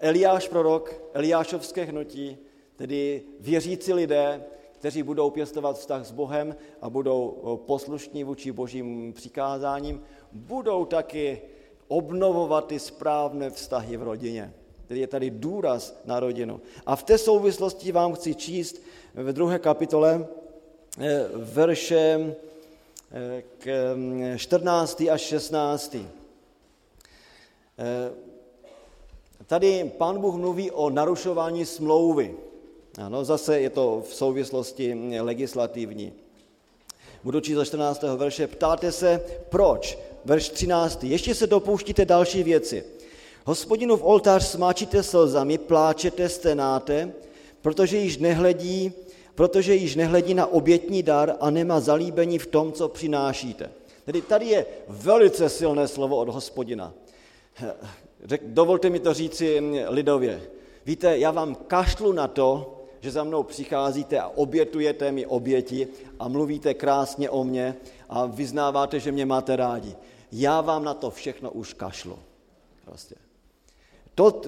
Eliáš 0.00 0.48
prorok, 0.48 0.94
Eliášovské 1.14 1.84
hnutí, 1.84 2.38
tedy 2.76 3.22
věřící 3.40 3.92
lidé, 3.92 4.44
kteří 4.72 5.02
budou 5.02 5.30
pěstovat 5.30 5.78
vztah 5.78 6.06
s 6.06 6.10
Bohem 6.10 6.56
a 6.82 6.90
budou 6.90 7.28
poslušní 7.66 8.24
vůči 8.24 8.52
božím 8.52 9.12
přikázáním, 9.12 10.02
budou 10.32 10.84
taky 10.84 11.42
obnovovat 11.88 12.66
ty 12.66 12.78
správné 12.78 13.50
vztahy 13.50 13.96
v 13.96 14.02
rodině. 14.02 14.54
Tedy 14.86 15.00
je 15.00 15.06
tady 15.06 15.30
důraz 15.30 16.00
na 16.04 16.20
rodinu. 16.20 16.60
A 16.86 16.96
v 16.96 17.02
té 17.02 17.18
souvislosti 17.18 17.92
vám 17.92 18.12
chci 18.12 18.34
číst 18.34 18.82
ve 19.14 19.32
druhé 19.32 19.58
kapitole 19.58 20.26
eh, 21.00 21.24
verše 21.34 22.34
eh, 23.12 23.42
k 23.58 23.96
14. 24.36 25.00
Mm, 25.00 25.08
až 25.10 25.20
16. 25.20 25.96
Tady 29.48 29.92
pán 29.98 30.20
Bůh 30.20 30.34
mluví 30.34 30.70
o 30.70 30.90
narušování 30.90 31.66
smlouvy. 31.66 32.34
Ano, 32.98 33.24
zase 33.24 33.60
je 33.60 33.70
to 33.70 34.02
v 34.08 34.14
souvislosti 34.14 34.96
legislativní. 35.20 36.12
Budu 37.24 37.40
číst 37.40 37.64
14. 37.64 38.02
verše. 38.16 38.46
Ptáte 38.46 38.92
se, 38.92 39.22
proč? 39.48 39.98
Verš 40.24 40.48
13. 40.48 41.04
Ještě 41.04 41.34
se 41.34 41.46
dopouštíte 41.46 42.04
další 42.04 42.42
věci. 42.42 42.84
Hospodinův 43.44 44.02
oltář 44.02 44.44
smáčíte 44.46 45.02
slzami, 45.02 45.58
pláčete, 45.58 46.28
stenáte, 46.28 47.12
protože 47.62 47.98
již 47.98 48.18
nehledí, 48.18 48.92
protože 49.34 49.74
již 49.74 49.96
nehledí 49.96 50.34
na 50.34 50.46
obětní 50.46 51.02
dar 51.02 51.36
a 51.40 51.50
nemá 51.50 51.80
zalíbení 51.80 52.38
v 52.38 52.46
tom, 52.46 52.72
co 52.72 52.88
přinášíte. 52.88 53.70
Tedy 54.04 54.22
tady 54.22 54.46
je 54.46 54.66
velice 54.88 55.48
silné 55.48 55.88
slovo 55.88 56.16
od 56.16 56.28
hospodina. 56.28 56.94
Řek, 58.24 58.42
dovolte 58.44 58.90
mi 58.90 59.00
to 59.00 59.14
říci 59.14 59.62
lidově. 59.88 60.42
Víte, 60.86 61.18
já 61.18 61.30
vám 61.30 61.54
kašlu 61.54 62.12
na 62.12 62.28
to, 62.28 62.74
že 63.00 63.10
za 63.10 63.24
mnou 63.24 63.42
přicházíte 63.42 64.20
a 64.20 64.28
obětujete 64.28 65.12
mi 65.12 65.26
oběti 65.26 65.88
a 66.18 66.28
mluvíte 66.28 66.74
krásně 66.74 67.30
o 67.30 67.44
mně 67.44 67.76
a 68.08 68.26
vyznáváte, 68.26 69.00
že 69.00 69.12
mě 69.12 69.26
máte 69.26 69.56
rádi. 69.56 69.96
Já 70.32 70.60
vám 70.60 70.84
na 70.84 70.94
to 70.94 71.10
všechno 71.10 71.50
už 71.50 71.72
kašlu. 71.72 72.18
Prostě. 72.84 73.14
To, 74.14 74.42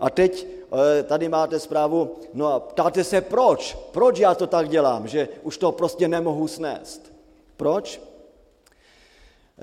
a 0.00 0.10
teď 0.10 0.46
eh, 0.72 1.02
tady 1.02 1.28
máte 1.28 1.60
zprávu, 1.60 2.16
no 2.34 2.46
a 2.46 2.60
ptáte 2.60 3.04
se 3.04 3.20
proč? 3.20 3.78
Proč 3.92 4.18
já 4.18 4.34
to 4.34 4.46
tak 4.46 4.68
dělám, 4.68 5.08
že 5.08 5.28
už 5.42 5.58
to 5.58 5.72
prostě 5.72 6.08
nemohu 6.08 6.48
snést? 6.48 7.12
Proč? 7.56 8.00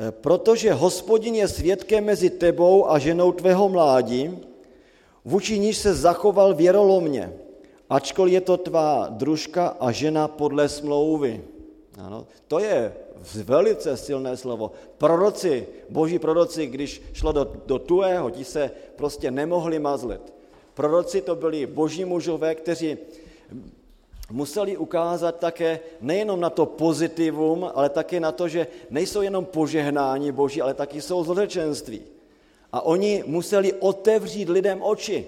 Protože 0.10 0.74
hospodin 0.74 1.36
je 1.36 1.48
svědkem 1.48 2.06
mezi 2.06 2.30
tebou 2.30 2.90
a 2.90 3.00
ženou 3.00 3.32
tvého 3.32 3.70
mládí, 3.70 4.40
vůči 5.26 5.60
níž 5.60 5.78
se 5.78 5.94
zachoval 5.94 6.54
věrolomně, 6.54 7.34
ačkoliv 7.90 8.34
je 8.34 8.42
to 8.42 8.58
tvá 8.58 9.08
družka 9.10 9.68
a 9.80 9.92
žena 9.92 10.28
podle 10.28 10.70
smlouvy. 10.70 11.42
Ano, 11.98 12.28
to 12.48 12.60
je 12.60 12.94
velice 13.44 13.98
silné 13.98 14.38
slovo. 14.38 14.72
Proroci, 14.98 15.68
boží 15.90 16.20
proroci, 16.20 16.68
když 16.68 17.02
šlo 17.14 17.32
do, 17.32 17.52
do 17.66 17.80
tuého, 17.80 18.30
ti 18.30 18.44
se 18.44 18.72
prostě 18.96 19.32
nemohli 19.32 19.80
mazlit. 19.80 20.34
Proroci 20.74 21.22
to 21.22 21.36
byli 21.36 21.66
boží 21.66 22.06
mužové, 22.06 22.56
kteří 22.56 22.98
museli 24.32 24.78
ukázat 24.78 25.40
také 25.40 25.80
nejenom 26.02 26.40
na 26.40 26.50
to 26.50 26.66
pozitivum, 26.66 27.70
ale 27.74 27.90
také 27.90 28.20
na 28.20 28.32
to, 28.32 28.48
že 28.48 28.68
nejsou 28.90 29.22
jenom 29.22 29.46
požehnání 29.46 30.32
boží, 30.32 30.62
ale 30.62 30.74
taky 30.74 31.02
jsou 31.02 31.24
zlorečenství. 31.24 32.02
A 32.72 32.82
oni 32.82 33.24
museli 33.28 33.74
otevřít 33.74 34.50
lidem 34.50 34.82
oči, 34.82 35.26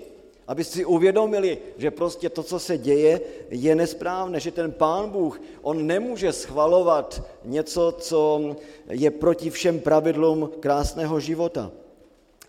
aby 0.48 0.64
si 0.64 0.86
uvědomili, 0.86 1.58
že 1.78 1.92
prostě 1.92 2.30
to, 2.30 2.44
co 2.44 2.60
se 2.60 2.78
děje, 2.78 3.22
je 3.50 3.76
nesprávné, 3.76 4.40
že 4.40 4.52
ten 4.52 4.72
pán 4.72 5.10
Bůh, 5.10 5.42
on 5.62 5.88
nemůže 5.88 6.34
schvalovat 6.34 7.24
něco, 7.46 7.96
co 8.00 8.56
je 8.90 9.12
proti 9.12 9.50
všem 9.50 9.80
pravidlům 9.80 10.50
krásného 10.60 11.20
života. 11.20 11.72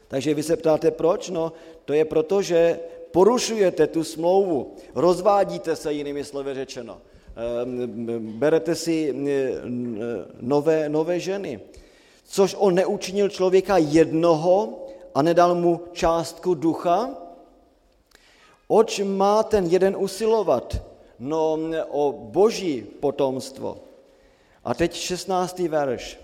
Takže 0.09 0.35
vy 0.35 0.43
se 0.43 0.57
ptáte, 0.57 0.91
proč? 0.91 1.31
No, 1.31 1.53
to 1.85 1.93
je 1.93 2.05
proto, 2.05 2.43
že 2.43 2.81
porušujete 3.17 3.87
tu 3.87 4.05
smlouvu, 4.05 4.77
rozvádíte 4.95 5.77
se 5.77 5.93
jinými 5.93 6.25
slovy 6.25 6.55
řečeno, 6.55 7.01
ehm, 7.33 8.37
berete 8.37 8.75
si 8.75 9.15
nové, 10.41 10.89
nové 10.89 11.21
ženy, 11.21 11.61
což 12.25 12.57
on 12.59 12.75
neučinil 12.75 13.29
člověka 13.29 13.77
jednoho 13.77 14.85
a 15.15 15.23
nedal 15.23 15.55
mu 15.55 15.81
částku 15.93 16.55
ducha, 16.55 17.17
Oč 18.69 19.01
má 19.01 19.43
ten 19.43 19.67
jeden 19.67 19.97
usilovat? 19.97 20.83
No 21.19 21.59
o 21.89 22.13
boží 22.13 22.83
potomstvo. 23.01 23.79
A 24.65 24.75
teď 24.75 24.95
16. 24.95 25.59
verš. 25.69 26.19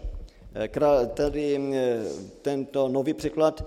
Tady 1.14 1.60
tento 2.42 2.88
nový 2.88 3.14
překlad 3.14 3.64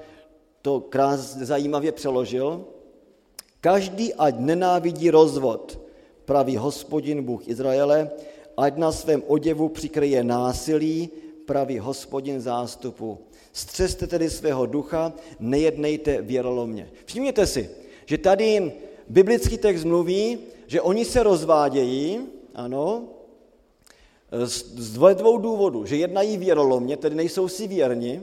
to 0.61 0.79
krás 0.79 1.19
zajímavě 1.37 1.91
přeložil. 1.91 2.74
Každý, 3.65 4.13
ať 4.13 4.37
nenávidí 4.37 5.09
rozvod, 5.09 5.81
pravý 6.25 6.53
hospodin 6.53 7.25
Bůh 7.25 7.49
Izraele, 7.49 8.13
ať 8.57 8.77
na 8.77 8.91
svém 8.91 9.23
oděvu 9.27 9.69
přikryje 9.69 10.23
násilí, 10.23 11.09
pravý 11.45 11.79
hospodin 11.79 12.41
zástupu. 12.41 13.17
Střeste 13.53 14.07
tedy 14.07 14.29
svého 14.29 14.65
ducha, 14.65 15.13
nejednejte 15.39 16.21
věrolomně. 16.21 16.89
Všimněte 17.05 17.47
si, 17.47 17.69
že 18.05 18.17
tady 18.17 18.73
biblický 19.09 19.57
text 19.57 19.83
mluví, 19.83 20.37
že 20.67 20.81
oni 20.81 21.05
se 21.05 21.23
rozvádějí, 21.23 22.21
ano, 22.53 23.03
z 24.77 24.93
dvou 24.93 25.37
důvodů, 25.37 25.85
že 25.85 25.95
jednají 25.95 26.37
věrolomně, 26.37 26.97
tedy 26.97 27.15
nejsou 27.15 27.47
si 27.47 27.67
věrni, 27.67 28.21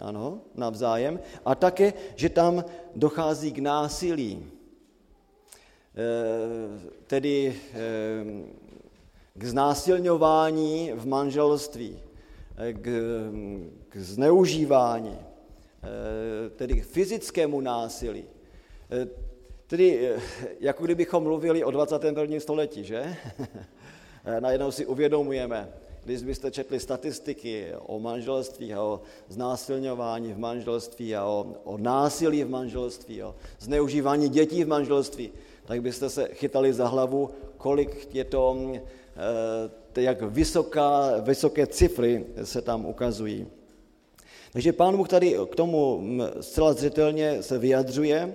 ano, 0.00 0.40
navzájem, 0.54 1.20
a 1.44 1.54
také, 1.54 1.92
že 2.16 2.28
tam 2.28 2.64
dochází 2.96 3.52
k 3.52 3.58
násilí. 3.58 4.53
E, 5.96 6.98
tedy 7.06 7.56
e, 7.74 7.84
k 9.34 9.44
znásilňování 9.44 10.92
v 10.94 11.06
manželství, 11.06 11.98
e, 12.56 12.72
k, 12.72 12.88
k 13.88 13.96
zneužívání, 13.96 15.18
tedy 16.56 16.80
k 16.80 16.84
fyzickému 16.84 17.60
násilí. 17.60 18.24
Eh, 18.90 19.08
tedy 19.66 20.08
eh, 20.08 20.20
jako 20.60 20.84
kdybychom 20.84 21.22
mluvili 21.22 21.64
o 21.64 21.70
21. 21.70 22.40
století, 22.40 22.84
že? 22.84 23.16
Eh, 24.26 24.40
najednou 24.40 24.70
si 24.70 24.86
uvědomujeme, 24.86 25.68
když 26.04 26.22
byste 26.22 26.50
četli 26.50 26.80
statistiky 26.80 27.72
o 27.86 28.00
manželství 28.00 28.74
a 28.74 28.82
o 28.82 29.00
znásilňování 29.28 30.32
v 30.32 30.38
manželství 30.38 31.16
a 31.16 31.24
o, 31.24 31.46
o 31.64 31.78
násilí 31.78 32.44
v 32.44 32.50
manželství, 32.50 33.22
o 33.22 33.34
zneužívání 33.58 34.28
dětí 34.28 34.64
v 34.64 34.68
manželství, 34.68 35.32
tak 35.66 35.82
byste 35.82 36.10
se 36.10 36.28
chytali 36.32 36.72
za 36.72 36.88
hlavu, 36.88 37.30
kolik 37.56 38.14
je 38.14 38.24
to, 38.24 38.72
jak 39.96 40.22
vysoká, 40.22 41.20
vysoké 41.20 41.66
cifry 41.66 42.26
se 42.44 42.62
tam 42.62 42.86
ukazují. 42.86 43.46
Takže 44.52 44.72
pán 44.72 44.96
Bůh 44.96 45.08
tady 45.08 45.36
k 45.50 45.56
tomu 45.56 45.98
mm, 46.00 46.22
zcela 46.40 46.72
zřetelně 46.72 47.42
se 47.42 47.58
vyjadřuje 47.58 48.34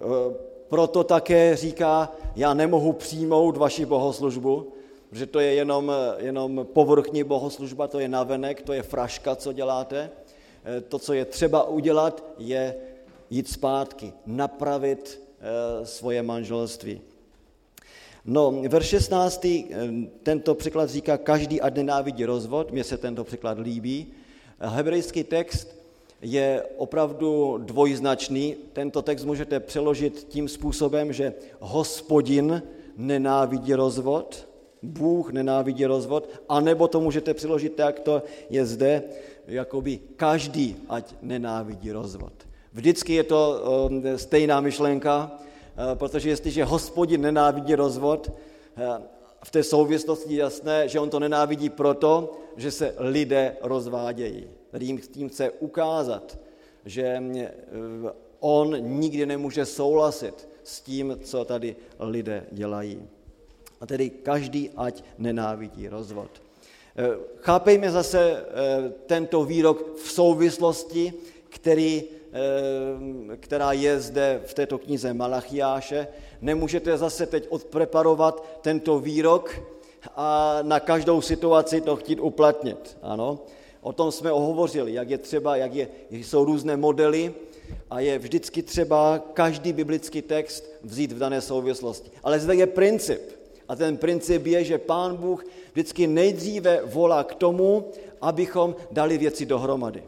Eh, 0.00 0.34
proto 0.68 1.04
také 1.04 1.56
říká, 1.56 2.12
já 2.36 2.54
nemohu 2.54 2.92
přijmout 2.92 3.56
vaši 3.56 3.86
bohoslužbu, 3.86 4.72
protože 5.10 5.26
to 5.26 5.40
je 5.40 5.54
jenom, 5.54 5.92
eh, 5.92 6.24
jenom 6.24 6.66
povrchní 6.72 7.24
bohoslužba, 7.24 7.88
to 7.88 8.00
je 8.00 8.08
navenek, 8.08 8.62
to 8.62 8.72
je 8.72 8.82
fraška, 8.82 9.36
co 9.36 9.52
děláte. 9.52 10.10
Eh, 10.64 10.80
to, 10.80 10.98
co 10.98 11.12
je 11.12 11.24
třeba 11.24 11.68
udělat, 11.68 12.24
je 12.38 12.76
jít 13.30 13.48
zpátky, 13.48 14.12
napravit 14.26 15.22
svoje 15.84 16.22
manželství. 16.22 17.00
No, 18.24 18.62
verš 18.68 18.86
16. 18.86 19.46
tento 20.22 20.54
překlad 20.54 20.90
říká, 20.90 21.18
každý 21.18 21.60
ať 21.60 21.74
nenávidí 21.74 22.24
rozvod, 22.24 22.72
mně 22.72 22.84
se 22.84 22.98
tento 22.98 23.24
překlad 23.24 23.58
líbí. 23.58 24.06
Hebrejský 24.58 25.24
text 25.24 25.80
je 26.22 26.62
opravdu 26.76 27.58
dvojznačný. 27.58 28.56
Tento 28.72 29.02
text 29.02 29.24
můžete 29.24 29.60
přeložit 29.60 30.26
tím 30.28 30.48
způsobem, 30.48 31.12
že 31.12 31.34
hospodin 31.60 32.62
nenávidí 32.96 33.74
rozvod, 33.74 34.48
Bůh 34.82 35.32
nenávidí 35.32 35.86
rozvod, 35.86 36.28
anebo 36.48 36.88
to 36.88 37.00
můžete 37.00 37.34
přeložit 37.34 37.74
tak, 37.74 38.00
to 38.00 38.22
je 38.50 38.66
zde, 38.66 39.02
jakoby 39.46 40.00
každý, 40.16 40.76
ať 40.88 41.14
nenávidí 41.22 41.92
rozvod. 41.92 42.32
Vždycky 42.72 43.14
je 43.14 43.24
to 43.24 43.62
um, 43.90 44.18
stejná 44.18 44.60
myšlenka, 44.60 45.30
uh, 45.30 45.94
protože 45.94 46.28
jestliže 46.28 46.64
hospodin 46.64 47.20
nenávidí 47.20 47.74
rozvod, 47.74 48.30
uh, 48.30 49.04
v 49.44 49.50
té 49.50 49.62
souvislosti 49.62 50.34
je 50.34 50.40
jasné, 50.40 50.88
že 50.88 51.00
on 51.00 51.10
to 51.10 51.20
nenávidí 51.20 51.68
proto, 51.68 52.32
že 52.56 52.70
se 52.70 52.94
lidé 52.98 53.56
rozvádějí 53.62 54.60
kterým 54.70 54.98
tím 54.98 55.28
chce 55.28 55.50
ukázat, 55.50 56.38
že 56.86 57.02
eh, 57.02 57.50
on 58.40 58.76
nikdy 58.78 59.26
nemůže 59.26 59.66
souhlasit 59.66 60.48
s 60.64 60.80
tím, 60.80 61.18
co 61.22 61.44
tady 61.44 61.76
lidé 61.98 62.46
dělají. 62.50 63.02
A 63.80 63.86
tedy 63.86 64.10
každý 64.10 64.70
ať 64.76 65.04
nenávidí 65.18 65.88
rozvod. 65.88 66.30
Eh, 66.96 67.18
chápejme 67.36 67.90
zase 67.90 68.20
eh, 68.22 68.44
tento 69.06 69.44
výrok 69.44 69.96
v 69.98 70.10
souvislosti, 70.10 71.12
který, 71.48 72.04
která 73.36 73.72
je 73.72 74.00
zde 74.00 74.40
v 74.44 74.54
této 74.54 74.78
knize 74.78 75.14
Malachiáše. 75.14 76.08
Nemůžete 76.40 76.98
zase 76.98 77.26
teď 77.26 77.46
odpreparovat 77.48 78.58
tento 78.60 78.98
výrok 78.98 79.60
a 80.16 80.58
na 80.62 80.80
každou 80.80 81.20
situaci 81.20 81.80
to 81.80 81.96
chtít 81.96 82.20
uplatnit. 82.20 82.98
Ano? 83.02 83.38
O 83.80 83.92
tom 83.92 84.12
jsme 84.12 84.32
ohovořili, 84.32 84.92
jak 84.92 85.10
je 85.10 85.18
třeba, 85.18 85.56
jak 85.56 85.74
je, 85.74 85.88
jsou 86.10 86.44
různé 86.44 86.76
modely 86.76 87.34
a 87.90 88.00
je 88.00 88.18
vždycky 88.18 88.62
třeba 88.62 89.18
každý 89.32 89.72
biblický 89.72 90.22
text 90.22 90.64
vzít 90.82 91.12
v 91.12 91.18
dané 91.18 91.40
souvislosti. 91.40 92.10
Ale 92.22 92.40
zde 92.40 92.54
je 92.54 92.66
princip. 92.66 93.20
A 93.68 93.76
ten 93.76 93.96
princip 93.96 94.46
je, 94.46 94.64
že 94.64 94.78
Pán 94.78 95.16
Bůh 95.16 95.44
vždycky 95.72 96.06
nejdříve 96.06 96.80
volá 96.84 97.24
k 97.24 97.34
tomu, 97.34 97.84
abychom 98.20 98.76
dali 98.90 99.18
věci 99.18 99.46
dohromady. 99.46 100.02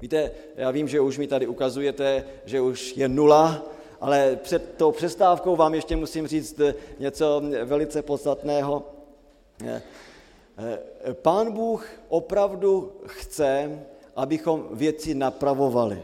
Víte, 0.00 0.30
já 0.56 0.70
vím, 0.70 0.88
že 0.88 1.00
už 1.00 1.18
mi 1.18 1.26
tady 1.26 1.46
ukazujete, 1.46 2.24
že 2.44 2.60
už 2.60 2.96
je 2.96 3.08
nula, 3.08 3.66
ale 4.00 4.36
před 4.42 4.74
tou 4.76 4.92
přestávkou 4.92 5.56
vám 5.56 5.74
ještě 5.74 5.96
musím 5.96 6.26
říct 6.26 6.60
něco 6.98 7.42
velice 7.64 8.02
podstatného. 8.02 8.82
Eh, 9.64 9.82
pán 11.12 11.52
Bůh 11.52 11.86
opravdu 12.08 12.92
chce, 13.06 13.80
abychom 14.16 14.68
věci 14.70 15.14
napravovali. 15.14 16.02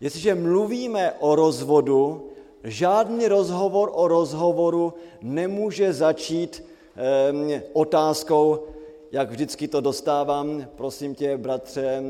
Jestliže 0.00 0.34
mluvíme 0.34 1.12
o 1.12 1.34
rozvodu, 1.34 2.28
žádný 2.64 3.28
rozhovor 3.28 3.90
o 3.94 4.08
rozhovoru 4.08 4.94
nemůže 5.22 5.92
začít 5.92 6.64
eh, 6.96 7.62
otázkou, 7.72 8.66
jak 9.12 9.30
vždycky 9.30 9.68
to 9.68 9.80
dostávám, 9.80 10.66
prosím 10.76 11.14
tě, 11.14 11.36
bratře, 11.36 12.02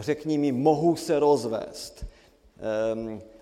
řekni 0.00 0.38
mi, 0.38 0.52
mohu 0.52 0.96
se 0.96 1.18
rozvést. 1.18 2.04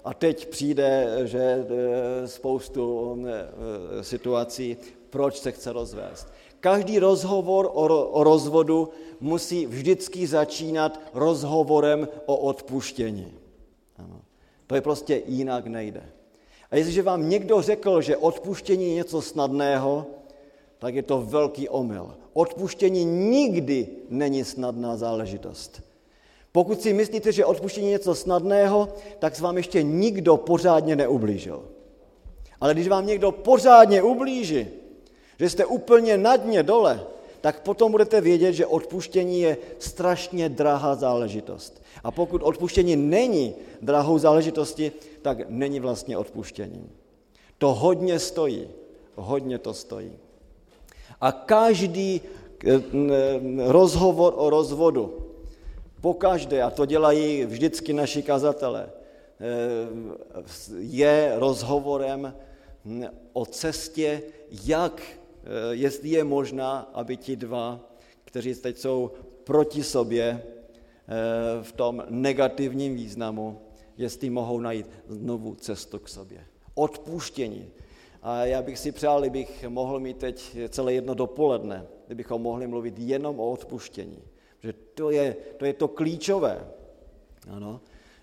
A 0.05 0.15
teď 0.15 0.49
přijde, 0.49 1.19
že 1.25 1.39
eh, 1.41 2.29
spoustu 2.29 3.17
eh, 3.27 4.05
situací, 4.05 4.77
proč 5.11 5.39
se 5.39 5.53
chce 5.53 5.73
rozvést. 5.73 6.29
Každý 6.61 6.99
rozhovor 6.99 7.71
o 8.11 8.25
rozvodu 8.25 8.89
musí 9.21 9.67
vždycky 9.67 10.27
začínat 10.27 11.01
rozhovorem 11.15 12.09
o 12.27 12.37
odpuštění. 12.37 13.33
Ano. 13.97 14.21
To 14.67 14.75
je 14.75 14.81
prostě 14.81 15.23
jinak 15.27 15.67
nejde. 15.67 16.03
A 16.71 16.77
jestliže 16.77 17.03
vám 17.03 17.29
někdo 17.29 17.63
řekl, 17.63 18.01
že 18.01 18.17
odpuštění 18.17 18.89
je 18.89 18.95
něco 18.95 19.23
snadného, 19.23 20.07
tak 20.79 20.95
je 20.95 21.03
to 21.03 21.23
velký 21.23 21.69
omyl. 21.69 22.15
Odpuštění 22.33 23.05
nikdy 23.05 23.89
není 24.09 24.45
snadná 24.45 24.97
záležitost. 24.97 25.90
Pokud 26.53 26.83
si 26.83 26.93
myslíte, 26.93 27.33
že 27.33 27.45
odpuštění 27.45 27.87
je 27.87 27.93
něco 27.93 28.15
snadného, 28.15 28.89
tak 29.19 29.37
s 29.37 29.41
vám 29.41 29.57
ještě 29.57 29.83
nikdo 29.83 30.37
pořádně 30.37 30.97
neublížil. 30.97 31.65
Ale 32.61 32.75
když 32.75 32.89
vám 32.89 33.07
někdo 33.07 33.33
pořádně 33.33 34.03
ublíží, 34.03 34.67
že 35.39 35.51
jste 35.51 35.67
úplně 35.67 36.19
na 36.19 36.37
dně 36.37 36.63
dole, 36.63 37.07
tak 37.41 37.63
potom 37.63 37.93
budete 37.93 38.21
vědět, 38.21 38.53
že 38.53 38.67
odpuštění 38.67 39.41
je 39.41 39.57
strašně 39.79 40.49
drahá 40.49 40.95
záležitost. 40.95 41.83
A 42.05 42.11
pokud 42.11 42.43
odpuštění 42.43 42.97
není 42.97 43.55
drahou 43.83 44.19
záležitostí, 44.19 44.93
tak 45.23 45.39
není 45.49 45.81
vlastně 45.81 46.19
odpuštěním. 46.19 46.91
To 47.59 47.75
hodně 47.75 48.19
stojí. 48.19 48.69
Hodně 49.17 49.59
to 49.59 49.75
stojí. 49.75 50.13
A 51.21 51.33
každý 51.33 52.21
eh, 52.21 52.81
rozhovor 53.67 54.33
o 54.37 54.51
rozvodu, 54.51 55.30
pokaždé, 56.01 56.63
a 56.63 56.71
to 56.71 56.87
dělají 56.87 57.45
vždycky 57.45 57.93
naši 57.93 58.23
kazatele, 58.23 58.91
eh, 58.91 60.43
je 60.79 61.33
rozhovorem 61.37 62.35
hm, 62.85 63.05
o 63.33 63.47
cestě, 63.47 64.23
jak, 64.67 65.03
eh, 65.03 65.47
jestli 65.71 66.09
je 66.09 66.25
možná, 66.25 66.91
aby 66.95 67.17
ti 67.17 67.37
dva, 67.37 67.81
kteří 68.25 68.55
teď 68.55 68.79
jsou 68.79 69.11
proti 69.45 69.83
sobě 69.83 70.43
v 71.63 71.73
tom 71.73 72.05
negativním 72.09 72.95
významu, 72.95 73.61
jestli 73.97 74.31
mohou 74.31 74.61
najít 74.61 74.91
znovu 75.09 75.55
cestu 75.55 75.99
k 75.99 76.09
sobě. 76.09 76.45
Odpuštění. 76.75 77.71
A 78.23 78.45
já 78.45 78.63
bych 78.63 78.79
si 78.79 78.93
přál, 78.93 79.21
kdybych 79.21 79.65
mohl 79.69 80.01
mít 80.01 80.17
teď 80.17 80.57
celé 80.69 80.93
jedno 80.93 81.15
dopoledne, 81.15 81.87
kdybychom 82.07 82.43
mohli 82.43 82.67
mluvit 82.67 82.99
jenom 82.99 83.41
o 83.41 83.51
odpuštění. 83.51 84.23
To 85.01 85.11
je 85.11 85.37
to, 85.57 85.65
je 85.65 85.73
to 85.73 85.89
klíčové. 85.89 86.61
Ano. 87.49 87.81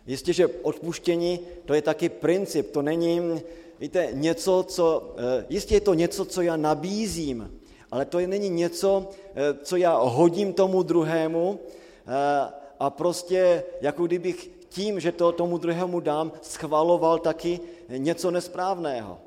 Jistě, 0.08 0.34
že 0.34 0.48
odpuštění, 0.48 1.40
to 1.66 1.74
je 1.74 1.82
taky 1.82 2.10
princip, 2.10 2.72
to 2.72 2.82
není, 2.82 3.42
víte, 3.80 4.10
něco, 4.14 4.66
co, 4.68 5.16
eh, 5.18 5.46
jistě 5.50 5.76
je 5.76 5.82
to 5.82 5.94
něco, 5.94 6.26
co 6.26 6.42
já 6.42 6.58
nabízím, 6.58 7.60
ale 7.92 8.06
to 8.06 8.20
není 8.20 8.50
něco, 8.50 9.10
eh, 9.36 9.58
co 9.64 9.76
já 9.76 9.98
hodím 9.98 10.54
tomu 10.54 10.84
druhému 10.84 11.60
eh, 11.60 12.54
a 12.80 12.90
prostě, 12.90 13.64
jako 13.82 14.06
kdybych 14.06 14.50
tím, 14.70 15.00
že 15.00 15.12
to 15.12 15.32
tomu 15.32 15.58
druhému 15.58 16.00
dám, 16.00 16.32
schvaloval 16.42 17.20
taky 17.20 17.60
něco 17.90 18.32
nesprávného. 18.32 19.18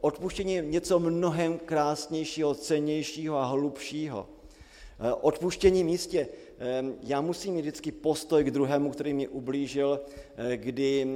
Odpuštění 0.00 0.54
je 0.54 0.62
něco 0.62 0.98
mnohem 0.98 1.58
krásnějšího, 1.58 2.54
cennějšího 2.54 3.36
a 3.36 3.46
hlubšího. 3.46 4.33
Eh, 5.04 5.12
odpuštění 5.12 5.84
místě. 5.84 6.28
Eh, 6.58 6.84
já 7.02 7.20
musím 7.20 7.54
mít 7.54 7.60
vždycky 7.60 7.92
postoj 7.92 8.44
k 8.44 8.50
druhému, 8.50 8.90
který 8.90 9.14
mi 9.14 9.28
ublížil, 9.28 10.00
kdy, 10.56 11.06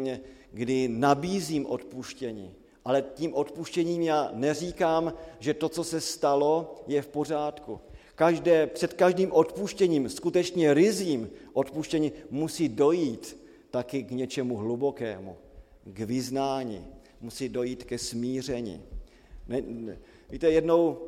kdy 0.53 0.89
nabízím 0.89 1.67
odpuštění. 1.67 2.55
Ale 2.85 3.03
tím 3.15 3.35
odpuštěním 3.35 4.03
já 4.03 4.31
neříkám, 4.35 5.13
že 5.39 5.55
to, 5.55 5.69
co 5.69 5.85
se 5.85 6.01
stalo, 6.01 6.75
je 6.87 7.03
v 7.03 7.09
pořádku. 7.09 7.81
Každé, 8.15 8.67
před 8.67 8.93
každým 8.93 9.33
odpuštěním, 9.33 10.09
skutečně 10.09 10.75
rizím 10.75 11.31
odpuštění, 11.53 12.13
musí 12.31 12.69
dojít 12.69 13.39
taky 13.71 14.03
k 14.03 14.11
něčemu 14.11 14.57
hlubokému, 14.57 15.37
k 15.85 15.99
vyznání, 15.99 16.87
musí 17.21 17.49
dojít 17.49 17.85
ke 17.85 17.99
smíření. 17.99 18.83
Ne, 19.49 19.63
ne. 19.67 19.99
Víte, 20.31 20.51
jednou 20.51 20.99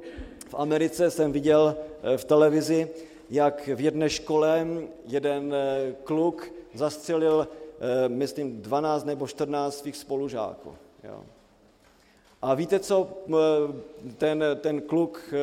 v 0.48 0.54
Americe 0.54 1.10
jsem 1.10 1.32
viděl 1.32 1.76
eh, 2.02 2.16
v 2.16 2.24
televizi, 2.24 2.88
jak 3.30 3.68
v 3.74 3.80
jedné 3.80 4.10
škole 4.10 4.66
jeden 5.06 5.54
eh, 5.54 5.92
kluk 6.04 6.52
zastřelil, 6.74 7.48
eh, 7.48 8.08
myslím, 8.08 8.62
12 8.62 9.04
nebo 9.04 9.26
14 9.26 9.78
svých 9.78 9.96
spolužáků. 9.96 10.74
Jo. 11.04 11.24
A 12.42 12.54
víte, 12.54 12.78
co 12.78 13.08
ten, 14.18 14.44
ten 14.60 14.80
kluk 14.80 15.34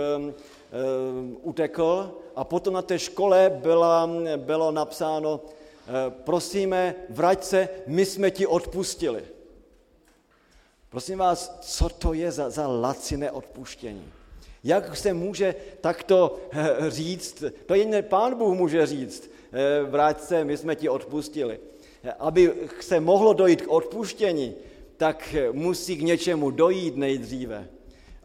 utekl? 1.42 2.12
A 2.36 2.44
potom 2.44 2.74
na 2.74 2.82
té 2.82 3.00
škole 3.00 3.60
byla, 3.64 4.10
bylo 4.38 4.72
napsáno, 4.72 5.40
prosíme, 6.10 6.96
vrať 7.10 7.44
se, 7.44 7.70
my 7.88 8.06
jsme 8.06 8.32
ti 8.32 8.48
odpustili. 8.48 9.24
Prosím 10.98 11.18
vás, 11.18 11.58
co 11.62 11.90
to 11.90 12.14
je 12.14 12.32
za, 12.32 12.50
za 12.50 12.68
laciné 12.68 13.32
odpuštění? 13.32 14.14
Jak 14.64 14.98
se 14.98 15.14
může 15.14 15.56
takto 15.82 16.40
eh, 16.52 16.90
říct, 16.90 17.44
to 17.66 17.76
jen 17.76 18.04
pán 18.04 18.36
Bůh 18.36 18.58
může 18.58 18.86
říct, 18.86 19.30
eh, 19.52 19.84
vrát 19.84 20.24
se, 20.24 20.44
my 20.44 20.58
jsme 20.58 20.76
ti 20.76 20.90
odpustili. 20.90 21.60
Aby 22.20 22.54
se 22.82 23.00
mohlo 23.00 23.34
dojít 23.34 23.62
k 23.62 23.68
odpuštění, 23.68 24.56
tak 24.98 25.36
musí 25.52 25.98
k 25.98 26.02
něčemu 26.02 26.52
dojít 26.52 26.98
nejdříve. 26.98 27.68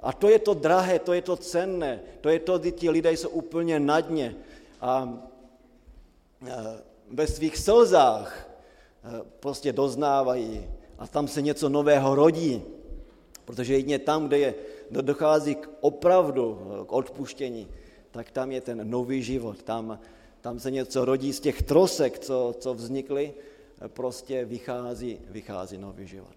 A 0.01 0.12
to 0.12 0.29
je 0.29 0.39
to 0.39 0.55
drahé, 0.55 0.99
to 0.99 1.12
je 1.12 1.23
to 1.23 1.37
cenné, 1.37 2.01
to 2.20 2.29
je 2.29 2.39
to, 2.39 2.59
kdy 2.59 2.73
ti 2.73 2.91
lidé 2.91 3.12
jsou 3.12 3.29
úplně 3.29 3.81
na 3.81 4.01
dně. 4.01 4.37
A 4.81 5.18
ve 7.11 7.27
svých 7.27 7.59
slzách 7.59 8.49
prostě 9.41 9.73
doznávají, 9.73 10.68
a 10.99 11.07
tam 11.07 11.28
se 11.28 11.43
něco 11.43 11.68
nového 11.68 12.14
rodí. 12.14 12.62
Protože 13.45 13.74
jedině 13.74 13.99
tam, 13.99 14.26
kde 14.26 14.38
je, 14.38 14.55
dochází 14.90 15.55
k 15.55 15.70
opravdu, 15.80 16.59
k 16.86 16.93
odpuštění, 16.93 17.68
tak 18.11 18.30
tam 18.30 18.53
je 18.53 18.61
ten 18.61 18.90
nový 18.90 19.22
život. 19.22 19.62
Tam, 19.62 19.99
tam 20.40 20.61
se 20.61 20.70
něco 20.70 21.05
rodí 21.05 21.32
z 21.32 21.40
těch 21.40 21.62
trosek, 21.62 22.18
co, 22.18 22.55
co 22.59 22.74
vznikly, 22.74 23.34
prostě 23.88 24.45
vychází, 24.45 25.18
vychází 25.28 25.78
nový 25.78 26.07
život. 26.07 26.36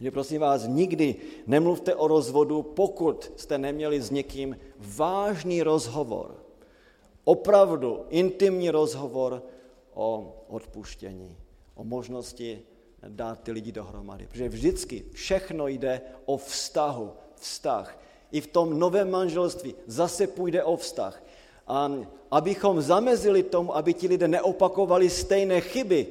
Že 0.00 0.10
prosím 0.10 0.40
vás, 0.40 0.66
nikdy 0.66 1.14
nemluvte 1.46 1.94
o 1.94 2.08
rozvodu, 2.08 2.62
pokud 2.62 3.32
jste 3.36 3.58
neměli 3.58 4.00
s 4.00 4.10
někým 4.10 4.56
vážný 4.78 5.62
rozhovor, 5.62 6.34
opravdu 7.24 8.04
intimní 8.08 8.70
rozhovor 8.70 9.42
o 9.94 10.36
odpuštění, 10.48 11.36
o 11.74 11.84
možnosti 11.84 12.62
dát 13.08 13.42
ty 13.42 13.52
lidi 13.52 13.72
dohromady. 13.72 14.26
Protože 14.26 14.48
vždycky 14.48 15.04
všechno 15.12 15.68
jde 15.68 16.00
o 16.24 16.36
vztahu, 16.36 17.12
vztah. 17.34 17.98
I 18.32 18.40
v 18.40 18.46
tom 18.46 18.78
novém 18.78 19.10
manželství 19.10 19.74
zase 19.86 20.26
půjde 20.26 20.64
o 20.64 20.76
vztah. 20.76 21.22
A 21.66 21.90
abychom 22.30 22.82
zamezili 22.82 23.42
tomu, 23.42 23.76
aby 23.76 23.94
ti 23.94 24.08
lidé 24.08 24.28
neopakovali 24.28 25.10
stejné 25.10 25.60
chyby, 25.60 26.06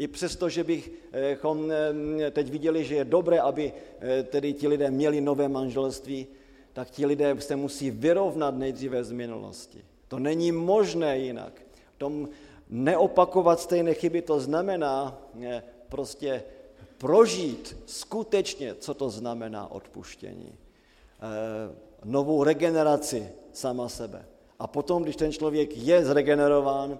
i 0.00 0.08
přesto, 0.08 0.48
že 0.48 0.64
bychom 0.64 1.72
eh, 2.20 2.30
teď 2.30 2.50
viděli, 2.50 2.84
že 2.84 2.94
je 2.94 3.04
dobré, 3.04 3.40
aby 3.40 3.72
eh, 4.00 4.22
tedy 4.22 4.52
ti 4.52 4.68
lidé 4.68 4.90
měli 4.90 5.20
nové 5.20 5.48
manželství, 5.48 6.26
tak 6.72 6.90
ti 6.90 7.06
lidé 7.06 7.36
se 7.38 7.56
musí 7.56 7.90
vyrovnat 7.90 8.54
nejdříve 8.54 9.04
z 9.04 9.12
minulosti. 9.12 9.84
To 10.08 10.18
není 10.18 10.52
možné 10.52 11.18
jinak. 11.18 11.52
Tom 11.98 12.28
neopakovat 12.70 13.60
stejné 13.60 13.94
chyby, 13.94 14.22
to 14.22 14.40
znamená 14.40 15.20
eh, 15.42 15.62
prostě 15.90 16.42
prožít 16.98 17.76
skutečně, 17.86 18.74
co 18.74 18.94
to 18.94 19.10
znamená 19.10 19.70
odpuštění. 19.70 20.52
Eh, 20.52 21.74
novou 22.04 22.44
regeneraci 22.44 23.28
sama 23.52 23.88
sebe. 23.88 24.24
A 24.58 24.66
potom, 24.66 25.02
když 25.02 25.16
ten 25.16 25.32
člověk 25.32 25.76
je 25.76 26.04
zregenerován, 26.04 26.98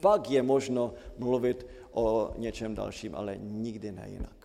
pak 0.00 0.30
je 0.30 0.42
možno 0.42 0.94
mluvit 1.18 1.66
o 1.92 2.32
něčem 2.36 2.74
dalším, 2.74 3.14
ale 3.14 3.36
nikdy 3.38 3.92
nejinak. 3.92 4.39